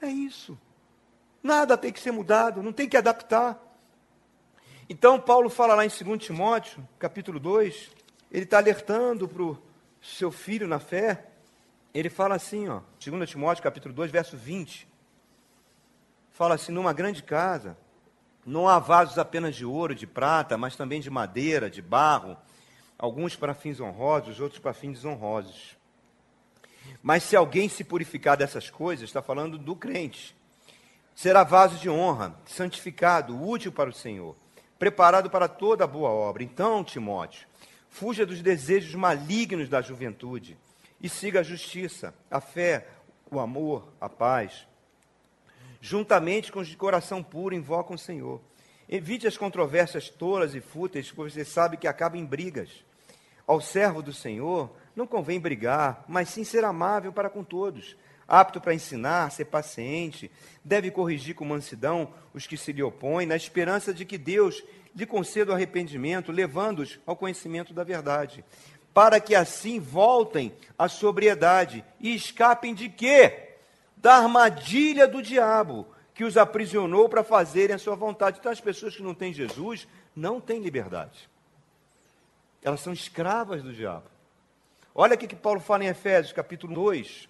É 0.00 0.08
isso. 0.08 0.56
Nada 1.42 1.76
tem 1.76 1.92
que 1.92 2.00
ser 2.00 2.12
mudado, 2.12 2.62
não 2.62 2.72
tem 2.72 2.88
que 2.88 2.96
adaptar. 2.96 3.58
Então, 4.88 5.18
Paulo 5.18 5.48
fala 5.48 5.74
lá 5.74 5.84
em 5.84 5.88
2 5.88 6.22
Timóteo, 6.22 6.86
capítulo 6.98 7.40
2, 7.40 7.90
ele 8.30 8.44
está 8.44 8.58
alertando 8.58 9.26
para 9.26 9.42
o 9.42 9.58
seu 10.00 10.30
filho 10.30 10.66
na 10.66 10.78
fé. 10.78 11.26
Ele 11.92 12.08
fala 12.08 12.36
assim, 12.36 12.68
ó, 12.68 12.80
2 13.04 13.28
Timóteo, 13.28 13.62
capítulo 13.62 13.92
2, 13.94 14.10
verso 14.10 14.36
20. 14.36 14.88
Fala 16.30 16.54
assim: 16.54 16.72
numa 16.72 16.92
grande 16.92 17.22
casa 17.22 17.76
não 18.44 18.68
há 18.68 18.78
vasos 18.78 19.18
apenas 19.18 19.54
de 19.54 19.64
ouro, 19.64 19.94
de 19.94 20.06
prata, 20.06 20.56
mas 20.56 20.74
também 20.76 21.00
de 21.00 21.10
madeira, 21.10 21.68
de 21.68 21.82
barro, 21.82 22.36
alguns 22.98 23.36
para 23.36 23.54
fins 23.54 23.80
honrosos, 23.80 24.40
outros 24.40 24.60
para 24.60 24.72
fins 24.72 24.94
desonrosos. 24.94 25.76
Mas 27.02 27.22
se 27.22 27.36
alguém 27.36 27.68
se 27.68 27.84
purificar 27.84 28.36
dessas 28.36 28.70
coisas, 28.70 29.04
está 29.04 29.20
falando 29.20 29.58
do 29.58 29.76
crente, 29.76 30.34
será 31.14 31.44
vaso 31.44 31.76
de 31.76 31.90
honra, 31.90 32.34
santificado, 32.46 33.40
útil 33.40 33.70
para 33.70 33.90
o 33.90 33.94
Senhor, 33.94 34.34
preparado 34.78 35.28
para 35.28 35.46
toda 35.46 35.86
boa 35.86 36.10
obra. 36.10 36.42
Então, 36.42 36.82
Timóteo, 36.82 37.46
fuja 37.90 38.24
dos 38.24 38.40
desejos 38.40 38.94
malignos 38.94 39.68
da 39.68 39.82
juventude 39.82 40.56
e 40.98 41.08
siga 41.08 41.40
a 41.40 41.44
justiça, 41.44 42.14
a 42.30 42.40
fé, 42.40 42.88
o 43.30 43.38
amor, 43.38 43.92
a 44.00 44.08
paz 44.08 44.66
juntamente 45.80 46.52
com 46.52 46.60
os 46.60 46.68
de 46.68 46.76
coração 46.76 47.22
puro, 47.22 47.54
invocam 47.54 47.96
o 47.96 47.98
Senhor. 47.98 48.40
Evite 48.88 49.26
as 49.26 49.36
controvérsias 49.36 50.08
tolas 50.10 50.54
e 50.54 50.60
fúteis, 50.60 51.10
porque 51.10 51.32
você 51.32 51.44
sabe 51.44 51.76
que 51.76 51.88
acabam 51.88 52.20
em 52.20 52.24
brigas. 52.24 52.84
Ao 53.46 53.60
servo 53.60 54.02
do 54.02 54.12
Senhor 54.12 54.70
não 54.94 55.06
convém 55.06 55.40
brigar, 55.40 56.04
mas 56.06 56.28
sim 56.28 56.44
ser 56.44 56.64
amável 56.64 57.12
para 57.12 57.30
com 57.30 57.42
todos, 57.42 57.96
apto 58.28 58.60
para 58.60 58.74
ensinar, 58.74 59.30
ser 59.30 59.46
paciente, 59.46 60.30
deve 60.64 60.90
corrigir 60.90 61.34
com 61.34 61.44
mansidão 61.44 62.12
os 62.34 62.46
que 62.46 62.56
se 62.56 62.72
lhe 62.72 62.82
opõem, 62.82 63.26
na 63.26 63.36
esperança 63.36 63.94
de 63.94 64.04
que 64.04 64.18
Deus 64.18 64.62
lhe 64.94 65.06
conceda 65.06 65.52
o 65.52 65.54
arrependimento, 65.54 66.32
levando-os 66.32 66.98
ao 67.06 67.16
conhecimento 67.16 67.72
da 67.72 67.84
verdade, 67.84 68.44
para 68.92 69.20
que 69.20 69.34
assim 69.34 69.78
voltem 69.78 70.52
à 70.78 70.88
sobriedade 70.88 71.84
e 72.00 72.14
escapem 72.14 72.74
de 72.74 72.88
quê? 72.88 73.50
da 74.00 74.16
armadilha 74.16 75.06
do 75.06 75.22
diabo 75.22 75.86
que 76.14 76.24
os 76.24 76.36
aprisionou 76.36 77.08
para 77.08 77.22
fazerem 77.22 77.76
a 77.76 77.78
sua 77.78 77.94
vontade. 77.94 78.38
Então, 78.38 78.50
as 78.50 78.60
pessoas 78.60 78.96
que 78.96 79.02
não 79.02 79.14
têm 79.14 79.32
Jesus 79.32 79.86
não 80.16 80.40
têm 80.40 80.60
liberdade. 80.60 81.28
Elas 82.62 82.80
são 82.80 82.92
escravas 82.92 83.62
do 83.62 83.72
diabo. 83.72 84.04
Olha 84.94 85.14
o 85.14 85.18
que 85.18 85.34
Paulo 85.36 85.60
fala 85.60 85.84
em 85.84 85.88
Efésios, 85.88 86.32
capítulo 86.32 86.74
2, 86.74 87.28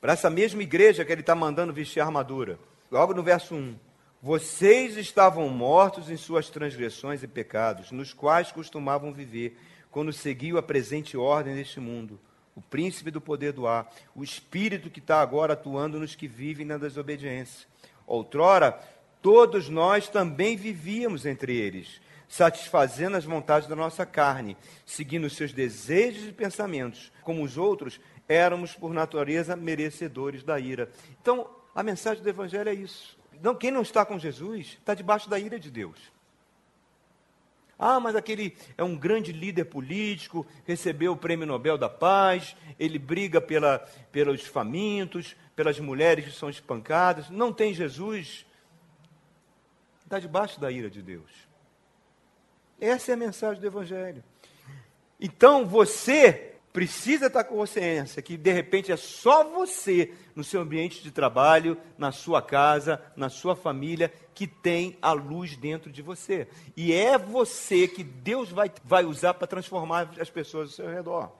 para 0.00 0.12
essa 0.12 0.28
mesma 0.28 0.62
igreja 0.62 1.04
que 1.04 1.12
ele 1.12 1.20
está 1.20 1.34
mandando 1.34 1.72
vestir 1.72 2.00
a 2.00 2.04
armadura. 2.04 2.58
Logo 2.90 3.14
no 3.14 3.22
verso 3.22 3.54
1. 3.54 3.76
Vocês 4.22 4.96
estavam 4.96 5.48
mortos 5.48 6.10
em 6.10 6.16
suas 6.16 6.50
transgressões 6.50 7.22
e 7.22 7.28
pecados, 7.28 7.92
nos 7.92 8.12
quais 8.12 8.50
costumavam 8.50 9.12
viver, 9.12 9.58
quando 9.90 10.12
seguiam 10.12 10.58
a 10.58 10.62
presente 10.62 11.16
ordem 11.16 11.54
deste 11.54 11.80
mundo 11.80 12.18
o 12.56 12.62
príncipe 12.62 13.10
do 13.10 13.20
poder 13.20 13.52
do 13.52 13.66
ar, 13.66 13.92
o 14.14 14.24
espírito 14.24 14.88
que 14.88 14.98
está 14.98 15.20
agora 15.20 15.52
atuando 15.52 16.00
nos 16.00 16.14
que 16.14 16.26
vivem 16.26 16.64
na 16.64 16.78
desobediência. 16.78 17.68
Outrora, 18.06 18.80
todos 19.20 19.68
nós 19.68 20.08
também 20.08 20.56
vivíamos 20.56 21.26
entre 21.26 21.54
eles, 21.54 22.00
satisfazendo 22.26 23.18
as 23.18 23.26
vontades 23.26 23.68
da 23.68 23.76
nossa 23.76 24.06
carne, 24.06 24.56
seguindo 24.86 25.28
seus 25.28 25.52
desejos 25.52 26.28
e 26.28 26.32
pensamentos. 26.32 27.12
Como 27.22 27.42
os 27.44 27.58
outros, 27.58 28.00
éramos, 28.26 28.72
por 28.72 28.94
natureza, 28.94 29.54
merecedores 29.54 30.42
da 30.42 30.58
ira. 30.58 30.90
Então, 31.20 31.50
a 31.74 31.82
mensagem 31.82 32.22
do 32.22 32.28
Evangelho 32.28 32.70
é 32.70 32.74
isso. 32.74 33.15
Não, 33.42 33.54
quem 33.54 33.70
não 33.70 33.82
está 33.82 34.04
com 34.04 34.18
Jesus 34.18 34.76
está 34.78 34.94
debaixo 34.94 35.28
da 35.28 35.38
ira 35.38 35.58
de 35.58 35.70
Deus. 35.70 35.98
Ah, 37.78 38.00
mas 38.00 38.16
aquele 38.16 38.56
é 38.76 38.82
um 38.82 38.96
grande 38.96 39.32
líder 39.32 39.66
político, 39.66 40.46
recebeu 40.64 41.12
o 41.12 41.16
prêmio 41.16 41.46
Nobel 41.46 41.76
da 41.76 41.90
Paz, 41.90 42.56
ele 42.78 42.98
briga 42.98 43.38
pela, 43.38 43.78
pelos 44.10 44.46
famintos, 44.46 45.36
pelas 45.54 45.78
mulheres 45.78 46.24
que 46.24 46.32
são 46.32 46.48
espancadas. 46.48 47.28
Não 47.28 47.52
tem 47.52 47.74
Jesus. 47.74 48.46
Está 50.02 50.18
debaixo 50.18 50.58
da 50.58 50.70
ira 50.70 50.88
de 50.88 51.02
Deus. 51.02 51.30
Essa 52.80 53.12
é 53.12 53.14
a 53.14 53.18
mensagem 53.18 53.60
do 53.60 53.66
Evangelho. 53.66 54.24
Então 55.20 55.66
você 55.66 56.55
precisa 56.76 57.28
estar 57.28 57.42
com 57.44 57.56
consciência 57.56 58.20
que 58.20 58.36
de 58.36 58.52
repente 58.52 58.92
é 58.92 58.98
só 58.98 59.42
você, 59.42 60.12
no 60.34 60.44
seu 60.44 60.60
ambiente 60.60 61.02
de 61.02 61.10
trabalho, 61.10 61.74
na 61.96 62.12
sua 62.12 62.42
casa, 62.42 63.02
na 63.16 63.30
sua 63.30 63.56
família, 63.56 64.12
que 64.34 64.46
tem 64.46 64.98
a 65.00 65.12
luz 65.12 65.56
dentro 65.56 65.90
de 65.90 66.02
você. 66.02 66.46
E 66.76 66.92
é 66.92 67.16
você 67.16 67.88
que 67.88 68.04
Deus 68.04 68.50
vai, 68.50 68.70
vai 68.84 69.06
usar 69.06 69.32
para 69.32 69.46
transformar 69.46 70.10
as 70.20 70.28
pessoas 70.28 70.68
ao 70.68 70.74
seu 70.74 70.88
redor. 70.88 71.32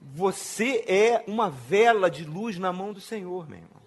Você 0.00 0.84
é 0.86 1.24
uma 1.26 1.50
vela 1.50 2.08
de 2.08 2.24
luz 2.24 2.60
na 2.60 2.72
mão 2.72 2.92
do 2.92 3.00
Senhor, 3.00 3.48
meu 3.48 3.58
irmão. 3.58 3.82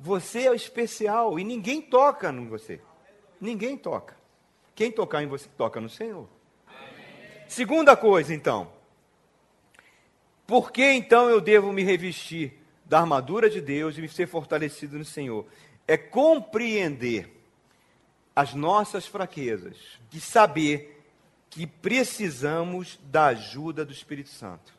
Você 0.00 0.48
é 0.48 0.54
especial 0.54 1.38
e 1.38 1.44
ninguém 1.44 1.82
toca 1.82 2.32
em 2.32 2.48
você. 2.48 2.80
Ninguém 3.38 3.76
toca. 3.76 4.16
Quem 4.74 4.90
tocar 4.90 5.22
em 5.22 5.26
você, 5.26 5.50
toca 5.54 5.82
no 5.82 5.90
Senhor. 5.90 6.26
Segunda 7.52 7.94
coisa, 7.94 8.32
então. 8.32 8.72
Por 10.46 10.72
que 10.72 10.90
então 10.90 11.28
eu 11.28 11.38
devo 11.38 11.70
me 11.70 11.82
revestir 11.82 12.54
da 12.86 12.98
armadura 12.98 13.50
de 13.50 13.60
Deus 13.60 13.98
e 13.98 14.00
me 14.00 14.08
ser 14.08 14.26
fortalecido 14.26 14.96
no 14.96 15.04
Senhor? 15.04 15.44
É 15.86 15.98
compreender 15.98 17.30
as 18.34 18.54
nossas 18.54 19.06
fraquezas 19.06 19.76
e 20.10 20.18
saber 20.18 21.04
que 21.50 21.66
precisamos 21.66 22.98
da 23.02 23.26
ajuda 23.26 23.84
do 23.84 23.92
Espírito 23.92 24.30
Santo. 24.30 24.72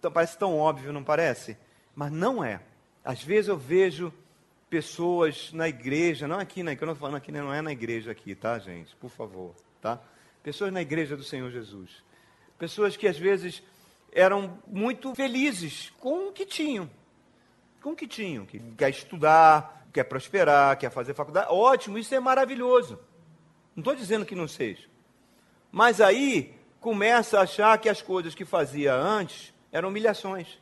Então 0.00 0.10
parece 0.10 0.36
tão 0.36 0.58
óbvio, 0.58 0.92
não 0.92 1.04
parece? 1.04 1.56
Mas 1.94 2.10
não 2.10 2.42
é. 2.42 2.62
Às 3.04 3.22
vezes 3.22 3.46
eu 3.46 3.56
vejo 3.56 4.12
pessoas 4.68 5.52
na 5.52 5.68
igreja, 5.68 6.26
não 6.26 6.40
aqui, 6.40 6.64
na, 6.64 6.72
eu 6.72 6.84
não 6.84 6.96
falando 6.96 7.14
aqui, 7.14 7.30
não 7.30 7.54
é 7.54 7.62
na 7.62 7.70
igreja 7.70 8.10
aqui, 8.10 8.34
tá, 8.34 8.58
gente? 8.58 8.96
Por 8.96 9.08
favor, 9.08 9.54
tá? 9.80 10.02
Pessoas 10.46 10.72
na 10.72 10.80
igreja 10.80 11.16
do 11.16 11.24
Senhor 11.24 11.50
Jesus. 11.50 12.04
Pessoas 12.56 12.96
que 12.96 13.08
às 13.08 13.18
vezes 13.18 13.64
eram 14.12 14.56
muito 14.64 15.12
felizes 15.12 15.92
com 15.98 16.28
o 16.28 16.32
que 16.32 16.46
tinham. 16.46 16.88
Com 17.82 17.90
o 17.90 17.96
que 17.96 18.06
tinham, 18.06 18.46
que 18.46 18.60
quer 18.78 18.90
estudar, 18.90 19.88
quer 19.92 20.04
prosperar, 20.04 20.78
quer 20.78 20.88
fazer 20.92 21.14
faculdade. 21.14 21.48
Ótimo, 21.50 21.98
isso 21.98 22.14
é 22.14 22.20
maravilhoso. 22.20 22.96
Não 23.74 23.80
estou 23.80 23.96
dizendo 23.96 24.24
que 24.24 24.36
não 24.36 24.46
seja. 24.46 24.86
Mas 25.72 26.00
aí 26.00 26.54
começa 26.78 27.40
a 27.40 27.42
achar 27.42 27.76
que 27.78 27.88
as 27.88 28.00
coisas 28.00 28.32
que 28.32 28.44
fazia 28.44 28.94
antes 28.94 29.52
eram 29.72 29.88
humilhações. 29.88 30.60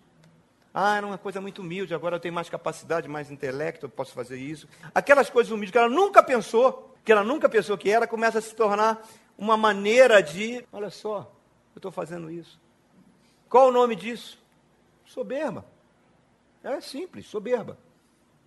Ah, 0.73 0.97
era 0.97 1.07
uma 1.07 1.19
coisa 1.19 1.43
muito 1.43 1.61
humilde, 1.61 1.95
agora 1.95 2.17
eu 2.17 2.21
tenho 2.21 2.33
mais 2.33 2.49
capacidade, 2.49 3.07
mais 3.07 3.31
intelecto, 3.31 3.85
eu 3.85 3.91
posso 3.91 4.15
fazer 4.15 4.39
isso. 4.39 4.67
Aquelas 4.95 5.29
coisas 5.29 5.53
humildes 5.53 5.73
que 5.73 5.79
ela 5.79 5.91
nunca 5.91 6.23
pensou, 6.23 6.97
que 7.05 7.13
ela 7.13 7.23
nunca 7.23 7.51
pensou 7.51 7.77
que 7.77 7.91
era, 7.91 8.07
começa 8.07 8.39
a 8.39 8.41
se 8.41 8.55
tornar 8.55 9.07
uma 9.37 9.57
maneira 9.57 10.23
de, 10.23 10.65
olha 10.73 10.91
só, 10.91 11.31
eu 11.75 11.79
estou 11.79 11.91
fazendo 11.91 12.31
isso. 12.31 12.61
Qual 13.49 13.69
o 13.69 13.73
nome 13.73 13.95
disso? 13.97 14.39
Soberba. 15.05 15.65
É 16.63 16.81
simples, 16.81 17.27
soberba. 17.27 17.79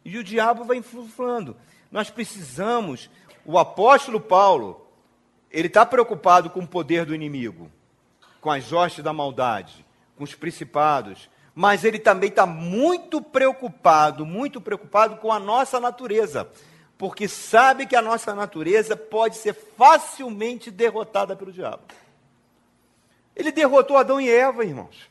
E 0.03 0.17
o 0.17 0.23
diabo 0.23 0.63
vai 0.63 0.77
inflando. 0.77 1.55
Nós 1.91 2.09
precisamos, 2.09 3.09
o 3.45 3.59
apóstolo 3.59 4.19
Paulo, 4.19 4.87
ele 5.51 5.67
está 5.67 5.85
preocupado 5.85 6.49
com 6.49 6.61
o 6.61 6.67
poder 6.67 7.05
do 7.05 7.13
inimigo, 7.13 7.71
com 8.41 8.49
as 8.51 8.71
hostes 8.73 9.03
da 9.03 9.13
maldade, 9.13 9.85
com 10.17 10.23
os 10.23 10.33
principados, 10.33 11.29
mas 11.53 11.83
ele 11.83 11.99
também 11.99 12.29
está 12.29 12.45
muito 12.45 13.21
preocupado, 13.21 14.25
muito 14.25 14.61
preocupado 14.61 15.17
com 15.17 15.31
a 15.31 15.39
nossa 15.39 15.79
natureza, 15.79 16.49
porque 16.97 17.27
sabe 17.27 17.85
que 17.85 17.95
a 17.95 18.01
nossa 18.01 18.33
natureza 18.33 18.95
pode 18.95 19.37
ser 19.37 19.53
facilmente 19.53 20.71
derrotada 20.71 21.35
pelo 21.35 21.51
diabo. 21.51 21.83
Ele 23.35 23.51
derrotou 23.51 23.97
Adão 23.97 24.19
e 24.19 24.29
Eva, 24.29 24.65
irmãos. 24.65 25.09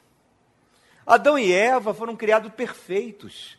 Adão 1.06 1.38
e 1.38 1.52
Eva 1.52 1.94
foram 1.94 2.16
criados 2.16 2.52
perfeitos. 2.52 3.56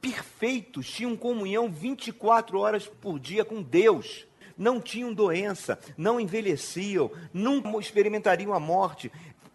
Perfeitos, 0.00 0.88
tinham 0.88 1.16
comunhão 1.16 1.68
24 1.68 2.60
horas 2.60 2.86
por 2.86 3.18
dia 3.18 3.44
com 3.44 3.60
Deus 3.60 4.28
não 4.58 4.80
tinham 4.80 5.14
doença, 5.14 5.78
não 5.96 6.18
envelheciam, 6.18 7.10
nunca 7.32 7.70
experimentariam 7.78 8.52
a 8.52 8.58
morte, 8.58 9.10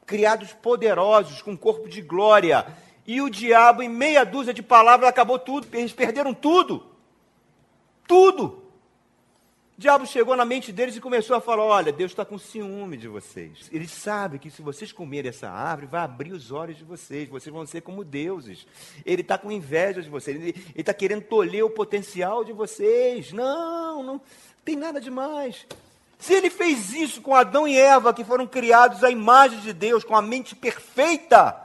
criados 0.06 0.54
poderosos, 0.54 1.42
com 1.42 1.58
corpo 1.58 1.90
de 1.90 2.02
glória. 2.02 2.66
E 3.06 3.22
o 3.22 3.30
diabo, 3.30 3.84
em 3.84 3.90
meia 3.90 4.24
dúzia 4.24 4.54
de 4.54 4.64
palavras, 4.64 5.10
acabou 5.10 5.38
tudo, 5.38 5.68
eles 5.74 5.92
perderam 5.92 6.34
tudo. 6.34 6.93
Tudo. 8.08 8.64
O 9.76 9.82
diabo 9.82 10.06
chegou 10.06 10.36
na 10.36 10.46
mente 10.46 10.72
deles 10.72 10.96
e 10.96 11.02
começou 11.02 11.36
a 11.36 11.42
falar: 11.42 11.64
Olha, 11.64 11.92
Deus 11.92 12.12
está 12.12 12.24
com 12.24 12.38
ciúme 12.38 12.96
de 12.96 13.08
vocês. 13.08 13.70
Ele 13.72 13.88
sabe 13.88 14.38
que 14.38 14.52
se 14.52 14.62
vocês 14.62 14.92
comerem 14.92 15.30
essa 15.30 15.50
árvore, 15.50 15.88
vai 15.88 16.02
abrir 16.02 16.32
os 16.32 16.52
olhos 16.52 16.78
de 16.78 16.84
vocês. 16.84 17.28
Vocês 17.28 17.52
vão 17.52 17.66
ser 17.66 17.82
como 17.82 18.04
deuses. 18.04 18.68
Ele 19.04 19.22
está 19.22 19.38
com 19.38 19.52
inveja 19.52 20.02
de 20.02 20.10
vocês. 20.10 20.38
Ele 20.38 20.66
está 20.76 20.94
querendo 20.94 21.24
tolher 21.24 21.66
o 21.66 21.72
potencial 21.72 22.44
de 22.44 22.54
vocês. 22.54 23.32
Não, 23.32 24.04
não 24.04 24.22
tem 24.64 24.76
nada 24.76 25.02
demais. 25.02 25.66
Se 26.20 26.34
ele 26.34 26.50
fez 26.50 26.94
isso 26.94 27.22
com 27.22 27.36
Adão 27.36 27.68
e 27.68 27.76
Eva, 27.76 28.14
que 28.14 28.24
foram 28.24 28.48
criados 28.48 29.04
à 29.04 29.10
imagem 29.10 29.60
de 29.60 29.74
Deus, 29.74 30.06
com 30.06 30.16
a 30.16 30.22
mente 30.22 30.56
perfeita, 30.56 31.60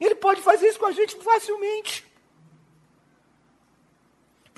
ele 0.00 0.16
pode 0.16 0.40
fazer 0.40 0.66
isso 0.68 0.78
com 0.80 0.86
a 0.86 0.92
gente 0.92 1.14
facilmente. 1.16 2.09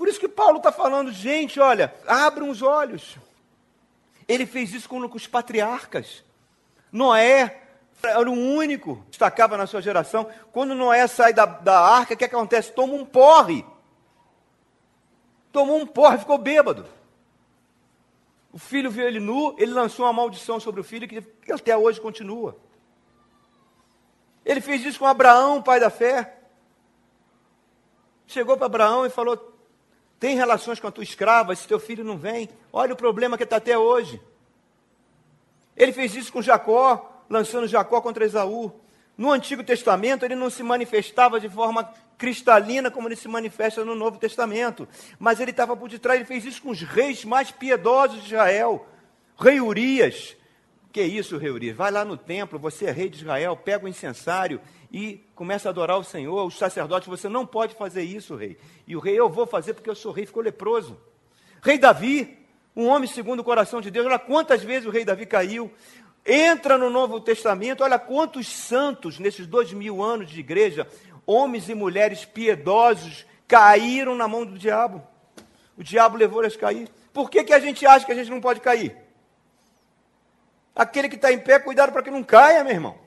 Por 0.02 0.08
isso 0.08 0.18
que 0.18 0.26
Paulo 0.26 0.56
está 0.56 0.72
falando, 0.72 1.12
gente, 1.12 1.60
olha, 1.60 1.94
abram 2.08 2.50
os 2.50 2.60
olhos. 2.60 3.16
Ele 4.26 4.44
fez 4.44 4.74
isso 4.74 4.88
com 4.88 4.98
os 4.98 5.28
patriarcas. 5.28 6.24
Noé 6.90 7.62
era 8.02 8.28
o 8.28 8.32
único 8.32 8.96
que 9.04 9.10
destacava 9.10 9.56
na 9.56 9.64
sua 9.64 9.80
geração. 9.80 10.28
Quando 10.50 10.74
Noé 10.74 11.06
sai 11.06 11.32
da, 11.32 11.46
da 11.46 11.78
arca, 11.78 12.14
o 12.14 12.16
que 12.16 12.24
acontece? 12.24 12.72
Toma 12.72 12.94
um 12.94 13.04
porre. 13.04 13.64
Tomou 15.52 15.78
um 15.78 15.86
porre, 15.86 16.18
ficou 16.18 16.36
bêbado. 16.36 16.84
O 18.52 18.58
filho 18.58 18.90
viu 18.90 19.06
ele 19.06 19.20
nu, 19.20 19.54
ele 19.56 19.72
lançou 19.72 20.04
uma 20.04 20.12
maldição 20.12 20.58
sobre 20.58 20.80
o 20.80 20.84
filho 20.84 21.06
que 21.06 21.52
até 21.52 21.76
hoje 21.76 22.00
continua. 22.00 22.56
Ele 24.44 24.60
fez 24.60 24.84
isso 24.84 24.98
com 24.98 25.06
Abraão, 25.06 25.62
pai 25.62 25.78
da 25.78 25.90
fé. 25.90 26.40
Chegou 28.26 28.56
para 28.56 28.66
Abraão 28.66 29.06
e 29.06 29.08
falou: 29.08 29.51
Tem 30.22 30.36
relações 30.36 30.78
com 30.78 30.86
a 30.86 30.92
tua 30.92 31.02
escrava, 31.02 31.52
se 31.56 31.66
teu 31.66 31.80
filho 31.80 32.04
não 32.04 32.16
vem. 32.16 32.48
Olha 32.72 32.92
o 32.92 32.96
problema 32.96 33.36
que 33.36 33.42
está 33.42 33.56
até 33.56 33.76
hoje. 33.76 34.22
Ele 35.76 35.92
fez 35.92 36.14
isso 36.14 36.32
com 36.32 36.40
Jacó, 36.40 37.24
lançando 37.28 37.66
Jacó 37.66 38.00
contra 38.00 38.24
Esaú. 38.24 38.70
No 39.18 39.32
Antigo 39.32 39.64
Testamento, 39.64 40.24
ele 40.24 40.36
não 40.36 40.48
se 40.48 40.62
manifestava 40.62 41.40
de 41.40 41.48
forma 41.48 41.92
cristalina 42.16 42.88
como 42.88 43.08
ele 43.08 43.16
se 43.16 43.26
manifesta 43.26 43.84
no 43.84 43.96
Novo 43.96 44.16
Testamento. 44.16 44.86
Mas 45.18 45.40
ele 45.40 45.50
estava 45.50 45.76
por 45.76 45.88
detrás, 45.88 46.20
ele 46.20 46.24
fez 46.24 46.44
isso 46.44 46.62
com 46.62 46.70
os 46.70 46.82
reis 46.82 47.24
mais 47.24 47.50
piedosos 47.50 48.20
de 48.22 48.26
Israel. 48.26 48.86
Rei 49.36 49.60
Urias. 49.60 50.36
Que 50.92 51.02
isso, 51.02 51.38
rei 51.38 51.50
Urias? 51.50 51.74
Vai 51.74 51.90
lá 51.90 52.04
no 52.04 52.18
templo, 52.18 52.58
você 52.58 52.84
é 52.84 52.90
rei 52.90 53.08
de 53.08 53.16
Israel, 53.16 53.56
pega 53.56 53.86
o 53.86 53.88
incensário 53.88 54.60
e 54.92 55.24
começa 55.34 55.68
a 55.68 55.70
adorar 55.70 55.98
o 55.98 56.04
Senhor. 56.04 56.44
Os 56.44 56.58
sacerdotes, 56.58 57.08
você 57.08 57.30
não 57.30 57.46
pode 57.46 57.74
fazer 57.74 58.02
isso, 58.02 58.36
rei. 58.36 58.58
E 58.86 58.94
o 58.94 59.00
rei, 59.00 59.18
eu 59.18 59.30
vou 59.30 59.46
fazer 59.46 59.72
porque 59.72 59.88
eu 59.88 59.94
sou 59.94 60.12
rei, 60.12 60.26
ficou 60.26 60.42
leproso. 60.42 61.00
Rei 61.62 61.78
Davi, 61.78 62.36
um 62.76 62.88
homem 62.88 63.08
segundo 63.08 63.40
o 63.40 63.44
coração 63.44 63.80
de 63.80 63.90
Deus. 63.90 64.04
Olha 64.04 64.18
quantas 64.18 64.62
vezes 64.62 64.86
o 64.86 64.90
rei 64.90 65.02
Davi 65.02 65.24
caiu. 65.24 65.72
Entra 66.26 66.76
no 66.76 66.90
Novo 66.90 67.20
Testamento, 67.20 67.82
olha 67.82 67.98
quantos 67.98 68.46
santos 68.46 69.18
nesses 69.18 69.46
dois 69.46 69.72
mil 69.72 70.02
anos 70.02 70.28
de 70.28 70.40
igreja, 70.40 70.86
homens 71.26 71.70
e 71.70 71.74
mulheres 71.74 72.26
piedosos, 72.26 73.24
caíram 73.48 74.14
na 74.14 74.28
mão 74.28 74.44
do 74.44 74.58
diabo. 74.58 75.02
O 75.74 75.82
diabo 75.82 76.18
levou 76.18 76.42
eles 76.42 76.54
a 76.54 76.58
cair. 76.58 76.88
Por 77.14 77.30
que, 77.30 77.42
que 77.44 77.54
a 77.54 77.58
gente 77.58 77.86
acha 77.86 78.04
que 78.04 78.12
a 78.12 78.14
gente 78.14 78.30
não 78.30 78.42
pode 78.42 78.60
cair? 78.60 79.01
Aquele 80.74 81.08
que 81.08 81.16
está 81.16 81.32
em 81.32 81.38
pé, 81.38 81.58
cuidado 81.58 81.92
para 81.92 82.02
que 82.02 82.10
não 82.10 82.22
caia, 82.22 82.64
meu 82.64 82.72
irmão. 82.72 82.98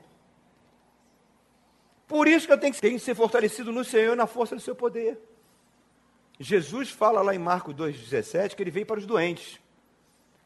Por 2.06 2.28
isso 2.28 2.46
que 2.46 2.52
eu 2.52 2.58
tenho 2.58 2.72
que, 2.72 2.80
tenho 2.80 2.98
que 2.98 3.04
ser 3.04 3.14
fortalecido 3.14 3.72
no 3.72 3.84
Senhor 3.84 4.12
e 4.12 4.16
na 4.16 4.26
força 4.26 4.54
do 4.54 4.60
seu 4.60 4.74
poder. 4.74 5.18
Jesus 6.38 6.90
fala 6.90 7.22
lá 7.22 7.34
em 7.34 7.38
Marcos 7.38 7.74
2,17 7.74 8.54
que 8.54 8.62
ele 8.62 8.70
veio 8.70 8.86
para 8.86 8.98
os 8.98 9.06
doentes. 9.06 9.58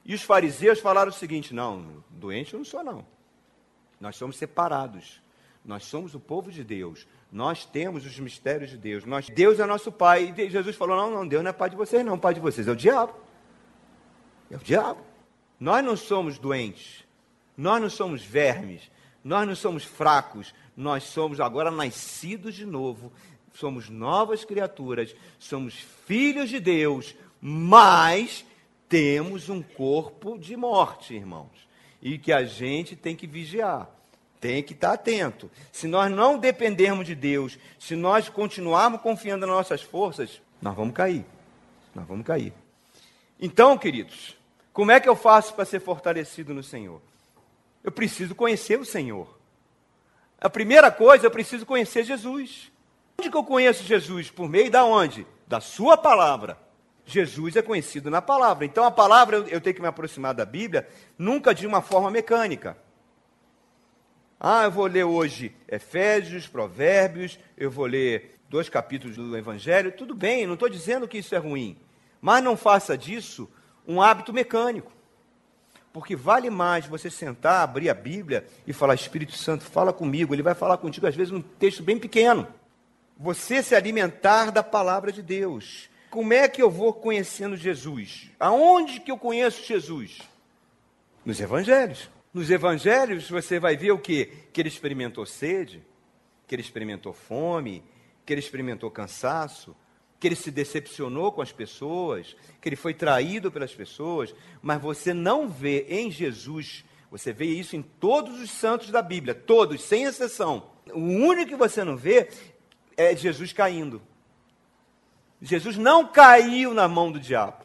E 0.05 0.15
os 0.15 0.23
fariseus 0.23 0.81
falaram 0.81 1.11
o 1.11 1.15
seguinte: 1.15 1.53
não, 1.53 2.03
doente 2.09 2.55
eu 2.55 2.59
não 2.59 2.65
sou, 2.65 2.83
não. 2.83 3.07
Nós 4.01 4.17
somos 4.17 4.37
separados. 4.37 5.21
Nós 5.63 5.85
somos 5.85 6.15
o 6.15 6.21
povo 6.21 6.51
de 6.51 6.65
Deus. 6.65 7.07
Nós 7.31 7.67
temos 7.67 8.07
os 8.07 8.19
mistérios 8.19 8.71
de 8.71 8.79
Deus. 8.79 9.05
Nós, 9.05 9.29
Deus 9.29 9.61
é 9.61 9.67
nosso 9.67 9.93
Pai. 9.93 10.35
E 10.37 10.49
Jesus 10.49 10.75
falou: 10.75 10.97
não, 10.97 11.11
não, 11.11 11.29
Deus 11.29 11.43
não 11.43 11.51
é 11.51 11.53
Pai 11.53 11.69
de 11.69 11.77
vocês, 11.77 12.05
não. 12.05 12.15
O 12.15 12.19
Pai 12.19 12.33
de 12.33 12.41
vocês 12.41 12.67
é 12.67 12.71
o 12.71 12.77
diabo. 12.77 13.15
É 14.51 14.57
o 14.57 14.61
diabo. 14.61 15.05
Nós 15.59 15.85
não 15.85 15.97
somos 15.97 16.39
doentes. 16.39 17.05
Nós 17.61 17.83
não 17.83 17.91
somos 17.91 18.23
vermes. 18.23 18.91
Nós 19.23 19.47
não 19.47 19.55
somos 19.55 19.85
fracos. 19.85 20.55
Nós 20.75 21.05
somos 21.05 21.41
agora 21.41 21.71
nascidos 21.71 22.55
de 22.55 22.65
novo. 22.65 23.13
Somos 23.53 23.91
novas 23.91 24.47
criaturas. 24.47 25.15
Somos 25.39 25.75
filhos 26.07 26.49
de 26.49 26.59
Deus. 26.59 27.15
Mas 27.39 28.47
temos 28.89 29.51
um 29.51 29.61
corpo 29.61 30.39
de 30.39 30.57
morte, 30.57 31.15
irmãos, 31.15 31.69
e 32.01 32.17
que 32.17 32.33
a 32.33 32.45
gente 32.45 32.97
tem 32.97 33.15
que 33.15 33.27
vigiar, 33.27 33.91
tem 34.41 34.63
que 34.63 34.73
estar 34.73 34.95
atento. 34.95 35.51
Se 35.71 35.87
nós 35.87 36.11
não 36.11 36.39
dependermos 36.39 37.07
de 37.07 37.15
Deus, 37.15 37.59
se 37.79 37.95
nós 37.95 38.31
continuarmos 38.31 39.03
confiando 39.03 39.47
nas 39.47 39.55
nossas 39.55 39.83
forças, 39.83 40.41
nós 40.63 40.75
vamos 40.75 40.95
cair. 40.95 41.27
Nós 41.95 42.07
vamos 42.07 42.25
cair. 42.25 42.55
Então, 43.39 43.77
queridos, 43.77 44.35
como 44.73 44.93
é 44.93 44.99
que 44.99 45.09
eu 45.09 45.15
faço 45.15 45.53
para 45.53 45.67
ser 45.67 45.81
fortalecido 45.81 46.55
no 46.55 46.63
Senhor? 46.63 47.03
Eu 47.83 47.91
preciso 47.91 48.35
conhecer 48.35 48.79
o 48.79 48.85
Senhor. 48.85 49.39
A 50.41 50.49
primeira 50.49 50.91
coisa, 50.91 51.27
eu 51.27 51.31
preciso 51.31 51.67
conhecer 51.67 52.05
Jesus. 52.05 52.71
Onde 53.19 53.31
que 53.31 53.37
eu 53.37 53.45
conheço 53.45 53.85
Jesus? 53.85 54.31
Por 54.31 54.49
meio 54.49 54.71
da 54.71 54.85
onde? 54.85 55.27
Da 55.47 55.61
sua 55.61 55.97
palavra. 55.97 56.59
Jesus 57.05 57.57
é 57.57 57.63
conhecido 57.63 58.11
na 58.11 58.23
palavra. 58.23 58.65
Então 58.65 58.85
a 58.85 58.91
palavra 58.91 59.39
eu, 59.49 59.61
tenho 59.61 59.75
que 59.75 59.83
me 59.83 59.89
aproximar 59.89 60.33
da 60.33 60.45
Bíblia 60.45 60.89
nunca 61.19 61.55
de 61.55 61.67
uma 61.67 61.83
forma 61.83 62.11
mecânica. 62.11 62.77
Ah, 64.39 64.65
eu 64.65 64.71
vou 64.71 64.87
ler 64.87 65.05
hoje 65.05 65.55
Efésios, 65.69 66.47
Provérbios, 66.47 67.39
eu 67.59 67.71
vou 67.71 67.85
ler 67.85 68.41
dois 68.49 68.69
capítulos 68.69 69.17
do 69.17 69.37
Evangelho. 69.37 69.93
Tudo 69.93 70.15
bem, 70.15 70.47
não 70.47 70.55
estou 70.55 70.69
dizendo 70.69 71.07
que 71.07 71.19
isso 71.19 71.35
é 71.35 71.39
ruim. 71.39 71.77
Mas 72.21 72.43
não 72.43 72.57
faça 72.57 72.97
disso 72.97 73.51
um 73.87 74.01
hábito 74.01 74.33
mecânico. 74.33 74.93
Porque 75.93 76.15
vale 76.15 76.51
mais 76.51 76.87
você 76.87 77.11
sentar, 77.11 77.63
abrir 77.63 77.91
a 77.91 77.95
Bíblia 77.95 78.47
e 78.67 78.73
falar: 78.73 78.95
Espírito 78.95 79.33
Santo, 79.33 79.65
fala 79.65 79.93
comigo. 79.93 80.35
Ele 80.35 80.43
vai 80.43 80.55
falar 80.55 80.77
contigo, 80.79 81.07
às 81.07 81.17
vezes, 81.17 81.33
num 81.33 81.43
texto 81.43 81.83
bem 81.83 81.99
pequeno. 81.99 82.47
Você 83.19 83.63
se 83.63 83.75
alimentar 83.75 84.51
da 84.51 84.63
palavra 84.63 85.13
de 85.13 85.23
Deus. 85.23 85.91
Como 86.11 86.33
é 86.33 86.49
que 86.49 86.63
eu 86.63 86.71
vou 86.71 86.93
conhecendo 86.93 87.57
Jesus? 87.57 88.31
Aonde 88.39 89.01
que 89.01 89.11
eu 89.11 89.19
conheço 89.19 89.65
Jesus? 89.65 90.19
Nos 91.25 91.41
evangelhos. 91.41 92.09
Nos 92.33 92.51
evangelhos 92.51 93.29
você 93.29 93.59
vai 93.59 93.77
ver 93.77 93.93
o 93.93 93.99
quê? 93.99 94.33
Que 94.53 94.61
ele 94.61 94.69
experimentou 94.69 95.27
sede, 95.27 95.85
que 96.47 96.55
ele 96.55 96.63
experimentou 96.63 97.13
fome, 97.13 97.83
que 98.25 98.33
ele 98.33 98.41
experimentou 98.41 98.91
cansaço, 98.91 99.77
que 100.21 100.29
ele 100.29 100.37
se 100.37 100.51
decepcionou 100.51 101.33
com 101.33 101.41
as 101.41 101.51
pessoas, 101.51 102.37
que 102.61 102.69
ele 102.69 102.77
foi 102.77 102.93
traído 102.93 103.51
pelas 103.51 103.75
pessoas, 103.75 104.35
mas 104.61 104.81
você 104.81 105.15
não 105.15 105.49
vê 105.49 105.87
em 105.89 106.11
Jesus, 106.11 106.85
você 107.11 107.33
vê 107.33 107.47
isso 107.47 107.75
em 107.75 107.81
todos 107.81 108.39
os 108.39 108.51
santos 108.51 108.91
da 108.91 109.01
Bíblia, 109.01 109.35
todos, 109.35 109.83
sem 109.83 110.05
exceção. 110.05 110.71
O 110.93 111.01
único 111.01 111.53
que 111.53 111.57
você 111.57 111.83
não 111.83 111.97
vê 111.97 112.29
é 112.99 113.17
Jesus 113.17 113.55
caindo. 113.55 114.03
Jesus 115.41 115.79
não 115.79 116.07
caiu 116.07 116.75
na 116.75 116.87
mão 116.87 117.11
do 117.11 117.19
diabo. 117.19 117.65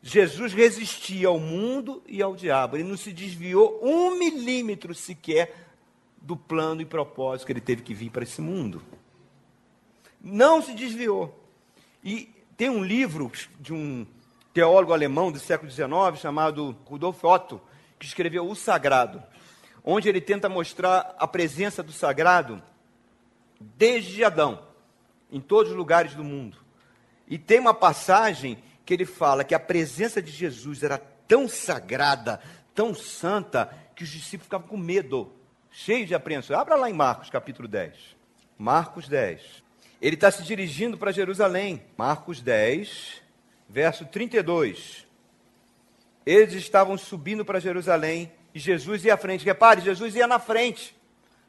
Jesus 0.00 0.54
resistia 0.54 1.28
ao 1.28 1.38
mundo 1.38 2.02
e 2.06 2.22
ao 2.22 2.34
diabo. 2.34 2.76
Ele 2.76 2.88
não 2.88 2.96
se 2.96 3.12
desviou 3.12 3.80
um 3.82 4.18
milímetro 4.18 4.94
sequer 4.94 5.54
do 6.16 6.36
plano 6.36 6.80
e 6.80 6.86
propósito 6.86 7.44
que 7.46 7.52
ele 7.52 7.60
teve 7.60 7.82
que 7.82 7.92
vir 7.92 8.10
para 8.10 8.22
esse 8.22 8.40
mundo. 8.40 8.82
Não 10.20 10.62
se 10.62 10.74
desviou. 10.74 11.38
E 12.02 12.28
tem 12.56 12.68
um 12.68 12.82
livro 12.82 13.30
de 13.60 13.72
um 13.72 14.06
teólogo 14.52 14.92
alemão 14.92 15.30
do 15.30 15.38
século 15.38 15.70
XIX 15.70 16.20
chamado 16.20 16.76
Rudolf 16.84 17.22
Otto, 17.22 17.60
que 17.98 18.06
escreveu 18.06 18.48
O 18.48 18.54
Sagrado, 18.54 19.22
onde 19.84 20.08
ele 20.08 20.20
tenta 20.20 20.48
mostrar 20.48 21.14
a 21.18 21.26
presença 21.26 21.82
do 21.82 21.92
sagrado 21.92 22.62
desde 23.60 24.24
Adão, 24.24 24.62
em 25.30 25.40
todos 25.40 25.72
os 25.72 25.76
lugares 25.76 26.14
do 26.14 26.24
mundo. 26.24 26.58
E 27.26 27.38
tem 27.38 27.58
uma 27.58 27.74
passagem 27.74 28.58
que 28.84 28.94
ele 28.94 29.04
fala 29.04 29.44
que 29.44 29.54
a 29.54 29.60
presença 29.60 30.22
de 30.22 30.30
Jesus 30.30 30.82
era 30.82 30.98
tão 30.98 31.48
sagrada, 31.48 32.40
tão 32.74 32.94
santa, 32.94 33.72
que 33.94 34.02
os 34.02 34.08
discípulos 34.08 34.44
ficavam 34.44 34.66
com 34.66 34.76
medo, 34.76 35.32
cheios 35.70 36.08
de 36.08 36.14
apreensão. 36.14 36.58
Abra 36.58 36.74
lá 36.74 36.88
em 36.88 36.94
Marcos, 36.94 37.28
capítulo 37.28 37.68
10. 37.68 37.94
Marcos 38.56 39.08
10. 39.08 39.62
Ele 40.00 40.14
está 40.14 40.30
se 40.30 40.42
dirigindo 40.42 40.96
para 40.96 41.12
Jerusalém. 41.12 41.82
Marcos 41.96 42.40
10, 42.40 43.22
verso 43.68 44.04
32. 44.04 45.06
Eles 46.24 46.54
estavam 46.54 46.96
subindo 46.96 47.44
para 47.44 47.60
Jerusalém 47.60 48.30
e 48.54 48.58
Jesus 48.58 49.04
ia 49.04 49.14
à 49.14 49.16
frente. 49.16 49.44
Repare, 49.44 49.80
Jesus 49.80 50.14
ia 50.14 50.26
na 50.26 50.38
frente, 50.38 50.94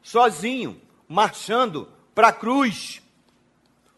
sozinho, 0.02 0.80
marchando 1.08 1.88
para 2.14 2.28
a 2.28 2.32
cruz 2.32 3.02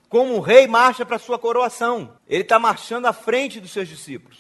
como 0.09 0.37
um 0.37 0.41
rei 0.41 0.67
marcha 0.67 1.07
para 1.07 1.19
sua 1.19 1.39
coroação. 1.39 2.19
Ele 2.29 2.43
está 2.43 2.59
marchando 2.59 3.07
à 3.07 3.15
frente 3.15 3.59
dos 3.59 3.73
seus 3.73 3.89
discípulos. 3.89 4.39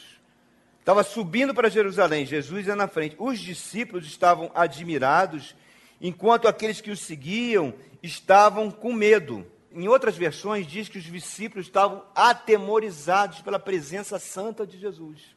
Estava 0.78 1.02
subindo 1.02 1.54
para 1.54 1.70
Jerusalém, 1.70 2.26
Jesus 2.26 2.66
ia 2.66 2.76
na 2.76 2.88
frente. 2.88 3.16
Os 3.18 3.38
discípulos 3.38 4.04
estavam 4.04 4.50
admirados, 4.54 5.54
enquanto 6.00 6.48
aqueles 6.48 6.80
que 6.80 6.90
o 6.90 6.96
seguiam 6.96 7.72
estavam 8.02 8.70
com 8.70 8.92
medo. 8.92 9.46
Em 9.74 9.88
outras 9.88 10.16
versões, 10.16 10.66
diz 10.66 10.88
que 10.88 10.98
os 10.98 11.04
discípulos 11.04 11.66
estavam 11.66 12.04
atemorizados 12.14 13.40
pela 13.40 13.58
presença 13.58 14.18
santa 14.18 14.66
de 14.66 14.78
Jesus. 14.78 15.36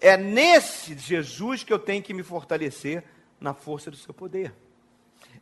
É 0.00 0.16
nesse 0.16 0.96
Jesus 0.98 1.62
que 1.64 1.72
eu 1.72 1.78
tenho 1.78 2.02
que 2.02 2.12
me 2.12 2.22
fortalecer 2.22 3.04
na 3.40 3.54
força 3.54 3.90
do 3.90 3.96
seu 3.96 4.12
poder. 4.12 4.52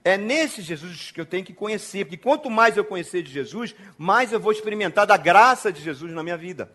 É 0.04 0.16
nesse 0.16 0.62
Jesus 0.62 1.10
que 1.10 1.20
eu 1.20 1.26
tenho 1.26 1.44
que 1.44 1.52
conhecer, 1.52 2.04
porque 2.04 2.16
quanto 2.16 2.50
mais 2.50 2.76
eu 2.76 2.84
conhecer 2.84 3.22
de 3.22 3.32
Jesus, 3.32 3.74
mais 3.96 4.32
eu 4.32 4.40
vou 4.40 4.52
experimentar 4.52 5.06
da 5.06 5.16
graça 5.16 5.72
de 5.72 5.80
Jesus 5.80 6.12
na 6.12 6.22
minha 6.22 6.36
vida. 6.36 6.70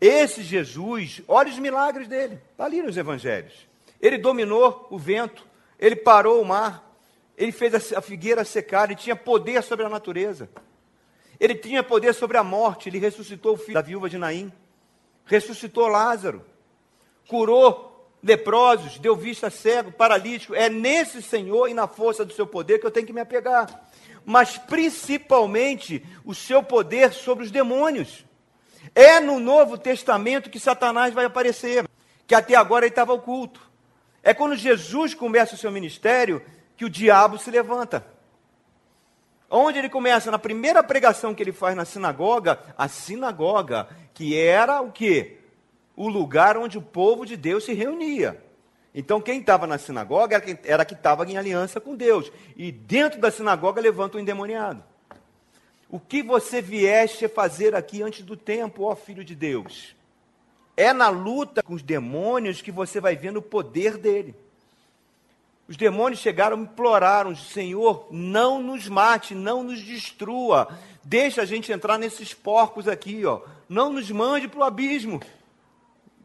Esse 0.00 0.42
Jesus, 0.42 1.22
olha 1.26 1.50
os 1.50 1.58
milagres 1.58 2.08
dele, 2.08 2.40
está 2.50 2.64
ali 2.64 2.82
nos 2.82 2.96
evangelhos. 2.96 3.68
Ele 4.00 4.18
dominou 4.18 4.86
o 4.90 4.98
vento, 4.98 5.46
ele 5.78 5.96
parou 5.96 6.42
o 6.42 6.44
mar, 6.44 6.87
ele 7.38 7.52
fez 7.52 7.92
a 7.94 8.00
figueira 8.00 8.44
secar, 8.44 8.90
ele 8.90 8.96
tinha 8.96 9.14
poder 9.14 9.62
sobre 9.62 9.86
a 9.86 9.88
natureza. 9.88 10.50
Ele 11.38 11.54
tinha 11.54 11.84
poder 11.84 12.12
sobre 12.12 12.36
a 12.36 12.42
morte, 12.42 12.88
ele 12.88 12.98
ressuscitou 12.98 13.54
o 13.54 13.56
filho 13.56 13.74
da 13.74 13.80
viúva 13.80 14.10
de 14.10 14.18
Naim, 14.18 14.52
ressuscitou 15.24 15.86
Lázaro, 15.86 16.44
curou 17.28 18.10
leprosos, 18.20 18.98
deu 18.98 19.14
vista 19.14 19.50
cego, 19.50 19.92
paralítico. 19.92 20.52
É 20.52 20.68
nesse 20.68 21.22
Senhor 21.22 21.68
e 21.68 21.74
na 21.74 21.86
força 21.86 22.24
do 22.24 22.32
seu 22.32 22.44
poder 22.44 22.80
que 22.80 22.86
eu 22.86 22.90
tenho 22.90 23.06
que 23.06 23.12
me 23.12 23.20
apegar. 23.20 23.88
Mas 24.24 24.58
principalmente 24.58 26.04
o 26.24 26.34
seu 26.34 26.60
poder 26.60 27.12
sobre 27.12 27.44
os 27.44 27.52
demônios. 27.52 28.24
É 28.96 29.20
no 29.20 29.38
Novo 29.38 29.78
Testamento 29.78 30.50
que 30.50 30.58
Satanás 30.58 31.14
vai 31.14 31.26
aparecer, 31.26 31.88
que 32.26 32.34
até 32.34 32.56
agora 32.56 32.84
ele 32.84 32.92
estava 32.92 33.12
oculto. 33.12 33.60
É 34.24 34.34
quando 34.34 34.56
Jesus 34.56 35.14
começa 35.14 35.54
o 35.54 35.58
seu 35.58 35.70
ministério 35.70 36.42
que 36.78 36.86
o 36.86 36.90
diabo 36.90 37.36
se 37.36 37.50
levanta. 37.50 38.06
Onde 39.50 39.78
ele 39.78 39.90
começa? 39.90 40.30
Na 40.30 40.38
primeira 40.38 40.82
pregação 40.82 41.34
que 41.34 41.42
ele 41.42 41.52
faz 41.52 41.76
na 41.76 41.84
sinagoga, 41.84 42.58
a 42.78 42.88
sinagoga, 42.88 43.86
que 44.14 44.34
era 44.34 44.80
o 44.80 44.90
quê? 44.90 45.38
o 45.98 46.08
lugar 46.08 46.56
onde 46.56 46.78
o 46.78 46.82
povo 46.82 47.26
de 47.26 47.36
Deus 47.36 47.64
se 47.64 47.72
reunia. 47.72 48.40
Então, 48.94 49.20
quem 49.20 49.40
estava 49.40 49.66
na 49.66 49.78
sinagoga 49.78 50.40
era 50.62 50.84
que 50.84 50.94
estava 50.94 51.26
em 51.26 51.36
aliança 51.36 51.80
com 51.80 51.96
Deus. 51.96 52.30
E 52.56 52.70
dentro 52.70 53.20
da 53.20 53.32
sinagoga 53.32 53.80
levanta 53.80 54.16
o 54.16 54.20
endemoniado. 54.20 54.82
O 55.90 55.98
que 55.98 56.22
você 56.22 56.62
vieste 56.62 57.26
fazer 57.26 57.74
aqui 57.74 58.00
antes 58.00 58.22
do 58.22 58.36
tempo, 58.36 58.84
ó 58.84 58.94
filho 58.94 59.24
de 59.24 59.34
Deus? 59.34 59.96
É 60.76 60.92
na 60.92 61.08
luta 61.08 61.64
com 61.64 61.74
os 61.74 61.82
demônios 61.82 62.62
que 62.62 62.70
você 62.70 63.00
vai 63.00 63.16
vendo 63.16 63.38
o 63.38 63.42
poder 63.42 63.98
dele. 63.98 64.36
Os 65.68 65.76
demônios 65.76 66.20
chegaram 66.20 66.58
e 66.58 66.62
imploraram: 66.62 67.36
Senhor, 67.36 68.08
não 68.10 68.60
nos 68.60 68.88
mate, 68.88 69.34
não 69.34 69.62
nos 69.62 69.82
destrua. 69.82 70.66
Deixa 71.04 71.42
a 71.42 71.44
gente 71.44 71.70
entrar 71.70 71.98
nesses 71.98 72.32
porcos 72.32 72.88
aqui, 72.88 73.24
ó. 73.26 73.42
Não 73.68 73.92
nos 73.92 74.10
mande 74.10 74.48
para 74.48 74.60
o 74.60 74.64
abismo. 74.64 75.20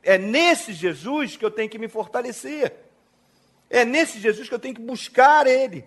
É 0.02 0.18
nesse 0.18 0.72
Jesus 0.74 1.36
que 1.36 1.44
eu 1.44 1.52
tenho 1.52 1.70
que 1.70 1.78
me 1.78 1.90
fortalecer. 1.90 2.74
É 3.70 3.84
nesse 3.84 4.20
Jesus 4.20 4.48
que 4.48 4.56
eu 4.56 4.60
tenho 4.60 4.76
que 4.76 4.82
buscar 4.82 5.46
Ele. 5.46 5.86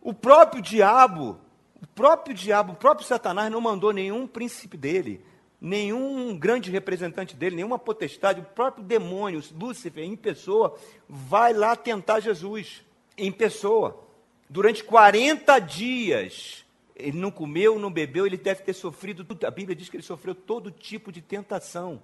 O 0.00 0.14
próprio 0.14 0.62
diabo, 0.62 1.38
o 1.82 1.86
próprio 1.86 2.34
diabo, 2.34 2.72
o 2.72 2.76
próprio 2.76 3.06
Satanás 3.06 3.52
não 3.52 3.60
mandou 3.60 3.92
nenhum 3.92 4.26
príncipe 4.26 4.78
dele, 4.78 5.22
nenhum 5.60 6.36
grande 6.38 6.70
representante 6.70 7.36
dele, 7.36 7.56
nenhuma 7.56 7.78
potestade, 7.78 8.40
o 8.40 8.44
próprio 8.44 8.82
demônio, 8.82 9.42
Lúcifer, 9.52 10.04
em 10.04 10.16
pessoa, 10.16 10.78
vai 11.08 11.52
lá 11.52 11.76
tentar 11.76 12.20
Jesus, 12.20 12.82
em 13.16 13.30
pessoa. 13.30 14.02
Durante 14.48 14.82
40 14.82 15.58
dias, 15.58 16.64
ele 16.96 17.18
não 17.18 17.30
comeu, 17.30 17.78
não 17.78 17.90
bebeu, 17.90 18.26
ele 18.26 18.38
deve 18.38 18.62
ter 18.62 18.72
sofrido, 18.72 19.26
a 19.46 19.50
Bíblia 19.50 19.76
diz 19.76 19.88
que 19.88 19.96
ele 19.96 20.02
sofreu 20.02 20.34
todo 20.34 20.70
tipo 20.70 21.12
de 21.12 21.20
tentação. 21.20 22.00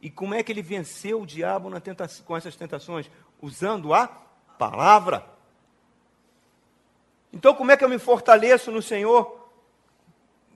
E 0.00 0.10
como 0.10 0.34
é 0.34 0.42
que 0.42 0.52
ele 0.52 0.62
venceu 0.62 1.22
o 1.22 1.26
diabo 1.26 1.68
tentação, 1.80 2.24
com 2.24 2.36
essas 2.36 2.54
tentações? 2.54 3.10
Usando 3.40 3.92
a 3.94 4.06
palavra. 4.06 5.24
Então, 7.32 7.54
como 7.54 7.70
é 7.70 7.76
que 7.76 7.84
eu 7.84 7.88
me 7.88 7.98
fortaleço 7.98 8.70
no 8.70 8.80
Senhor? 8.80 9.37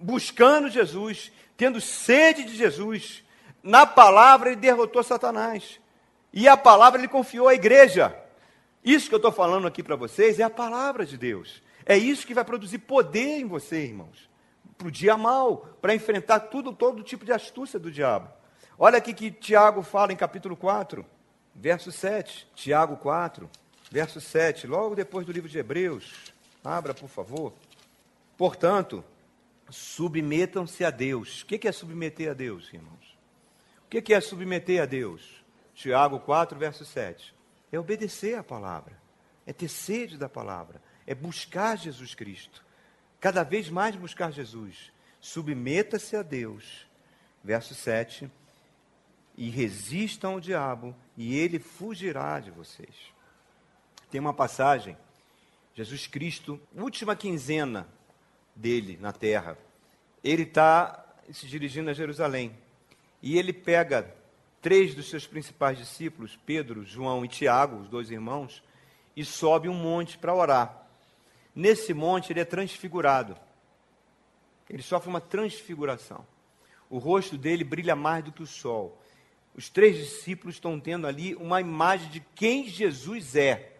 Buscando 0.03 0.69
Jesus, 0.69 1.33
tendo 1.57 1.81
sede 1.81 2.45
de 2.45 2.57
Jesus. 2.57 3.23
Na 3.63 3.87
palavra, 3.87 4.51
ele 4.51 4.61
derrotou 4.61 5.03
Satanás. 5.03 5.81
E 6.33 6.49
a 6.49 6.57
palavra 6.57 7.01
ele 7.01 7.09
confiou 7.09 7.49
à 7.49 7.55
igreja. 7.55 8.17
Isso 8.85 9.09
que 9.09 9.15
eu 9.15 9.19
estou 9.19 9.31
falando 9.31 9.67
aqui 9.67 9.83
para 9.83 9.95
vocês 9.95 10.41
é 10.41 10.43
a 10.43 10.51
palavra 10.51 11.07
de 11.07 11.17
Deus. 11.17 11.63
É 11.87 11.97
isso 11.97 12.27
que 12.27 12.35
vai 12.35 12.45
produzir 12.45 12.79
poder 12.79 13.39
em 13.41 13.47
você, 13.47 13.85
irmãos. 13.85 14.29
Para 14.77 14.89
o 14.89 14.91
dia 14.91 15.17
mal, 15.17 15.69
para 15.81 15.95
enfrentar 15.95 16.41
tudo, 16.41 16.73
todo 16.73 17.03
tipo 17.03 17.25
de 17.25 17.33
astúcia 17.33 17.79
do 17.79 17.91
diabo. 17.91 18.29
Olha 18.79 18.99
aqui 18.99 19.15
que 19.15 19.31
Tiago 19.31 19.83
fala 19.83 20.13
em 20.13 20.17
capítulo 20.17 20.57
4, 20.57 21.07
verso 21.55 21.93
7. 21.93 22.49
Tiago 22.55 22.97
4, 22.97 23.49
verso 23.91 24.21
7, 24.21 24.67
logo 24.67 24.97
depois 24.97 25.25
do 25.25 25.33
livro 25.33 25.49
de 25.49 25.59
Hebreus. 25.59 26.33
Abra, 26.65 26.95
por 26.95 27.09
favor. 27.09 27.53
Portanto, 28.37 29.05
submetam-se 29.73 30.85
a 30.85 30.91
Deus. 30.91 31.43
O 31.43 31.47
que 31.47 31.67
é 31.67 31.73
submeter 31.73 32.31
a 32.31 32.35
Deus, 32.35 32.73
irmãos? 32.73 33.19
O 33.87 33.89
que 33.89 34.15
é 34.15 34.21
submeter 34.21 34.83
a 34.83 34.87
Deus? 34.87 35.45
Tiago 35.75 36.21
4, 36.21 36.59
verso 36.59 36.85
7. 36.85 37.35
É 37.71 37.79
obedecer 37.79 38.37
a 38.37 38.45
palavra, 38.45 38.97
é 39.47 39.53
ter 39.53 39.69
sede 39.69 40.19
da 40.19 40.29
palavra, 40.29 40.81
é 41.07 41.15
buscar 41.15 41.77
Jesus 41.77 42.15
Cristo. 42.15 42.65
Cada 43.19 43.43
vez 43.43 43.71
mais 43.71 43.97
buscar 43.97 44.31
Jesus. 44.31 44.93
Submeta-se 45.21 46.17
a 46.17 46.23
Deus. 46.23 46.87
Verso 47.43 47.75
7 47.75 48.31
e 49.37 49.49
resistam 49.49 50.33
ao 50.33 50.41
diabo, 50.41 50.95
e 51.17 51.37
ele 51.37 51.59
fugirá 51.59 52.39
de 52.41 52.51
vocês. 52.51 52.95
Tem 54.11 54.21
uma 54.21 54.35
passagem, 54.35 54.97
Jesus 55.75 56.07
Cristo, 56.07 56.61
última 56.75 57.17
quinzena 57.17 57.89
dele 58.55 58.99
na 59.01 59.13
terra, 59.13 59.57
ele 60.23 60.43
está 60.43 61.05
se 61.31 61.47
dirigindo 61.47 61.91
a 61.91 61.95
Jerusalém, 61.95 62.57
e 63.23 63.39
ele 63.39 63.53
pega 63.53 64.15
três 64.61 64.95
dos 64.95 65.09
seus 65.09 65.27
principais 65.27 65.79
discípulos, 65.79 66.39
Pedro, 66.47 66.85
João 66.85 67.25
e 67.25 67.29
Tiago, 67.29 67.77
os 67.77 67.89
dois 67.89 68.11
irmãos, 68.11 68.63
e 69.17 69.25
sobe 69.25 69.69
um 69.69 69.75
monte 69.75 70.17
para 70.17 70.35
orar. 70.35 70.87
Nesse 71.55 71.93
monte 71.93 72.33
ele 72.33 72.41
é 72.41 72.45
transfigurado. 72.45 73.37
Ele 74.71 74.83
sofre 74.83 75.09
uma 75.09 75.21
transfiguração. 75.21 76.27
O 76.89 76.99
rosto 76.99 77.37
dele 77.37 77.65
brilha 77.65 77.95
mais 77.95 78.25
do 78.25 78.33
que 78.33 78.43
o 78.43 78.47
sol. 78.47 78.99
Os 79.55 79.69
três 79.69 79.97
discípulos 79.97 80.57
estão 80.57 80.81
tendo 80.81 81.07
ali 81.07 81.35
uma 81.35 81.61
imagem 81.61 82.09
de 82.09 82.21
quem 82.35 82.67
Jesus 82.67 83.37
é. 83.37 83.73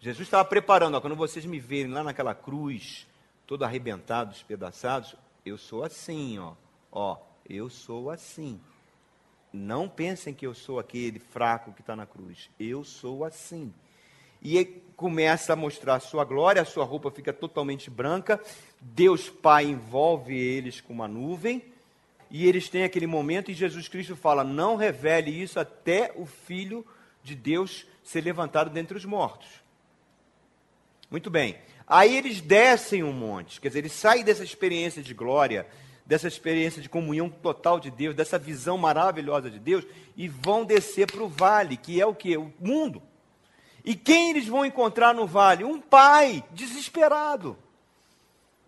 Jesus 0.00 0.26
estava 0.26 0.44
preparando, 0.44 0.96
ó, 0.96 1.00
quando 1.00 1.14
vocês 1.14 1.44
me 1.44 1.60
verem 1.60 1.92
lá 1.92 2.02
naquela 2.02 2.34
cruz, 2.34 3.06
todo 3.46 3.64
arrebentado, 3.64 4.32
despedaçado. 4.32 5.16
Eu 5.44 5.58
sou 5.58 5.82
assim, 5.82 6.38
ó. 6.38 6.54
Ó, 6.90 7.18
eu 7.48 7.68
sou 7.68 8.10
assim. 8.10 8.60
Não 9.52 9.88
pensem 9.88 10.34
que 10.34 10.46
eu 10.46 10.54
sou 10.54 10.78
aquele 10.78 11.18
fraco 11.18 11.72
que 11.72 11.80
está 11.80 11.94
na 11.94 12.06
cruz. 12.06 12.50
Eu 12.58 12.84
sou 12.84 13.24
assim. 13.24 13.72
E 14.42 14.64
começa 14.96 15.52
a 15.52 15.56
mostrar 15.56 15.94
a 15.94 16.00
sua 16.00 16.24
glória, 16.24 16.60
a 16.60 16.66
sua 16.66 16.84
roupa 16.84 17.10
fica 17.10 17.32
totalmente 17.32 17.88
branca. 17.88 18.40
Deus 18.80 19.30
Pai 19.30 19.64
envolve 19.64 20.36
eles 20.36 20.80
com 20.80 20.92
uma 20.92 21.08
nuvem. 21.08 21.62
E 22.30 22.46
eles 22.46 22.68
têm 22.68 22.84
aquele 22.84 23.06
momento 23.06 23.50
e 23.50 23.54
Jesus 23.54 23.88
Cristo 23.88 24.16
fala: 24.16 24.42
Não 24.42 24.76
revele 24.76 25.30
isso 25.30 25.60
até 25.60 26.12
o 26.16 26.26
Filho 26.26 26.84
de 27.22 27.34
Deus 27.34 27.86
ser 28.02 28.22
levantado 28.22 28.70
dentre 28.70 28.96
os 28.96 29.04
mortos. 29.04 29.48
Muito 31.10 31.30
bem. 31.30 31.56
Aí 31.86 32.16
eles 32.16 32.40
descem 32.40 33.02
um 33.02 33.12
monte, 33.12 33.60
quer 33.60 33.68
dizer, 33.68 33.80
eles 33.80 33.92
saem 33.92 34.24
dessa 34.24 34.42
experiência 34.42 35.02
de 35.02 35.12
glória, 35.12 35.66
dessa 36.06 36.28
experiência 36.28 36.80
de 36.80 36.88
comunhão 36.88 37.28
total 37.28 37.78
de 37.78 37.90
Deus, 37.90 38.14
dessa 38.14 38.38
visão 38.38 38.78
maravilhosa 38.78 39.50
de 39.50 39.58
Deus, 39.58 39.84
e 40.16 40.28
vão 40.28 40.64
descer 40.64 41.10
para 41.10 41.22
o 41.22 41.28
vale, 41.28 41.76
que 41.76 42.00
é 42.00 42.06
o 42.06 42.14
que? 42.14 42.36
O 42.36 42.52
mundo. 42.58 43.02
E 43.84 43.94
quem 43.94 44.30
eles 44.30 44.48
vão 44.48 44.64
encontrar 44.64 45.14
no 45.14 45.26
vale? 45.26 45.62
Um 45.62 45.78
pai 45.78 46.42
desesperado. 46.52 47.56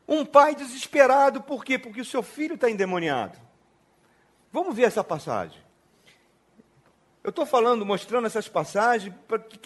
Um 0.06 0.24
pai 0.24 0.54
desesperado, 0.54 1.40
por 1.40 1.64
quê? 1.64 1.78
Porque 1.78 2.00
o 2.00 2.04
seu 2.04 2.22
filho 2.22 2.54
está 2.54 2.70
endemoniado. 2.70 3.38
Vamos 4.52 4.76
ver 4.76 4.84
essa 4.84 5.02
passagem. 5.02 5.58
Eu 7.24 7.30
estou 7.30 7.44
falando, 7.44 7.84
mostrando 7.84 8.26
essas 8.26 8.48
passagens 8.48 9.12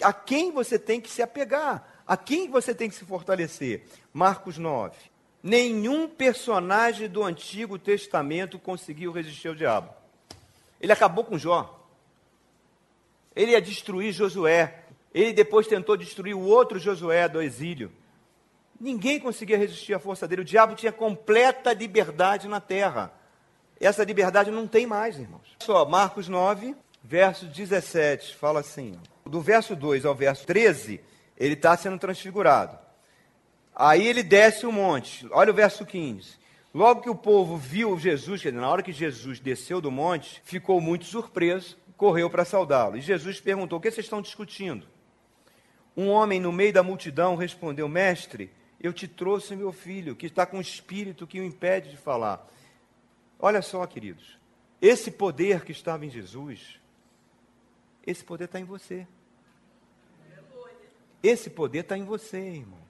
a 0.01 0.11
quem 0.11 0.51
você 0.51 0.79
tem 0.79 0.99
que 0.99 1.09
se 1.09 1.21
apegar, 1.21 1.85
a 2.11 2.17
quem 2.17 2.49
você 2.49 2.75
tem 2.75 2.89
que 2.89 2.95
se 2.95 3.05
fortalecer. 3.05 3.85
Marcos 4.11 4.57
9. 4.57 4.97
Nenhum 5.41 6.09
personagem 6.09 7.07
do 7.07 7.23
Antigo 7.23 7.79
Testamento 7.79 8.59
conseguiu 8.59 9.13
resistir 9.13 9.47
ao 9.47 9.55
diabo. 9.55 9.93
Ele 10.81 10.91
acabou 10.91 11.23
com 11.23 11.37
Jó. 11.37 11.87
Ele 13.33 13.51
ia 13.51 13.61
destruir 13.61 14.11
Josué. 14.11 14.83
Ele 15.13 15.31
depois 15.31 15.67
tentou 15.67 15.95
destruir 15.95 16.35
o 16.35 16.41
outro 16.41 16.77
Josué 16.77 17.29
do 17.29 17.41
exílio. 17.41 17.89
Ninguém 18.77 19.17
conseguia 19.17 19.57
resistir 19.57 19.93
à 19.93 19.99
força 19.99 20.27
dele. 20.27 20.41
O 20.41 20.45
diabo 20.45 20.75
tinha 20.75 20.91
completa 20.91 21.71
liberdade 21.71 22.45
na 22.49 22.59
terra. 22.59 23.13
Essa 23.79 24.03
liberdade 24.03 24.51
não 24.51 24.67
tem 24.67 24.85
mais, 24.85 25.17
irmãos. 25.17 25.55
Só, 25.59 25.85
Marcos 25.85 26.27
9, 26.27 26.75
verso 27.01 27.45
17, 27.45 28.35
fala 28.35 28.59
assim: 28.59 28.99
do 29.25 29.39
verso 29.39 29.77
2 29.77 30.05
ao 30.05 30.13
verso 30.13 30.45
13, 30.45 30.99
ele 31.41 31.55
está 31.55 31.75
sendo 31.75 31.97
transfigurado. 31.97 32.77
Aí 33.75 34.05
ele 34.05 34.21
desce 34.21 34.67
um 34.67 34.71
monte. 34.71 35.27
Olha 35.31 35.49
o 35.49 35.55
verso 35.55 35.83
15. 35.83 36.39
Logo 36.71 37.01
que 37.01 37.09
o 37.09 37.15
povo 37.15 37.57
viu 37.57 37.97
Jesus, 37.97 38.43
na 38.45 38.69
hora 38.69 38.83
que 38.83 38.93
Jesus 38.93 39.39
desceu 39.39 39.81
do 39.81 39.89
monte, 39.89 40.39
ficou 40.45 40.79
muito 40.79 41.05
surpreso, 41.05 41.75
correu 41.97 42.29
para 42.29 42.45
saudá-lo. 42.45 42.95
E 42.95 43.01
Jesus 43.01 43.41
perguntou: 43.41 43.79
O 43.79 43.81
que 43.81 43.89
vocês 43.89 44.05
estão 44.05 44.21
discutindo? 44.21 44.85
Um 45.97 46.09
homem 46.09 46.39
no 46.39 46.51
meio 46.51 46.71
da 46.71 46.83
multidão 46.83 47.35
respondeu: 47.35 47.89
Mestre, 47.89 48.51
eu 48.79 48.93
te 48.93 49.07
trouxe 49.07 49.55
meu 49.55 49.71
filho, 49.71 50.15
que 50.15 50.27
está 50.27 50.45
com 50.45 50.61
espírito 50.61 51.25
que 51.25 51.39
o 51.39 51.43
impede 51.43 51.89
de 51.89 51.97
falar. 51.97 52.47
Olha 53.39 53.63
só, 53.63 53.83
queridos, 53.87 54.37
esse 54.79 55.09
poder 55.09 55.65
que 55.65 55.71
estava 55.71 56.05
em 56.05 56.09
Jesus, 56.09 56.79
esse 58.05 58.23
poder 58.23 58.45
está 58.45 58.59
em 58.59 58.63
você. 58.63 59.07
Esse 61.23 61.49
poder 61.49 61.79
está 61.79 61.97
em 61.97 62.03
você, 62.03 62.39
irmãos. 62.39 62.81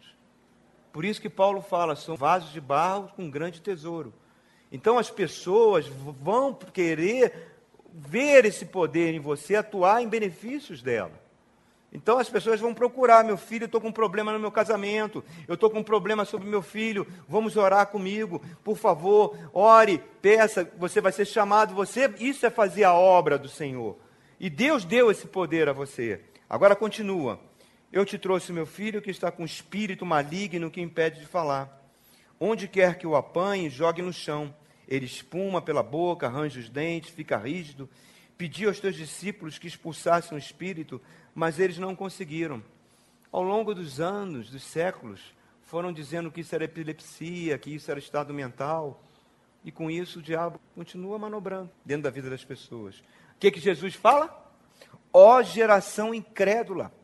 Por 0.92 1.06
isso 1.06 1.22
que 1.22 1.30
Paulo 1.30 1.62
fala, 1.62 1.96
são 1.96 2.16
vasos 2.16 2.52
de 2.52 2.62
barro 2.62 3.10
com 3.16 3.30
grande 3.30 3.62
tesouro. 3.62 4.14
Então 4.72 4.98
as 4.98 5.10
pessoas 5.10 5.88
vão 5.88 6.54
querer 6.54 7.52
ver 7.94 8.46
esse 8.46 8.66
poder 8.66 9.14
em 9.14 9.20
você, 9.20 9.56
atuar 9.56 10.02
em 10.02 10.08
benefícios 10.08 10.82
dela. 10.82 11.20
Então 11.94 12.18
as 12.18 12.30
pessoas 12.30 12.60
vão 12.60 12.74
procurar, 12.74 13.24
meu 13.24 13.36
filho, 13.36 13.64
eu 13.64 13.66
estou 13.66 13.82
com 13.82 13.90
um 13.90 13.94
problema 13.94 14.32
no 14.32 14.40
meu 14.40 14.52
casamento, 14.52 15.22
eu 15.46 15.56
estou 15.56 15.70
com 15.70 15.80
um 15.80 15.84
problema 15.84 16.24
sobre 16.24 16.48
meu 16.48 16.62
filho, 16.62 17.06
vamos 17.28 17.58
orar 17.58 17.88
comigo, 17.88 18.42
por 18.64 18.78
favor, 18.78 19.38
ore, 19.54 20.02
peça, 20.22 20.72
você 20.78 21.02
vai 21.02 21.12
ser 21.12 21.26
chamado, 21.26 21.76
você, 21.76 22.14
isso 22.18 22.46
é 22.46 22.50
fazer 22.50 22.86
a 22.86 22.94
obra 22.94 23.38
do 23.38 23.50
Senhor. 23.50 23.98
E 24.40 24.50
Deus 24.50 24.86
deu 24.86 25.12
esse 25.12 25.28
poder 25.28 25.68
a 25.68 25.74
você. 25.74 26.22
Agora 26.50 26.78
continua. 26.78 27.40
Eu 27.92 28.06
te 28.06 28.18
trouxe 28.18 28.54
meu 28.54 28.66
filho 28.66 29.02
que 29.02 29.12
está 29.12 29.30
com 29.30 29.44
espírito 29.44 30.06
maligno 30.06 30.72
que 30.72 30.80
impede 30.80 31.20
de 31.20 31.26
falar. 31.26 31.86
Onde 32.40 32.66
quer 32.66 32.98
que 32.98 33.06
o 33.06 33.18
apanhe, 33.18 33.70
jogue 33.70 34.02
no 34.02 34.14
chão. 34.14 34.56
Ele 34.88 35.06
espuma 35.06 35.62
pela 35.62 35.84
boca, 35.84 36.26
arranja 36.26 36.58
os 36.58 36.70
dentes, 36.70 37.10
fica 37.10 37.36
rígido. 37.36 37.90
Pedi 38.38 38.66
aos 38.66 38.80
teus 38.80 38.96
discípulos 38.96 39.60
que 39.60 39.68
expulsassem 39.68 40.38
o 40.38 40.40
espírito, 40.40 41.02
mas 41.36 41.60
eles 41.60 41.78
não 41.78 41.94
conseguiram. 41.94 42.64
Ao 43.30 43.44
longo 43.44 43.76
dos 43.76 44.00
anos, 44.00 44.50
dos 44.50 44.64
séculos, 44.64 45.36
foram 45.64 45.92
dizendo 45.92 46.32
que 46.32 46.40
isso 46.40 46.56
era 46.56 46.64
epilepsia, 46.64 47.58
que 47.58 47.76
isso 47.76 47.92
era 47.92 48.00
estado 48.00 48.34
mental. 48.34 49.04
E 49.66 49.72
com 49.72 49.92
isso 49.92 50.20
o 50.20 50.22
diabo 50.22 50.62
continua 50.74 51.20
manobrando 51.20 51.70
dentro 51.86 52.04
da 52.04 52.10
vida 52.10 52.30
das 52.30 52.46
pessoas. 52.46 53.00
O 53.36 53.40
que, 53.40 53.52
que 53.52 53.60
Jesus 53.60 53.96
fala? 53.96 54.50
Ó 55.12 55.44
geração 55.44 56.14
incrédula! 56.14 57.01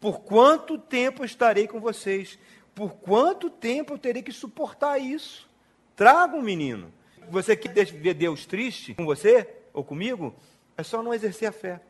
Por 0.00 0.20
quanto 0.20 0.78
tempo 0.78 1.24
estarei 1.24 1.66
com 1.66 1.80
vocês? 1.80 2.38
Por 2.74 2.92
quanto 2.92 3.50
tempo 3.50 3.94
eu 3.94 3.98
terei 3.98 4.22
que 4.22 4.32
suportar 4.32 4.98
isso? 4.98 5.48
Traga 5.96 6.36
um 6.36 6.42
menino. 6.42 6.92
Você 7.28 7.56
quer 7.56 7.84
ver 7.86 8.14
Deus 8.14 8.46
triste 8.46 8.94
com 8.94 9.04
você 9.04 9.48
ou 9.72 9.82
comigo? 9.82 10.34
É 10.76 10.82
só 10.82 11.02
não 11.02 11.12
exercer 11.12 11.48
a 11.48 11.52
fé. 11.52 11.80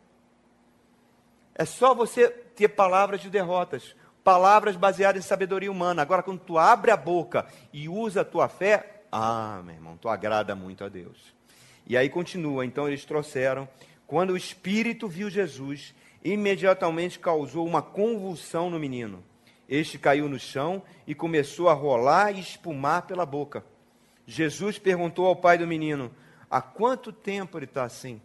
É 1.54 1.64
só 1.64 1.94
você 1.94 2.28
ter 2.28 2.68
palavras 2.68 3.20
de 3.20 3.28
derrotas, 3.28 3.94
palavras 4.24 4.76
baseadas 4.76 5.24
em 5.24 5.28
sabedoria 5.28 5.70
humana. 5.70 6.00
Agora, 6.00 6.22
quando 6.22 6.40
tu 6.40 6.56
abre 6.56 6.90
a 6.90 6.96
boca 6.96 7.46
e 7.72 7.88
usa 7.88 8.22
a 8.22 8.24
tua 8.24 8.48
fé, 8.48 9.02
ah, 9.12 9.60
meu 9.64 9.74
irmão, 9.74 9.96
tu 9.96 10.08
agrada 10.08 10.54
muito 10.54 10.84
a 10.84 10.88
Deus. 10.88 11.34
E 11.86 11.96
aí 11.96 12.08
continua. 12.08 12.64
Então 12.64 12.86
eles 12.88 13.04
trouxeram. 13.04 13.68
Quando 14.06 14.30
o 14.30 14.36
Espírito 14.36 15.08
viu 15.08 15.28
Jesus, 15.28 15.94
imediatamente 16.24 17.18
causou 17.18 17.66
uma 17.66 17.82
convulsão 17.82 18.70
no 18.70 18.78
menino. 18.78 19.22
Este 19.68 19.98
caiu 19.98 20.28
no 20.28 20.38
chão 20.38 20.82
e 21.06 21.14
começou 21.14 21.68
a 21.68 21.74
rolar 21.74 22.32
e 22.32 22.40
espumar 22.40 23.02
pela 23.02 23.26
boca. 23.26 23.64
Jesus 24.26 24.78
perguntou 24.78 25.26
ao 25.26 25.36
pai 25.36 25.58
do 25.58 25.66
menino: 25.66 26.10
Há 26.50 26.60
quanto 26.60 27.12
tempo 27.12 27.58
ele 27.58 27.66
está 27.66 27.84
assim? 27.84 28.20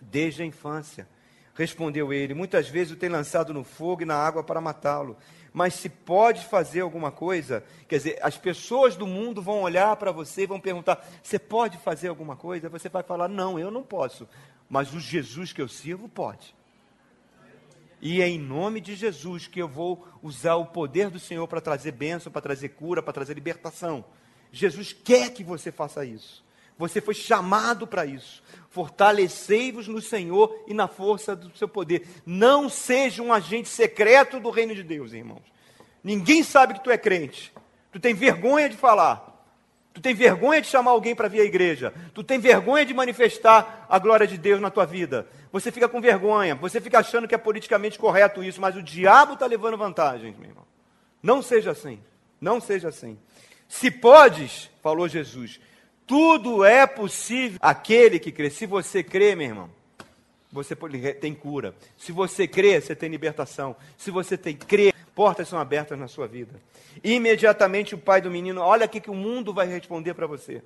Desde 0.00 0.42
a 0.42 0.46
infância. 0.46 1.08
Respondeu 1.54 2.12
ele: 2.12 2.34
Muitas 2.34 2.68
vezes 2.68 2.92
o 2.92 2.96
tem 2.96 3.08
lançado 3.08 3.54
no 3.54 3.64
fogo 3.64 4.02
e 4.02 4.04
na 4.04 4.16
água 4.16 4.42
para 4.42 4.60
matá-lo. 4.60 5.16
Mas 5.52 5.74
se 5.74 5.88
pode 5.88 6.44
fazer 6.46 6.80
alguma 6.80 7.10
coisa, 7.10 7.64
quer 7.88 7.96
dizer, 7.96 8.18
as 8.22 8.36
pessoas 8.36 8.94
do 8.94 9.06
mundo 9.06 9.40
vão 9.40 9.62
olhar 9.62 9.96
para 9.96 10.12
você 10.12 10.42
e 10.42 10.46
vão 10.46 10.60
perguntar: 10.60 11.04
Você 11.22 11.38
pode 11.38 11.78
fazer 11.78 12.08
alguma 12.08 12.36
coisa? 12.36 12.68
Você 12.68 12.88
vai 12.88 13.02
falar: 13.02 13.28
Não, 13.28 13.58
eu 13.58 13.70
não 13.70 13.82
posso. 13.82 14.28
Mas 14.68 14.92
o 14.92 15.00
Jesus 15.00 15.52
que 15.52 15.62
eu 15.62 15.68
sirvo 15.68 16.08
pode. 16.08 16.54
E 18.00 18.22
é 18.22 18.28
em 18.28 18.38
nome 18.38 18.80
de 18.80 18.94
Jesus 18.94 19.46
que 19.46 19.60
eu 19.60 19.68
vou 19.68 20.06
usar 20.22 20.54
o 20.56 20.66
poder 20.66 21.10
do 21.10 21.18
Senhor 21.18 21.46
para 21.48 21.60
trazer 21.60 21.92
bênção, 21.92 22.30
para 22.30 22.40
trazer 22.40 22.70
cura, 22.70 23.02
para 23.02 23.12
trazer 23.12 23.34
libertação. 23.34 24.04
Jesus 24.52 24.92
quer 24.92 25.32
que 25.32 25.42
você 25.42 25.72
faça 25.72 26.04
isso. 26.04 26.44
Você 26.78 27.00
foi 27.00 27.14
chamado 27.14 27.86
para 27.86 28.06
isso. 28.06 28.40
Fortalecei-vos 28.70 29.88
no 29.88 30.00
Senhor 30.00 30.64
e 30.68 30.72
na 30.72 30.86
força 30.86 31.34
do 31.34 31.54
seu 31.56 31.68
poder. 31.68 32.06
Não 32.24 32.68
seja 32.68 33.20
um 33.20 33.32
agente 33.32 33.68
secreto 33.68 34.38
do 34.38 34.50
reino 34.50 34.74
de 34.74 34.84
Deus, 34.84 35.12
irmãos. 35.12 35.42
Ninguém 36.04 36.44
sabe 36.44 36.74
que 36.74 36.84
tu 36.84 36.90
é 36.90 36.96
crente. 36.96 37.52
Tu 37.90 37.98
tem 37.98 38.14
vergonha 38.14 38.68
de 38.68 38.76
falar. 38.76 39.27
Tu 39.98 40.02
tem 40.02 40.14
vergonha 40.14 40.60
de 40.60 40.68
chamar 40.68 40.92
alguém 40.92 41.12
para 41.12 41.26
vir 41.26 41.40
à 41.40 41.44
igreja. 41.44 41.92
Tu 42.14 42.22
tem 42.22 42.38
vergonha 42.38 42.86
de 42.86 42.94
manifestar 42.94 43.84
a 43.88 43.98
glória 43.98 44.28
de 44.28 44.38
Deus 44.38 44.60
na 44.60 44.70
tua 44.70 44.86
vida. 44.86 45.26
Você 45.50 45.72
fica 45.72 45.88
com 45.88 46.00
vergonha. 46.00 46.54
Você 46.54 46.80
fica 46.80 47.00
achando 47.00 47.26
que 47.26 47.34
é 47.34 47.38
politicamente 47.38 47.98
correto 47.98 48.44
isso, 48.44 48.60
mas 48.60 48.76
o 48.76 48.82
diabo 48.82 49.32
está 49.32 49.44
levando 49.44 49.76
vantagem, 49.76 50.36
meu 50.38 50.50
irmão. 50.50 50.64
Não 51.20 51.42
seja 51.42 51.72
assim. 51.72 51.98
Não 52.40 52.60
seja 52.60 52.90
assim. 52.90 53.18
Se 53.66 53.90
podes, 53.90 54.70
falou 54.84 55.08
Jesus, 55.08 55.58
tudo 56.06 56.64
é 56.64 56.86
possível 56.86 57.58
aquele 57.60 58.20
que 58.20 58.30
crê. 58.30 58.50
Se 58.50 58.66
você 58.66 59.02
crê, 59.02 59.34
meu 59.34 59.48
irmão, 59.48 59.70
você 60.52 60.76
tem 61.20 61.34
cura. 61.34 61.74
Se 61.96 62.12
você 62.12 62.46
crê, 62.46 62.80
você 62.80 62.94
tem 62.94 63.10
libertação. 63.10 63.74
Se 63.96 64.12
você 64.12 64.38
tem 64.38 64.54
crê, 64.54 64.94
portas 65.18 65.48
são 65.48 65.58
abertas 65.58 65.98
na 65.98 66.06
sua 66.06 66.28
vida. 66.28 66.62
Imediatamente 67.02 67.92
o 67.92 67.98
pai 67.98 68.20
do 68.20 68.30
menino, 68.30 68.60
olha 68.60 68.86
o 68.86 68.88
que 68.88 69.10
o 69.10 69.14
mundo 69.14 69.52
vai 69.52 69.66
responder 69.66 70.14
para 70.14 70.28
você. 70.28 70.62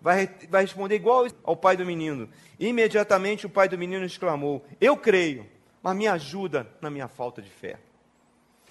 Vai, 0.00 0.30
vai 0.48 0.62
responder 0.62 0.94
igual 0.94 1.26
ao 1.42 1.56
pai 1.56 1.76
do 1.76 1.84
menino. 1.84 2.28
Imediatamente 2.60 3.44
o 3.44 3.50
pai 3.50 3.68
do 3.68 3.76
menino 3.76 4.04
exclamou: 4.04 4.64
Eu 4.80 4.96
creio, 4.96 5.48
mas 5.82 5.96
me 5.96 6.06
ajuda 6.06 6.68
na 6.80 6.88
minha 6.88 7.08
falta 7.08 7.42
de 7.42 7.50
fé. 7.50 7.76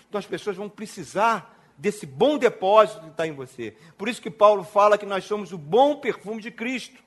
Então 0.08 0.18
as 0.18 0.26
pessoas 0.26 0.56
vão 0.56 0.70
precisar 0.70 1.60
desse 1.78 2.06
bom 2.06 2.38
depósito 2.38 3.02
que 3.02 3.10
está 3.10 3.28
em 3.28 3.34
você. 3.34 3.76
Por 3.98 4.08
isso 4.08 4.22
que 4.22 4.32
Paulo 4.32 4.64
fala 4.64 4.98
que 4.98 5.06
nós 5.06 5.26
somos 5.26 5.52
o 5.52 5.58
bom 5.58 5.98
perfume 5.98 6.42
de 6.42 6.52
Cristo. 6.52 7.04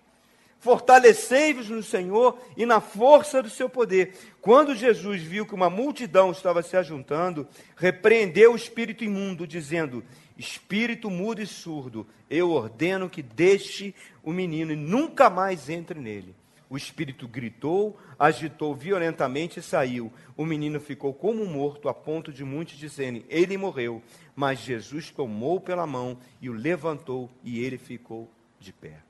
Fortalecei-vos 0.61 1.69
no 1.69 1.83
Senhor 1.83 2.39
e 2.57 2.67
na 2.67 2.81
força 2.81 3.43
do 3.43 3.49
seu 3.49 3.69
poder. 3.69 4.15
Quando 4.41 4.75
Jesus 4.75 5.23
viu 5.23 5.47
que 5.47 5.55
uma 5.55 5.71
multidão 5.71 6.33
estava 6.33 6.63
se 6.63 6.77
ajuntando, 6.77 7.47
repreendeu 7.77 8.53
o 8.53 8.57
espírito 8.57 9.05
imundo, 9.05 9.47
dizendo: 9.47 10.05
Espírito 10.37 11.11
mudo 11.11 11.41
e 11.41 11.47
surdo, 11.47 12.07
eu 12.29 12.51
ordeno 12.51 13.09
que 13.09 13.23
deixe 13.23 13.95
o 14.23 14.33
menino 14.33 14.73
e 14.73 14.77
nunca 14.77 15.31
mais 15.31 15.69
entre 15.69 16.01
nele. 16.01 16.35
O 16.71 16.77
espírito 16.77 17.27
gritou, 17.27 17.97
agitou 18.19 18.75
violentamente 18.75 19.59
e 19.61 19.63
saiu. 19.63 20.13
O 20.37 20.45
menino 20.45 20.79
ficou 20.79 21.15
como 21.15 21.47
morto, 21.47 21.89
a 21.89 21.95
ponto 21.95 22.33
de 22.33 22.45
muitos 22.45 22.77
dizerem: 22.77 23.25
Ele 23.29 23.57
morreu. 23.57 24.03
Mas 24.37 24.59
Jesus 24.59 25.11
tomou 25.11 25.61
pela 25.61 25.87
mão 25.87 26.19
e 26.43 26.51
o 26.51 26.53
levantou, 26.53 27.31
e 27.43 27.65
ele 27.65 27.79
ficou 27.79 28.31
de 28.61 28.73
pé. 28.73 29.08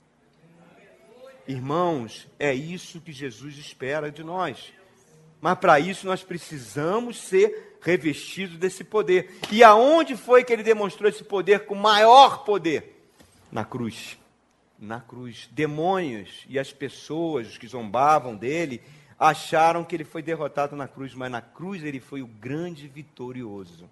Irmãos, 1.49 2.29
é 2.39 2.53
isso 2.53 3.01
que 3.01 3.11
Jesus 3.11 3.57
espera 3.57 4.13
de 4.13 4.23
nós. 4.23 4.71
Mas 5.41 5.59
para 5.59 5.81
isso 5.81 6.07
nós 6.07 6.23
precisamos 6.23 7.19
ser 7.19 7.79
revestidos 7.81 8.59
desse 8.59 8.85
poder. 8.85 9.39
E 9.51 9.65
aonde 9.65 10.15
foi 10.15 10.45
que 10.45 10.53
ele 10.53 10.63
demonstrou 10.63 11.09
esse 11.09 11.25
poder 11.25 11.65
com 11.65 11.75
maior 11.75 12.45
poder? 12.45 13.03
Na 13.51 13.65
cruz. 13.65 14.19
Na 14.79 15.01
cruz. 15.01 15.49
Demônios 15.51 16.45
e 16.51 16.59
as 16.59 16.71
pessoas 16.71 17.57
que 17.57 17.67
zombavam 17.67 18.37
dele 18.37 18.83
acharam 19.19 19.85
que 19.85 19.97
ele 19.97 20.05
foi 20.05 20.21
derrotado 20.21 20.77
na 20.77 20.87
cruz, 20.87 21.15
mas 21.15 21.31
na 21.31 21.41
cruz 21.41 21.83
ele 21.83 21.99
foi 21.99 22.21
o 22.21 22.27
grande 22.27 22.87
vitorioso. 22.87 23.89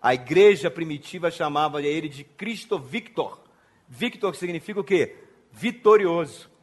A 0.00 0.14
igreja 0.14 0.70
primitiva 0.70 1.28
chamava 1.28 1.82
ele 1.82 2.08
de 2.08 2.22
Cristo 2.22 2.78
Victor. 2.78 3.40
Victor 3.88 4.36
significa 4.36 4.78
o 4.78 4.84
quê? 4.84 5.16
Vitorioso. 5.50 6.53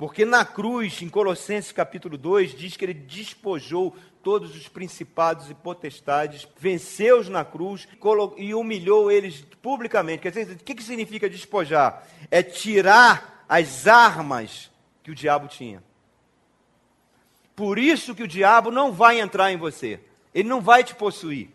Porque 0.00 0.24
na 0.24 0.46
cruz, 0.46 1.02
em 1.02 1.10
Colossenses 1.10 1.72
capítulo 1.72 2.16
2, 2.16 2.54
diz 2.54 2.74
que 2.74 2.86
ele 2.86 2.94
despojou 2.94 3.94
todos 4.22 4.56
os 4.56 4.66
principados 4.66 5.50
e 5.50 5.54
potestades, 5.54 6.48
venceu-os 6.56 7.28
na 7.28 7.44
cruz 7.44 7.86
e 8.38 8.54
humilhou 8.54 9.12
eles 9.12 9.44
publicamente. 9.60 10.22
Quer 10.22 10.30
dizer, 10.30 10.54
o 10.54 10.64
que, 10.64 10.82
significa 10.82 11.28
despojar? 11.28 12.08
É 12.30 12.42
tirar 12.42 13.44
as 13.46 13.86
armas 13.86 14.70
que 15.02 15.10
o 15.10 15.14
diabo 15.14 15.48
tinha. 15.48 15.84
Por 17.54 17.78
isso 17.78 18.14
que 18.14 18.22
o 18.22 18.28
diabo 18.28 18.70
não 18.70 18.92
vai 18.92 19.20
entrar 19.20 19.52
em 19.52 19.58
você. 19.58 20.00
Ele 20.32 20.48
não 20.48 20.62
vai 20.62 20.82
te 20.82 20.94
possuir. 20.94 21.50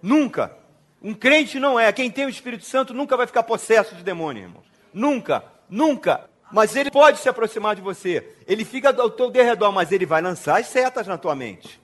Nunca. 0.00 0.56
Um 1.02 1.14
crente 1.14 1.58
não 1.58 1.80
é. 1.80 1.92
Quem 1.92 2.12
tem 2.12 2.26
o 2.26 2.30
Espírito 2.30 2.64
Santo 2.64 2.94
nunca 2.94 3.16
vai 3.16 3.26
ficar 3.26 3.42
possesso 3.42 3.96
de 3.96 4.04
demônio, 4.04 4.44
irmãos. 4.44 4.66
Nunca. 4.94 5.44
Nunca. 5.68 6.30
Mas 6.52 6.76
ele 6.76 6.90
pode 6.90 7.18
se 7.18 7.28
aproximar 7.28 7.74
de 7.74 7.80
você. 7.80 8.36
Ele 8.46 8.64
fica 8.64 8.94
ao 9.00 9.10
teu 9.10 9.30
derredor, 9.30 9.72
mas 9.72 9.90
ele 9.90 10.04
vai 10.04 10.20
lançar 10.20 10.60
as 10.60 10.66
setas 10.66 11.06
na 11.06 11.16
tua 11.16 11.34
mente. 11.34 11.80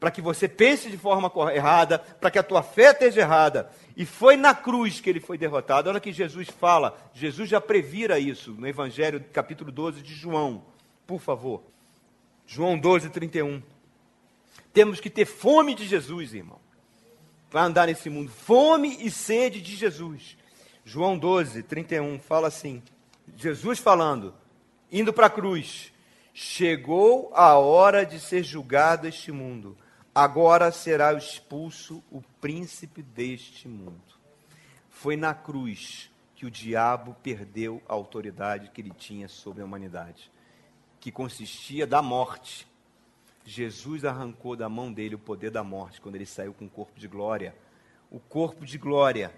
Para 0.00 0.10
que 0.10 0.20
você 0.20 0.48
pense 0.48 0.90
de 0.90 0.98
forma 0.98 1.30
errada, 1.54 2.00
para 2.00 2.28
que 2.28 2.38
a 2.38 2.42
tua 2.42 2.60
fé 2.60 2.90
esteja 2.90 3.20
errada. 3.20 3.70
E 3.96 4.04
foi 4.04 4.36
na 4.36 4.52
cruz 4.52 5.00
que 5.00 5.08
ele 5.08 5.20
foi 5.20 5.38
derrotado. 5.38 5.88
Olha 5.88 6.00
que 6.00 6.12
Jesus 6.12 6.48
fala. 6.48 6.98
Jesus 7.14 7.48
já 7.48 7.60
previra 7.60 8.18
isso 8.18 8.50
no 8.50 8.66
Evangelho, 8.66 9.24
capítulo 9.32 9.70
12 9.70 10.02
de 10.02 10.12
João. 10.12 10.64
Por 11.06 11.20
favor. 11.20 11.62
João 12.44 12.76
12, 12.76 13.10
31. 13.10 13.62
Temos 14.72 14.98
que 14.98 15.08
ter 15.08 15.24
fome 15.24 15.72
de 15.76 15.86
Jesus, 15.86 16.34
irmão. 16.34 16.58
Para 17.48 17.62
andar 17.62 17.86
nesse 17.86 18.10
mundo. 18.10 18.28
Fome 18.28 18.96
e 19.06 19.08
sede 19.08 19.60
de 19.60 19.76
Jesus. 19.76 20.36
João 20.84 21.16
12, 21.16 21.62
31 21.62 22.18
fala 22.18 22.48
assim. 22.48 22.82
Jesus 23.36 23.78
falando, 23.78 24.34
indo 24.90 25.12
para 25.12 25.26
a 25.26 25.30
cruz, 25.30 25.92
chegou 26.34 27.30
a 27.34 27.56
hora 27.56 28.04
de 28.04 28.18
ser 28.20 28.42
julgado 28.42 29.06
este 29.06 29.30
mundo. 29.32 29.76
Agora 30.14 30.70
será 30.70 31.14
expulso 31.14 32.02
o 32.10 32.22
príncipe 32.40 33.02
deste 33.02 33.68
mundo. 33.68 34.00
Foi 34.90 35.16
na 35.16 35.34
cruz 35.34 36.10
que 36.34 36.44
o 36.44 36.50
diabo 36.50 37.16
perdeu 37.22 37.82
a 37.88 37.94
autoridade 37.94 38.70
que 38.70 38.80
ele 38.80 38.90
tinha 38.90 39.28
sobre 39.28 39.62
a 39.62 39.64
humanidade, 39.64 40.30
que 41.00 41.10
consistia 41.10 41.86
da 41.86 42.02
morte. 42.02 42.66
Jesus 43.44 44.04
arrancou 44.04 44.54
da 44.54 44.68
mão 44.68 44.92
dele 44.92 45.14
o 45.14 45.18
poder 45.18 45.50
da 45.50 45.64
morte 45.64 46.00
quando 46.00 46.16
ele 46.16 46.26
saiu 46.26 46.52
com 46.52 46.66
o 46.66 46.70
corpo 46.70 46.98
de 46.98 47.08
glória. 47.08 47.54
O 48.10 48.20
corpo 48.20 48.66
de 48.66 48.76
glória 48.76 49.32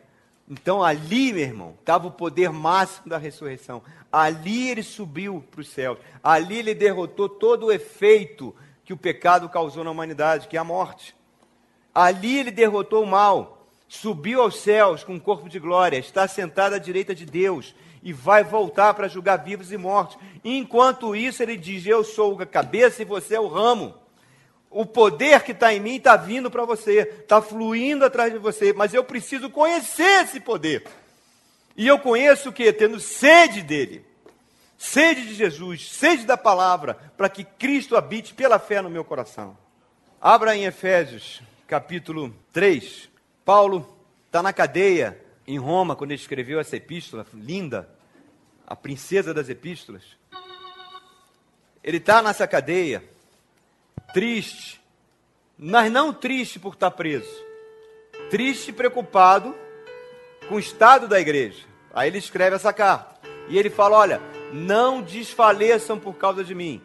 então 0.48 0.82
ali, 0.82 1.32
meu 1.32 1.42
irmão, 1.42 1.74
estava 1.80 2.06
o 2.06 2.10
poder 2.10 2.50
máximo 2.50 3.08
da 3.08 3.16
ressurreição. 3.16 3.82
Ali 4.12 4.68
ele 4.70 4.82
subiu 4.82 5.42
para 5.50 5.62
os 5.62 5.68
céus. 5.68 5.98
Ali 6.22 6.58
ele 6.58 6.74
derrotou 6.74 7.28
todo 7.28 7.66
o 7.66 7.72
efeito 7.72 8.54
que 8.84 8.92
o 8.92 8.96
pecado 8.96 9.48
causou 9.48 9.82
na 9.82 9.90
humanidade, 9.90 10.46
que 10.46 10.56
é 10.56 10.60
a 10.60 10.64
morte. 10.64 11.16
Ali 11.94 12.38
ele 12.38 12.50
derrotou 12.50 13.02
o 13.02 13.06
mal. 13.06 13.66
Subiu 13.88 14.42
aos 14.42 14.56
céus 14.56 15.02
com 15.02 15.14
um 15.14 15.20
corpo 15.20 15.48
de 15.48 15.58
glória. 15.58 15.96
Está 15.96 16.28
sentado 16.28 16.74
à 16.74 16.78
direita 16.78 17.14
de 17.14 17.24
Deus. 17.24 17.74
E 18.02 18.12
vai 18.12 18.44
voltar 18.44 18.92
para 18.92 19.08
julgar 19.08 19.38
vivos 19.38 19.72
e 19.72 19.78
mortos. 19.78 20.18
Enquanto 20.44 21.16
isso, 21.16 21.42
ele 21.42 21.56
diz: 21.56 21.86
Eu 21.86 22.04
sou 22.04 22.38
a 22.38 22.44
cabeça 22.44 23.00
e 23.00 23.06
você 23.06 23.36
é 23.36 23.40
o 23.40 23.48
ramo 23.48 23.94
o 24.74 24.84
poder 24.84 25.44
que 25.44 25.52
está 25.52 25.72
em 25.72 25.78
mim 25.78 25.94
está 25.94 26.16
vindo 26.16 26.50
para 26.50 26.64
você, 26.64 27.02
está 27.20 27.40
fluindo 27.40 28.04
atrás 28.04 28.32
de 28.32 28.40
você, 28.40 28.72
mas 28.72 28.92
eu 28.92 29.04
preciso 29.04 29.48
conhecer 29.48 30.24
esse 30.24 30.40
poder. 30.40 30.84
E 31.76 31.86
eu 31.86 31.96
conheço 31.96 32.48
o 32.48 32.52
que? 32.52 32.72
Tendo 32.72 32.98
sede 32.98 33.62
dele, 33.62 34.04
sede 34.76 35.28
de 35.28 35.34
Jesus, 35.34 35.88
sede 35.88 36.26
da 36.26 36.36
palavra, 36.36 36.98
para 37.16 37.28
que 37.28 37.44
Cristo 37.44 37.96
habite 37.96 38.34
pela 38.34 38.58
fé 38.58 38.82
no 38.82 38.90
meu 38.90 39.04
coração. 39.04 39.56
Abra 40.20 40.56
em 40.56 40.64
Efésios, 40.64 41.40
capítulo 41.68 42.34
3. 42.52 43.08
Paulo 43.44 43.96
está 44.26 44.42
na 44.42 44.52
cadeia 44.52 45.22
em 45.46 45.56
Roma 45.56 45.94
quando 45.94 46.10
ele 46.10 46.20
escreveu 46.20 46.58
essa 46.58 46.76
epístola 46.76 47.24
linda, 47.32 47.88
a 48.66 48.74
princesa 48.74 49.32
das 49.32 49.48
epístolas. 49.48 50.02
Ele 51.80 51.98
está 51.98 52.20
nessa 52.20 52.44
cadeia 52.48 53.13
triste, 54.14 54.80
mas 55.58 55.90
não 55.90 56.12
triste 56.12 56.60
por 56.60 56.74
estar 56.74 56.92
preso, 56.92 57.28
triste 58.30 58.68
e 58.68 58.72
preocupado 58.72 59.54
com 60.48 60.54
o 60.54 60.60
estado 60.60 61.08
da 61.08 61.20
igreja. 61.20 61.64
Aí 61.92 62.08
ele 62.08 62.18
escreve 62.18 62.54
essa 62.54 62.72
carta 62.72 63.28
e 63.48 63.58
ele 63.58 63.68
fala: 63.68 63.98
Olha, 63.98 64.20
não 64.52 65.02
desfaleçam 65.02 65.98
por 65.98 66.14
causa 66.14 66.44
de 66.44 66.54
mim, 66.54 66.80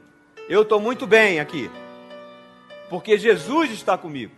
eu 0.49 0.63
estou 0.63 0.81
muito 0.81 1.05
bem 1.05 1.39
aqui, 1.39 1.69
porque 2.89 3.17
Jesus 3.17 3.71
está 3.71 3.95
comigo. 3.95 4.33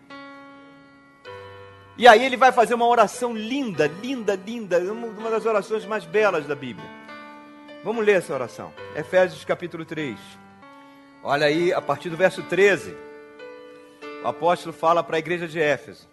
E 1.98 2.08
aí 2.08 2.26
ele 2.26 2.36
vai 2.36 2.52
fazer 2.52 2.74
uma 2.74 2.88
oração 2.88 3.34
linda, 3.34 3.88
linda, 3.88 4.36
linda, 4.36 4.80
uma 4.80 5.30
das 5.30 5.46
orações 5.46 5.86
mais 5.86 6.04
belas 6.04 6.46
da 6.46 6.56
Bíblia. 6.56 6.90
Vamos 7.84 8.06
ler 8.06 8.18
essa 8.18 8.34
oração. 8.34 8.74
Efésios 8.96 9.46
capítulo 9.46 9.86
3. 9.86 10.18
Olha 11.24 11.46
aí, 11.46 11.72
a 11.72 11.80
partir 11.80 12.10
do 12.10 12.18
verso 12.18 12.42
13, 12.42 12.98
o 14.24 14.28
apóstolo 14.28 14.74
fala 14.74 15.04
para 15.04 15.18
a 15.18 15.20
igreja 15.20 15.48
de 15.48 15.62
Éfeso: 15.62 16.10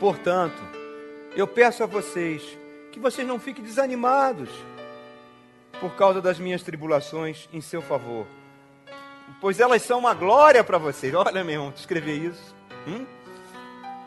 Portanto, 0.00 0.60
eu 1.36 1.46
peço 1.46 1.84
a 1.84 1.86
vocês 1.86 2.42
que 2.90 2.98
vocês 2.98 3.26
não 3.26 3.38
fiquem 3.38 3.62
desanimados 3.62 4.50
por 5.80 5.94
causa 5.94 6.20
das 6.20 6.36
minhas 6.40 6.64
tribulações 6.64 7.48
em 7.52 7.60
seu 7.60 7.80
favor, 7.80 8.26
pois 9.40 9.60
elas 9.60 9.82
são 9.82 10.00
uma 10.00 10.14
glória 10.14 10.64
para 10.64 10.78
vocês. 10.78 11.14
Olha, 11.14 11.44
meu 11.44 11.54
irmão, 11.54 11.72
escrever 11.76 12.16
isso. 12.16 12.56
Hum? 12.88 13.06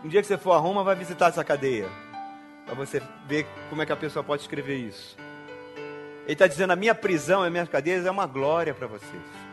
Um 0.04 0.10
dia 0.10 0.20
que 0.20 0.28
você 0.28 0.38
for 0.38 0.52
a 0.52 0.58
Roma, 0.58 0.84
vai 0.84 0.96
visitar 0.96 1.30
essa 1.30 1.44
cadeia, 1.44 1.88
para 2.66 2.76
você 2.76 3.02
ver 3.28 3.46
como 3.70 3.82
é 3.82 3.86
que 3.86 3.94
a 3.94 3.98
pessoa 3.98 4.26
pode 4.26 4.42
escrever 4.42 4.76
isso. 4.76 5.16
Ele 6.26 6.34
está 6.34 6.48
dizendo: 6.48 6.74
a 6.74 6.76
minha 6.76 6.94
prisão, 6.94 7.44
as 7.44 7.52
minhas 7.52 7.70
cadeias 7.70 8.06
é 8.06 8.12
uma 8.12 8.28
glória 8.28 8.74
para 8.74 8.88
vocês. 8.88 9.51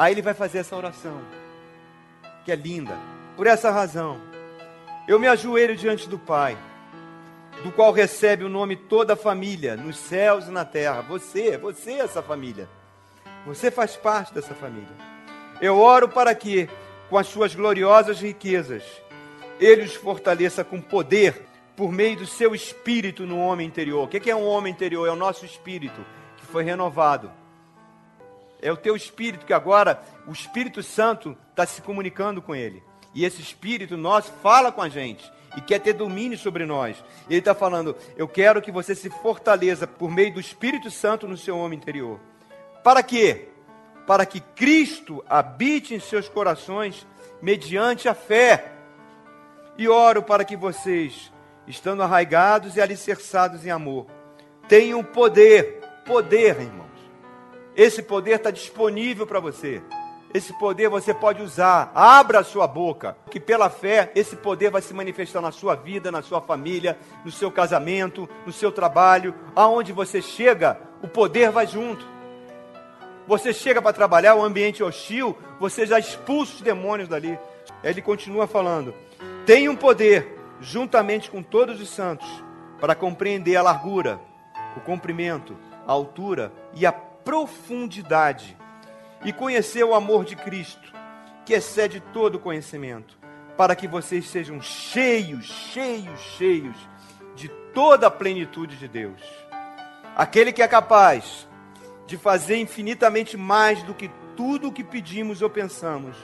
Aí 0.00 0.14
ele 0.14 0.22
vai 0.22 0.32
fazer 0.32 0.60
essa 0.60 0.74
oração, 0.74 1.20
que 2.42 2.50
é 2.50 2.56
linda. 2.56 2.96
Por 3.36 3.46
essa 3.46 3.70
razão, 3.70 4.18
eu 5.06 5.20
me 5.20 5.26
ajoelho 5.26 5.76
diante 5.76 6.08
do 6.08 6.18
Pai, 6.18 6.56
do 7.62 7.70
qual 7.70 7.92
recebe 7.92 8.42
o 8.42 8.48
nome 8.48 8.76
toda 8.76 9.12
a 9.12 9.16
família, 9.16 9.76
nos 9.76 9.98
céus 9.98 10.46
e 10.46 10.50
na 10.50 10.64
terra. 10.64 11.02
Você, 11.02 11.58
você 11.58 11.92
é 11.92 11.98
essa 11.98 12.22
família. 12.22 12.66
Você 13.44 13.70
faz 13.70 13.94
parte 13.94 14.32
dessa 14.32 14.54
família. 14.54 14.88
Eu 15.60 15.78
oro 15.78 16.08
para 16.08 16.34
que, 16.34 16.66
com 17.10 17.18
as 17.18 17.26
suas 17.26 17.54
gloriosas 17.54 18.22
riquezas, 18.22 18.82
Ele 19.60 19.82
os 19.82 19.96
fortaleça 19.96 20.64
com 20.64 20.80
poder 20.80 21.46
por 21.76 21.92
meio 21.92 22.16
do 22.16 22.26
seu 22.26 22.54
espírito 22.54 23.26
no 23.26 23.38
homem 23.38 23.66
interior. 23.66 24.04
O 24.04 24.08
que 24.08 24.30
é 24.30 24.34
um 24.34 24.46
homem 24.46 24.72
interior? 24.72 25.06
É 25.06 25.10
o 25.10 25.14
nosso 25.14 25.44
espírito 25.44 26.00
que 26.38 26.46
foi 26.46 26.64
renovado 26.64 27.30
é 28.62 28.70
o 28.72 28.76
teu 28.76 28.94
espírito 28.96 29.46
que 29.46 29.52
agora 29.52 30.02
o 30.26 30.32
Espírito 30.32 30.82
Santo 30.82 31.36
está 31.50 31.66
se 31.66 31.82
comunicando 31.82 32.40
com 32.42 32.54
ele. 32.54 32.82
E 33.14 33.24
esse 33.24 33.40
espírito 33.40 33.96
nosso 33.96 34.32
fala 34.42 34.70
com 34.70 34.82
a 34.82 34.88
gente 34.88 35.30
e 35.56 35.60
quer 35.60 35.80
ter 35.80 35.94
domínio 35.94 36.38
sobre 36.38 36.64
nós. 36.64 37.02
Ele 37.28 37.38
está 37.38 37.54
falando: 37.54 37.96
eu 38.16 38.28
quero 38.28 38.62
que 38.62 38.70
você 38.70 38.94
se 38.94 39.10
fortaleça 39.10 39.86
por 39.86 40.10
meio 40.10 40.34
do 40.34 40.40
Espírito 40.40 40.90
Santo 40.90 41.26
no 41.26 41.36
seu 41.36 41.58
homem 41.58 41.78
interior. 41.78 42.20
Para 42.84 43.02
quê? 43.02 43.48
Para 44.06 44.24
que 44.24 44.40
Cristo 44.40 45.24
habite 45.28 45.94
em 45.94 46.00
seus 46.00 46.28
corações 46.28 47.06
mediante 47.42 48.08
a 48.08 48.14
fé. 48.14 48.72
E 49.76 49.88
oro 49.88 50.22
para 50.22 50.44
que 50.44 50.56
vocês, 50.56 51.32
estando 51.66 52.02
arraigados 52.02 52.76
e 52.76 52.82
alicerçados 52.82 53.64
em 53.64 53.70
amor, 53.70 54.06
tenham 54.68 55.02
poder, 55.02 55.80
poder, 56.04 56.60
irmãos. 56.60 56.89
Esse 57.80 58.02
poder 58.02 58.32
está 58.32 58.50
disponível 58.50 59.26
para 59.26 59.40
você. 59.40 59.80
Esse 60.34 60.52
poder 60.58 60.90
você 60.90 61.14
pode 61.14 61.40
usar. 61.40 61.90
Abra 61.94 62.40
a 62.40 62.44
sua 62.44 62.66
boca, 62.66 63.16
que 63.30 63.40
pela 63.40 63.70
fé 63.70 64.12
esse 64.14 64.36
poder 64.36 64.70
vai 64.70 64.82
se 64.82 64.92
manifestar 64.92 65.40
na 65.40 65.50
sua 65.50 65.74
vida, 65.76 66.12
na 66.12 66.20
sua 66.20 66.42
família, 66.42 66.98
no 67.24 67.30
seu 67.32 67.50
casamento, 67.50 68.28
no 68.44 68.52
seu 68.52 68.70
trabalho. 68.70 69.34
Aonde 69.56 69.94
você 69.94 70.20
chega, 70.20 70.78
o 71.02 71.08
poder 71.08 71.50
vai 71.50 71.66
junto. 71.66 72.06
Você 73.26 73.50
chega 73.50 73.80
para 73.80 73.94
trabalhar, 73.94 74.34
o 74.34 74.44
ambiente 74.44 74.82
hostil, 74.82 75.34
você 75.58 75.86
já 75.86 75.98
expulsa 75.98 76.56
os 76.56 76.60
demônios 76.60 77.08
dali. 77.08 77.38
Ele 77.82 78.02
continua 78.02 78.46
falando: 78.46 78.92
tem 79.46 79.70
um 79.70 79.74
poder, 79.74 80.38
juntamente 80.60 81.30
com 81.30 81.42
todos 81.42 81.80
os 81.80 81.88
santos, 81.88 82.28
para 82.78 82.94
compreender 82.94 83.56
a 83.56 83.62
largura, 83.62 84.20
o 84.76 84.80
comprimento, 84.80 85.56
a 85.86 85.92
altura 85.92 86.52
e 86.74 86.84
a 86.84 86.92
profundidade, 87.30 88.56
e 89.24 89.32
conhecer 89.32 89.84
o 89.84 89.94
amor 89.94 90.24
de 90.24 90.34
Cristo, 90.34 90.92
que 91.46 91.54
excede 91.54 92.00
todo 92.12 92.40
conhecimento, 92.40 93.16
para 93.56 93.76
que 93.76 93.86
vocês 93.86 94.28
sejam 94.28 94.60
cheios, 94.60 95.44
cheios, 95.46 96.18
cheios 96.36 96.74
de 97.36 97.48
toda 97.72 98.08
a 98.08 98.10
plenitude 98.10 98.76
de 98.76 98.88
Deus. 98.88 99.22
Aquele 100.16 100.52
que 100.52 100.60
é 100.60 100.66
capaz 100.66 101.46
de 102.04 102.16
fazer 102.16 102.56
infinitamente 102.56 103.36
mais 103.36 103.80
do 103.84 103.94
que 103.94 104.10
tudo 104.36 104.66
o 104.66 104.72
que 104.72 104.82
pedimos 104.82 105.40
ou 105.40 105.48
pensamos, 105.48 106.16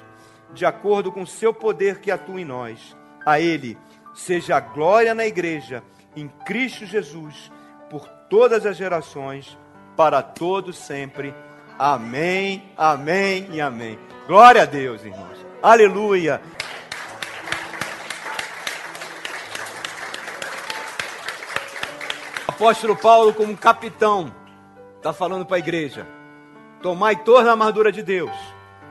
de 0.52 0.66
acordo 0.66 1.12
com 1.12 1.22
o 1.22 1.26
seu 1.26 1.54
poder 1.54 2.00
que 2.00 2.10
atua 2.10 2.40
em 2.40 2.44
nós. 2.44 2.96
A 3.24 3.38
Ele 3.38 3.78
seja 4.12 4.56
a 4.56 4.60
glória 4.60 5.14
na 5.14 5.24
igreja, 5.24 5.84
em 6.16 6.26
Cristo 6.44 6.84
Jesus, 6.84 7.52
por 7.88 8.08
todas 8.28 8.66
as 8.66 8.76
gerações, 8.76 9.56
para 9.96 10.22
todos 10.22 10.76
sempre. 10.76 11.34
Amém, 11.78 12.70
amém 12.76 13.48
e 13.50 13.60
amém. 13.60 13.98
Glória 14.26 14.62
a 14.62 14.66
Deus, 14.66 15.04
irmãos. 15.04 15.44
Aleluia. 15.62 16.40
Apóstolo 22.46 22.96
Paulo, 22.96 23.34
como 23.34 23.56
capitão, 23.56 24.32
está 24.96 25.12
falando 25.12 25.44
para 25.44 25.56
a 25.56 25.58
igreja: 25.58 26.06
tomai 26.80 27.16
toda 27.16 27.48
a 27.48 27.52
armadura 27.52 27.92
de 27.92 28.02
Deus, 28.02 28.32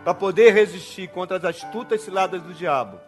para 0.03 0.13
poder 0.13 0.53
resistir 0.53 1.07
contra 1.09 1.37
as 1.37 1.45
astutas 1.45 2.01
ciladas 2.01 2.41
do 2.43 2.53
diabo. 2.53 2.99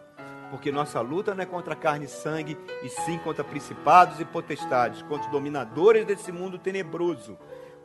Porque 0.50 0.72
nossa 0.72 1.00
luta 1.00 1.34
não 1.34 1.42
é 1.42 1.46
contra 1.46 1.76
carne 1.76 2.06
e 2.06 2.08
sangue, 2.08 2.58
e 2.82 2.88
sim 2.88 3.18
contra 3.18 3.44
principados 3.44 4.18
e 4.18 4.24
potestades, 4.24 5.02
contra 5.02 5.26
os 5.26 5.32
dominadores 5.32 6.04
desse 6.06 6.32
mundo 6.32 6.58
tenebroso, 6.58 7.38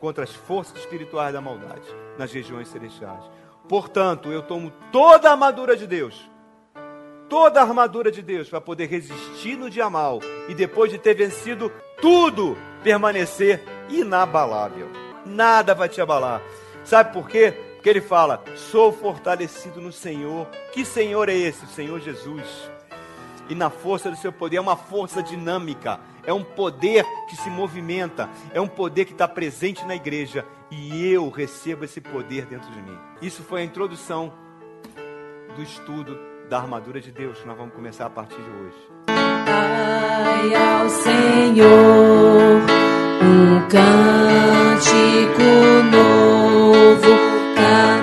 contra 0.04 0.26
as 0.26 0.36
forças 0.36 0.78
espirituais 0.80 1.32
da 1.32 1.40
maldade 1.40 1.88
nas 2.18 2.30
regiões 2.30 2.68
celestiais. 2.68 3.24
Portanto, 3.70 4.34
eu 4.34 4.42
tomo 4.42 4.70
toda 4.92 5.30
a 5.30 5.32
armadura 5.32 5.78
de 5.78 5.88
Deus, 5.88 6.30
toda 7.30 7.62
a 7.62 7.64
armadura 7.64 8.12
de 8.12 8.22
Deus, 8.22 8.50
para 8.50 8.60
poder 8.60 8.90
resistir 8.90 9.56
no 9.56 9.70
dia 9.70 9.90
mal 9.90 10.20
e 10.50 10.54
depois 10.54 10.92
de 10.92 10.98
ter 10.98 11.14
vencido 11.14 11.72
tudo, 12.02 12.58
permanecer 12.84 13.64
inabalável 13.90 14.90
nada 15.26 15.74
vai 15.74 15.88
te 15.88 16.02
abalar. 16.02 16.42
Sabe 16.84 17.14
por 17.14 17.30
quê? 17.30 17.54
Porque 17.76 17.90
ele 17.90 18.02
fala: 18.02 18.44
sou 18.58 18.92
fortalecido 18.92 19.80
no 19.80 19.94
Senhor. 19.94 20.48
Que 20.74 20.84
Senhor 20.84 21.30
é 21.30 21.34
esse? 21.34 21.64
O 21.64 21.70
Senhor 21.70 22.02
Jesus. 22.02 22.70
E 23.50 23.56
na 23.56 23.70
força 23.70 24.12
do 24.12 24.18
seu 24.18 24.34
poder, 24.34 24.58
é 24.58 24.62
uma 24.62 24.76
força 24.76 25.24
dinâmica, 25.24 25.98
é 26.26 26.34
um 26.34 26.44
poder 26.44 27.06
que 27.28 27.36
se 27.36 27.50
movimenta, 27.50 28.30
é 28.54 28.62
um 28.62 28.68
poder 28.68 29.06
que 29.06 29.12
está 29.12 29.28
presente 29.28 29.86
na 29.86 29.96
igreja. 29.96 30.46
E 30.72 31.08
eu 31.08 31.30
recebo 31.30 31.86
esse 31.86 32.02
poder 32.02 32.46
dentro 32.46 32.72
de 32.72 32.82
mim. 32.82 32.98
Isso 33.22 33.44
foi 33.44 33.62
a 33.62 33.64
introdução 33.64 34.34
do 35.56 35.62
estudo 35.62 36.18
da 36.50 36.58
armadura 36.60 37.00
de 37.00 37.12
Deus, 37.12 37.40
que 37.40 37.48
nós 37.48 37.58
vamos 37.58 37.74
começar 37.74 38.06
a 38.06 38.10
partir 38.10 38.42
de 38.42 38.50
hoje. 38.50 38.76
Ai 39.08 40.56
ao 40.56 40.90
Senhor 40.90 42.62
um 43.22 43.68
cântico 43.70 45.44
novo, 45.92 47.10
cantai 47.56 48.03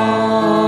nações 0.00 0.59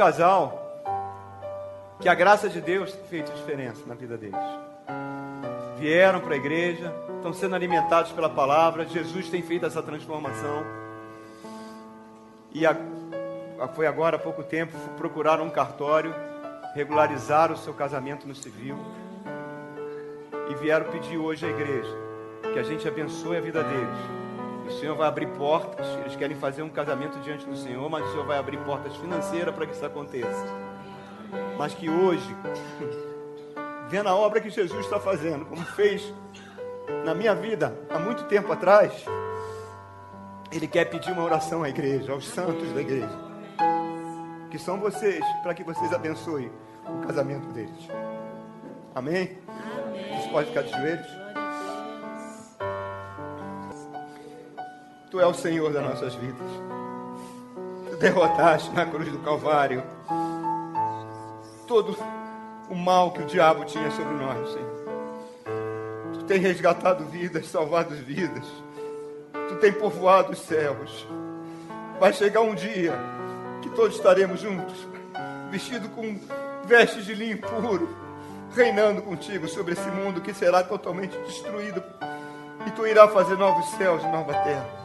casal 0.00 0.58
que 2.00 2.08
a 2.08 2.14
graça 2.14 2.48
de 2.48 2.58
Deus 2.58 2.90
tem 2.90 3.04
feito 3.04 3.30
diferença 3.32 3.82
na 3.86 3.94
vida 3.94 4.16
deles. 4.16 4.40
Vieram 5.76 6.20
para 6.20 6.32
a 6.32 6.36
igreja, 6.38 6.90
estão 7.16 7.34
sendo 7.34 7.54
alimentados 7.54 8.10
pela 8.12 8.30
palavra, 8.30 8.86
Jesus 8.86 9.28
tem 9.28 9.42
feito 9.42 9.66
essa 9.66 9.82
transformação. 9.82 10.64
E 12.50 12.66
a- 12.66 12.74
a- 13.60 13.68
foi 13.68 13.86
agora 13.86 14.16
há 14.16 14.18
pouco 14.18 14.42
tempo, 14.42 14.74
procuraram 14.96 15.44
um 15.44 15.50
cartório, 15.50 16.14
regularizaram 16.74 17.52
o 17.54 17.58
seu 17.58 17.74
casamento 17.74 18.26
no 18.26 18.34
civil 18.34 18.78
e 20.48 20.54
vieram 20.54 20.86
pedir 20.90 21.18
hoje 21.18 21.44
à 21.44 21.50
igreja 21.50 21.94
que 22.54 22.58
a 22.58 22.62
gente 22.62 22.88
abençoe 22.88 23.36
a 23.36 23.40
vida 23.42 23.62
deles. 23.62 24.19
O 24.70 24.78
Senhor 24.78 24.96
vai 24.96 25.08
abrir 25.08 25.26
portas, 25.26 25.84
eles 25.98 26.14
querem 26.14 26.36
fazer 26.36 26.62
um 26.62 26.70
casamento 26.70 27.18
diante 27.18 27.44
do 27.44 27.56
Senhor, 27.56 27.90
mas 27.90 28.06
o 28.06 28.12
Senhor 28.12 28.24
vai 28.24 28.38
abrir 28.38 28.56
portas 28.58 28.94
financeiras 28.96 29.52
para 29.52 29.66
que 29.66 29.72
isso 29.72 29.84
aconteça. 29.84 30.44
Mas 31.58 31.74
que 31.74 31.90
hoje, 31.90 32.36
vendo 33.90 34.08
a 34.08 34.14
obra 34.14 34.40
que 34.40 34.48
Jesus 34.48 34.84
está 34.84 35.00
fazendo, 35.00 35.44
como 35.44 35.62
fez 35.62 36.14
na 37.04 37.14
minha 37.14 37.34
vida 37.34 37.76
há 37.90 37.98
muito 37.98 38.24
tempo 38.24 38.52
atrás, 38.52 39.04
Ele 40.52 40.68
quer 40.68 40.84
pedir 40.84 41.10
uma 41.12 41.24
oração 41.24 41.64
à 41.64 41.68
igreja, 41.68 42.12
aos 42.12 42.26
santos 42.28 42.72
da 42.72 42.80
igreja, 42.80 43.18
que 44.50 44.58
são 44.58 44.78
vocês, 44.78 45.24
para 45.42 45.52
que 45.52 45.64
vocês 45.64 45.92
abençoem 45.92 46.50
o 46.86 47.06
casamento 47.06 47.48
deles. 47.48 47.88
Amém? 48.94 49.36
Amém. 49.48 50.22
Você 50.22 50.28
pode 50.30 50.48
ficar 50.48 50.62
de 50.62 50.70
joelhos? 50.70 51.19
Tu 55.10 55.18
é 55.18 55.26
o 55.26 55.34
Senhor 55.34 55.72
das 55.72 55.82
nossas 55.82 56.14
vidas. 56.14 56.46
Tu 57.90 57.96
derrotaste 57.96 58.70
na 58.70 58.86
cruz 58.86 59.10
do 59.10 59.18
Calvário 59.18 59.82
todo 61.66 61.96
o 62.68 62.74
mal 62.76 63.10
que 63.10 63.22
o 63.22 63.26
diabo 63.26 63.64
tinha 63.64 63.90
sobre 63.90 64.14
nós, 64.14 64.52
Senhor. 64.52 64.80
Tu 66.14 66.24
tem 66.26 66.38
resgatado 66.38 67.04
vidas, 67.06 67.48
salvado 67.48 67.92
vidas. 67.94 68.46
Tu 69.48 69.56
tem 69.56 69.72
povoado 69.72 70.30
os 70.30 70.38
céus. 70.38 71.08
Vai 71.98 72.12
chegar 72.12 72.42
um 72.42 72.54
dia 72.54 72.94
que 73.62 73.70
todos 73.70 73.96
estaremos 73.96 74.40
juntos, 74.40 74.86
vestidos 75.50 75.90
com 75.90 76.20
vestes 76.66 77.04
de 77.04 77.14
linho 77.14 77.38
puro, 77.38 77.88
reinando 78.54 79.02
contigo 79.02 79.48
sobre 79.48 79.72
esse 79.72 79.88
mundo 79.90 80.20
que 80.20 80.32
será 80.32 80.62
totalmente 80.62 81.18
destruído. 81.18 81.82
E 82.64 82.70
tu 82.70 82.86
irás 82.86 83.12
fazer 83.12 83.36
novos 83.36 83.66
céus 83.70 84.02
e 84.04 84.06
nova 84.06 84.32
terra. 84.34 84.79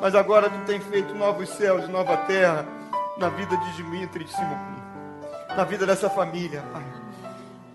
Mas 0.00 0.14
agora 0.14 0.48
tu 0.48 0.58
tem 0.64 0.80
feito 0.80 1.14
novos 1.14 1.48
céus 1.50 1.84
e 1.84 1.88
nova 1.88 2.16
terra 2.16 2.66
na 3.18 3.28
vida 3.28 3.54
de 3.56 3.76
Dimitri 3.76 4.22
e 4.22 4.26
de 4.26 4.32
Simão, 4.32 4.58
na 5.54 5.62
vida 5.64 5.84
dessa 5.84 6.08
família, 6.08 6.62
Pai. 6.72 6.82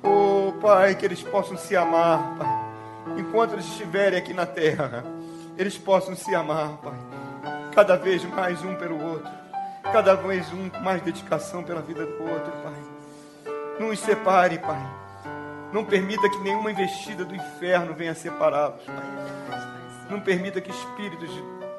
Oh, 0.01 0.53
Pai, 0.59 0.95
que 0.95 1.05
eles 1.05 1.21
possam 1.21 1.55
se 1.55 1.76
amar, 1.76 2.36
Pai. 2.38 2.65
Enquanto 3.19 3.53
eles 3.53 3.65
estiverem 3.65 4.17
aqui 4.17 4.34
na 4.34 4.45
terra, 4.47 5.03
eles 5.55 5.78
possam 5.78 6.15
se 6.15 6.34
amar, 6.34 6.78
Pai. 6.78 6.97
Cada 7.76 7.95
vez 7.95 8.23
mais 8.23 8.63
um 8.63 8.73
pelo 8.76 8.99
outro. 9.03 9.32
Cada 9.84 10.15
vez 10.15 10.51
um 10.51 10.67
com 10.67 10.80
mais 10.80 11.01
dedicação 11.03 11.63
pela 11.63 11.82
vida 11.82 12.03
do 12.05 12.23
outro, 12.23 12.51
Pai. 12.63 13.53
Não 13.80 13.89
os 13.89 13.99
separe, 13.99 14.57
Pai. 14.57 14.82
Não 15.71 15.86
permita 15.86 16.28
que 16.28 16.39
nenhuma 16.39 16.71
investida 16.71 17.23
do 17.23 17.36
inferno 17.36 17.93
venha 17.93 18.15
separá-los, 18.15 18.82
Pai. 18.84 20.09
Não 20.09 20.19
permita 20.19 20.59
que 20.59 20.71
espíritos 20.71 21.30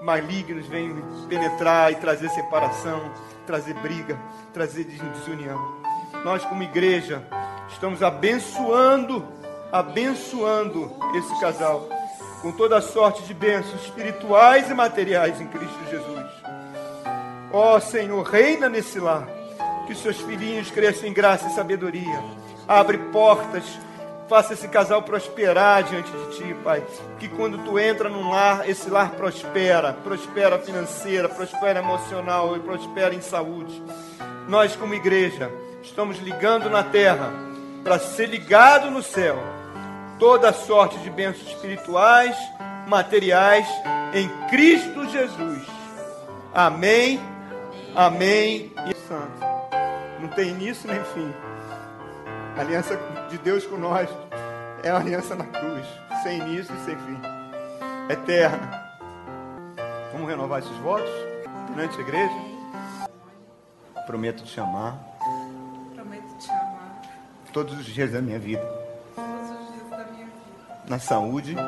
malignos 0.07 0.69
venham 0.69 1.03
penetrar 1.29 1.91
e 1.91 1.97
trazer 1.97 2.31
separação, 2.31 3.13
trazer 3.45 3.75
briga, 3.75 4.17
trazer 4.53 4.85
desunião. 4.85 5.75
Nós, 6.25 6.45
como 6.45 6.63
igreja, 6.63 7.27
estamos 7.69 8.05
abençoando, 8.05 9.27
abençoando 9.73 10.93
esse 11.17 11.41
casal 11.41 11.89
com 12.41 12.53
toda 12.53 12.81
sorte 12.81 13.25
de 13.25 13.35
bênçãos 13.35 13.83
espirituais 13.83 14.71
e 14.71 14.75
materiais 14.75 15.41
em 15.41 15.49
Cristo 15.49 15.79
Jesus. 15.91 16.27
Ó 17.53 17.81
Senhor, 17.81 18.23
reina 18.23 18.69
nesse 18.69 19.01
lar, 19.01 19.27
que 19.89 19.95
seus 19.95 20.21
filhinhos 20.21 20.71
cresçam 20.71 21.09
em 21.09 21.13
graça 21.13 21.49
e 21.49 21.55
sabedoria. 21.55 22.23
Abre 22.69 22.99
portas 23.11 23.65
Faça 24.29 24.55
esse 24.55 24.67
casal 24.67 25.03
prosperar 25.03 25.85
diante 25.85 26.11
de 26.11 26.37
ti, 26.37 26.57
Pai. 26.65 26.83
Que 27.19 27.29
quando 27.29 27.59
tu 27.59 27.79
entra 27.79 28.09
num 28.09 28.29
lar, 28.31 28.69
esse 28.69 28.91
lar 28.91 29.11
prospera, 29.13 29.93
prospera 29.93 30.59
financeira, 30.59 31.29
prospera 31.29 31.79
emocional 31.79 32.57
e 32.57 32.61
prospera 32.61 33.15
em 33.15 33.21
saúde. 33.21 33.81
Nós, 34.49 34.75
como 34.75 34.95
igreja, 34.95 35.51
estamos 35.83 36.19
ligando 36.19 36.69
na 36.69 36.83
terra 36.83 37.33
para 37.85 38.01
ser 38.01 38.27
ligado 38.27 38.91
no 38.91 39.03
céu. 39.03 39.39
Toda 40.19 40.53
sorte 40.53 40.99
de 40.99 41.11
bênçãos 41.11 41.49
espirituais, 41.49 42.37
materiais, 42.89 43.69
em 44.13 44.29
Cristo 44.49 45.09
Jesus. 45.09 45.63
Amém, 46.53 47.21
amém 47.95 48.73
e 48.91 48.95
santo. 49.07 49.47
Não 50.21 50.29
tem 50.29 50.49
início 50.49 50.91
nem 50.91 51.05
fim. 51.05 51.46
A 52.57 52.61
aliança 52.63 52.99
de 53.29 53.37
Deus 53.37 53.67
com 53.67 53.77
nós 53.77 54.09
é 54.83 54.91
uma 54.91 55.01
aliança 55.01 55.35
na 55.35 55.45
cruz, 55.45 55.87
sem 56.23 56.39
início 56.39 56.75
e 56.75 56.85
sem 56.87 56.97
fim, 56.97 57.19
eterna. 58.09 58.83
Vamos 60.11 60.27
renovar 60.27 60.61
esses 60.61 60.77
votos? 60.79 61.11
Perante 61.75 61.99
a 61.99 62.01
igreja? 62.01 62.35
Prometo 64.07 64.43
te 64.43 64.59
amar. 64.59 64.99
Prometo 65.95 66.39
te 66.39 66.51
amar. 66.51 67.03
Todos 67.53 67.79
os 67.79 67.85
dias 67.85 68.13
da 68.13 68.23
minha 68.23 68.39
vida, 68.39 68.63
todos 69.15 69.51
os 69.51 69.75
dias 69.75 69.91
da 69.91 70.05
minha 70.11 70.25
vida, 70.25 70.89
na 70.89 70.99
saúde, 70.99 71.55
na 71.55 71.63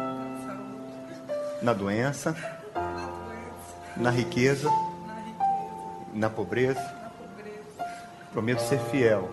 saúde, 0.47 1.63
na 1.63 1.73
doença, 1.75 2.33
na 2.33 3.09
doença, 3.11 3.77
na 3.95 4.11
riqueza, 4.11 4.71
na 4.71 5.21
riqueza, 5.21 6.15
na 6.15 6.31
pobreza. 6.31 6.81
na 6.81 7.11
pobreza. 7.11 7.87
Prometo 8.33 8.61
ser 8.61 8.79
fiel, 8.91 9.29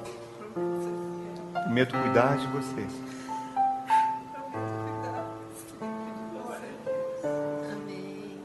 Prometo 1.66 2.00
cuidar 2.00 2.38
de 2.38 2.46
você. 2.46 2.88
prometo 4.32 4.72
cuidar 4.86 5.26
sempre 5.58 5.88
de 5.98 6.32
você. 6.38 7.28
Amém. 7.74 8.40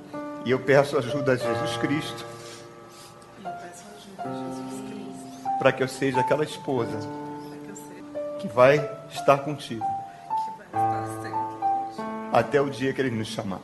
E 0.47 0.51
eu 0.51 0.59
peço 0.59 0.97
ajuda 0.97 1.33
a 1.33 1.37
Jesus 1.37 1.77
Cristo 1.77 2.25
para 5.59 5.71
que 5.71 5.83
eu 5.83 5.89
seja 5.89 6.21
aquela 6.21 6.45
esposa 6.45 6.99
que 8.41 8.49
vai 8.49 8.91
estar 9.11 9.37
contigo 9.45 9.87
até 12.33 12.59
o 12.59 12.71
dia 12.71 12.95
que 12.95 13.03
Ele 13.03 13.11
nos 13.11 13.29
chamar. 13.29 13.61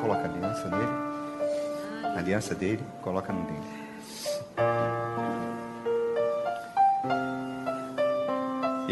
Coloca 0.00 0.22
a 0.22 0.24
aliança 0.24 0.68
nele. 0.68 2.14
A 2.16 2.18
aliança 2.18 2.54
dele, 2.54 2.82
coloca 3.02 3.30
no 3.30 3.44
dele. 3.44 3.83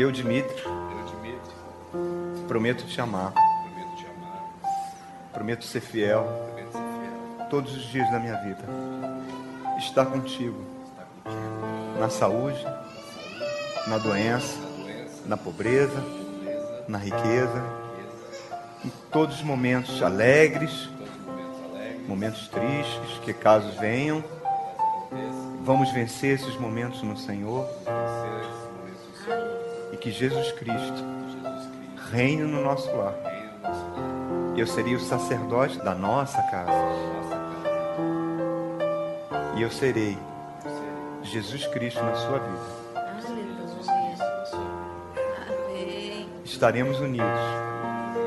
Eu, 0.02 0.10
Dimitri, 0.10 0.60
Eu, 0.64 1.04
Dimitri, 1.06 2.48
prometo 2.48 2.84
te 2.84 3.00
amar, 3.00 3.32
prometo 3.32 3.96
te 3.96 4.06
amar, 4.06 4.50
prometo 5.32 5.64
ser 5.64 5.80
fiel. 5.80 6.24
Prometo 6.24 6.72
ser 6.72 6.78
fiel, 6.78 7.46
todos 7.48 7.76
os 7.76 7.84
dias 7.84 8.10
da 8.10 8.18
minha 8.18 8.34
vida. 8.38 8.64
Estar 9.78 10.06
contigo. 10.06 10.60
Estar 10.88 11.04
contigo. 11.04 12.00
Na 12.00 12.10
saúde, 12.10 12.60
na 13.86 13.98
doença, 13.98 14.58
na 14.58 14.82
doença, 14.82 15.22
na 15.24 15.36
pobreza, 15.36 16.04
na 16.88 16.98
riqueza, 16.98 17.62
em 18.84 18.90
todos 19.12 19.36
os 19.36 19.42
momentos 19.44 20.02
alegres, 20.02 20.88
momentos 20.98 21.60
alegres, 21.70 22.08
momentos 22.08 22.48
tristes, 22.48 23.18
que 23.24 23.32
casos 23.32 23.76
venham, 23.76 24.24
vamos 25.64 25.92
vencer 25.92 26.34
esses 26.34 26.56
momentos 26.56 27.04
no 27.04 27.16
Senhor 27.16 27.81
que 30.02 30.10
Jesus 30.10 30.50
Cristo 30.50 31.04
reine 32.10 32.42
no 32.42 32.60
nosso 32.60 32.90
lar. 32.96 33.14
Eu 34.56 34.66
seria 34.66 34.96
o 34.96 35.00
sacerdote 35.00 35.78
da 35.78 35.94
nossa 35.94 36.42
casa. 36.42 36.72
E 39.56 39.62
eu 39.62 39.70
serei 39.70 40.18
Jesus 41.22 41.68
Cristo 41.68 42.02
na 42.02 42.16
sua 42.16 42.40
vida. 42.40 42.82
Estaremos 46.44 46.98
unidos 46.98 47.28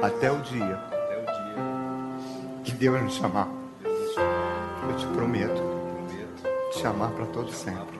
até 0.01 0.31
o 0.31 0.39
dia 0.43 0.79
que 2.63 2.71
Deus 2.71 3.01
nos 3.01 3.15
chamar. 3.15 3.49
Eu 3.83 4.95
te 4.95 5.05
prometo 5.07 5.61
te 6.71 6.79
chamar 6.79 7.11
para 7.11 7.25
todo 7.25 7.51
amar 7.51 7.51
sempre. 7.51 7.94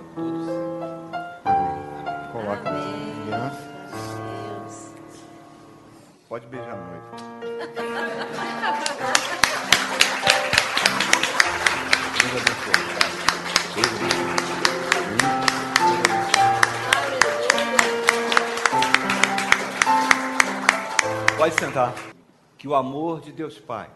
Que 22.58 22.70
o 22.70 22.74
amor 22.74 23.20
de 23.20 23.34
Deus 23.34 23.60
Pai, 23.60 23.90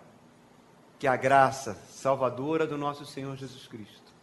que 1.00 1.08
a 1.08 1.16
graça 1.16 1.76
salvadora 1.90 2.68
do 2.68 2.78
nosso 2.78 3.06
Senhor 3.06 3.38
Jesus 3.38 3.68
Cristo, 3.68 4.14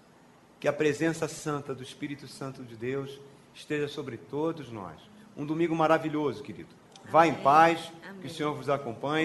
que 0.61 0.69
a 0.69 0.73
presença 0.75 1.27
santa 1.27 1.75
do 1.75 1.83
Espírito 1.83 2.29
Santo 2.29 2.63
de 2.63 2.77
Deus 2.77 3.19
esteja 3.55 3.89
sobre 3.89 4.19
todos 4.19 4.71
nós. 4.71 5.01
Um 5.35 5.47
domingo 5.47 5.75
maravilhoso, 5.75 6.43
querido. 6.43 6.69
Vá 7.09 7.27
em 7.27 7.35
paz, 7.35 7.91
que 8.21 8.27
o 8.27 8.31
Senhor 8.31 8.55
vos 8.55 8.69
acompanhe. 8.69 9.25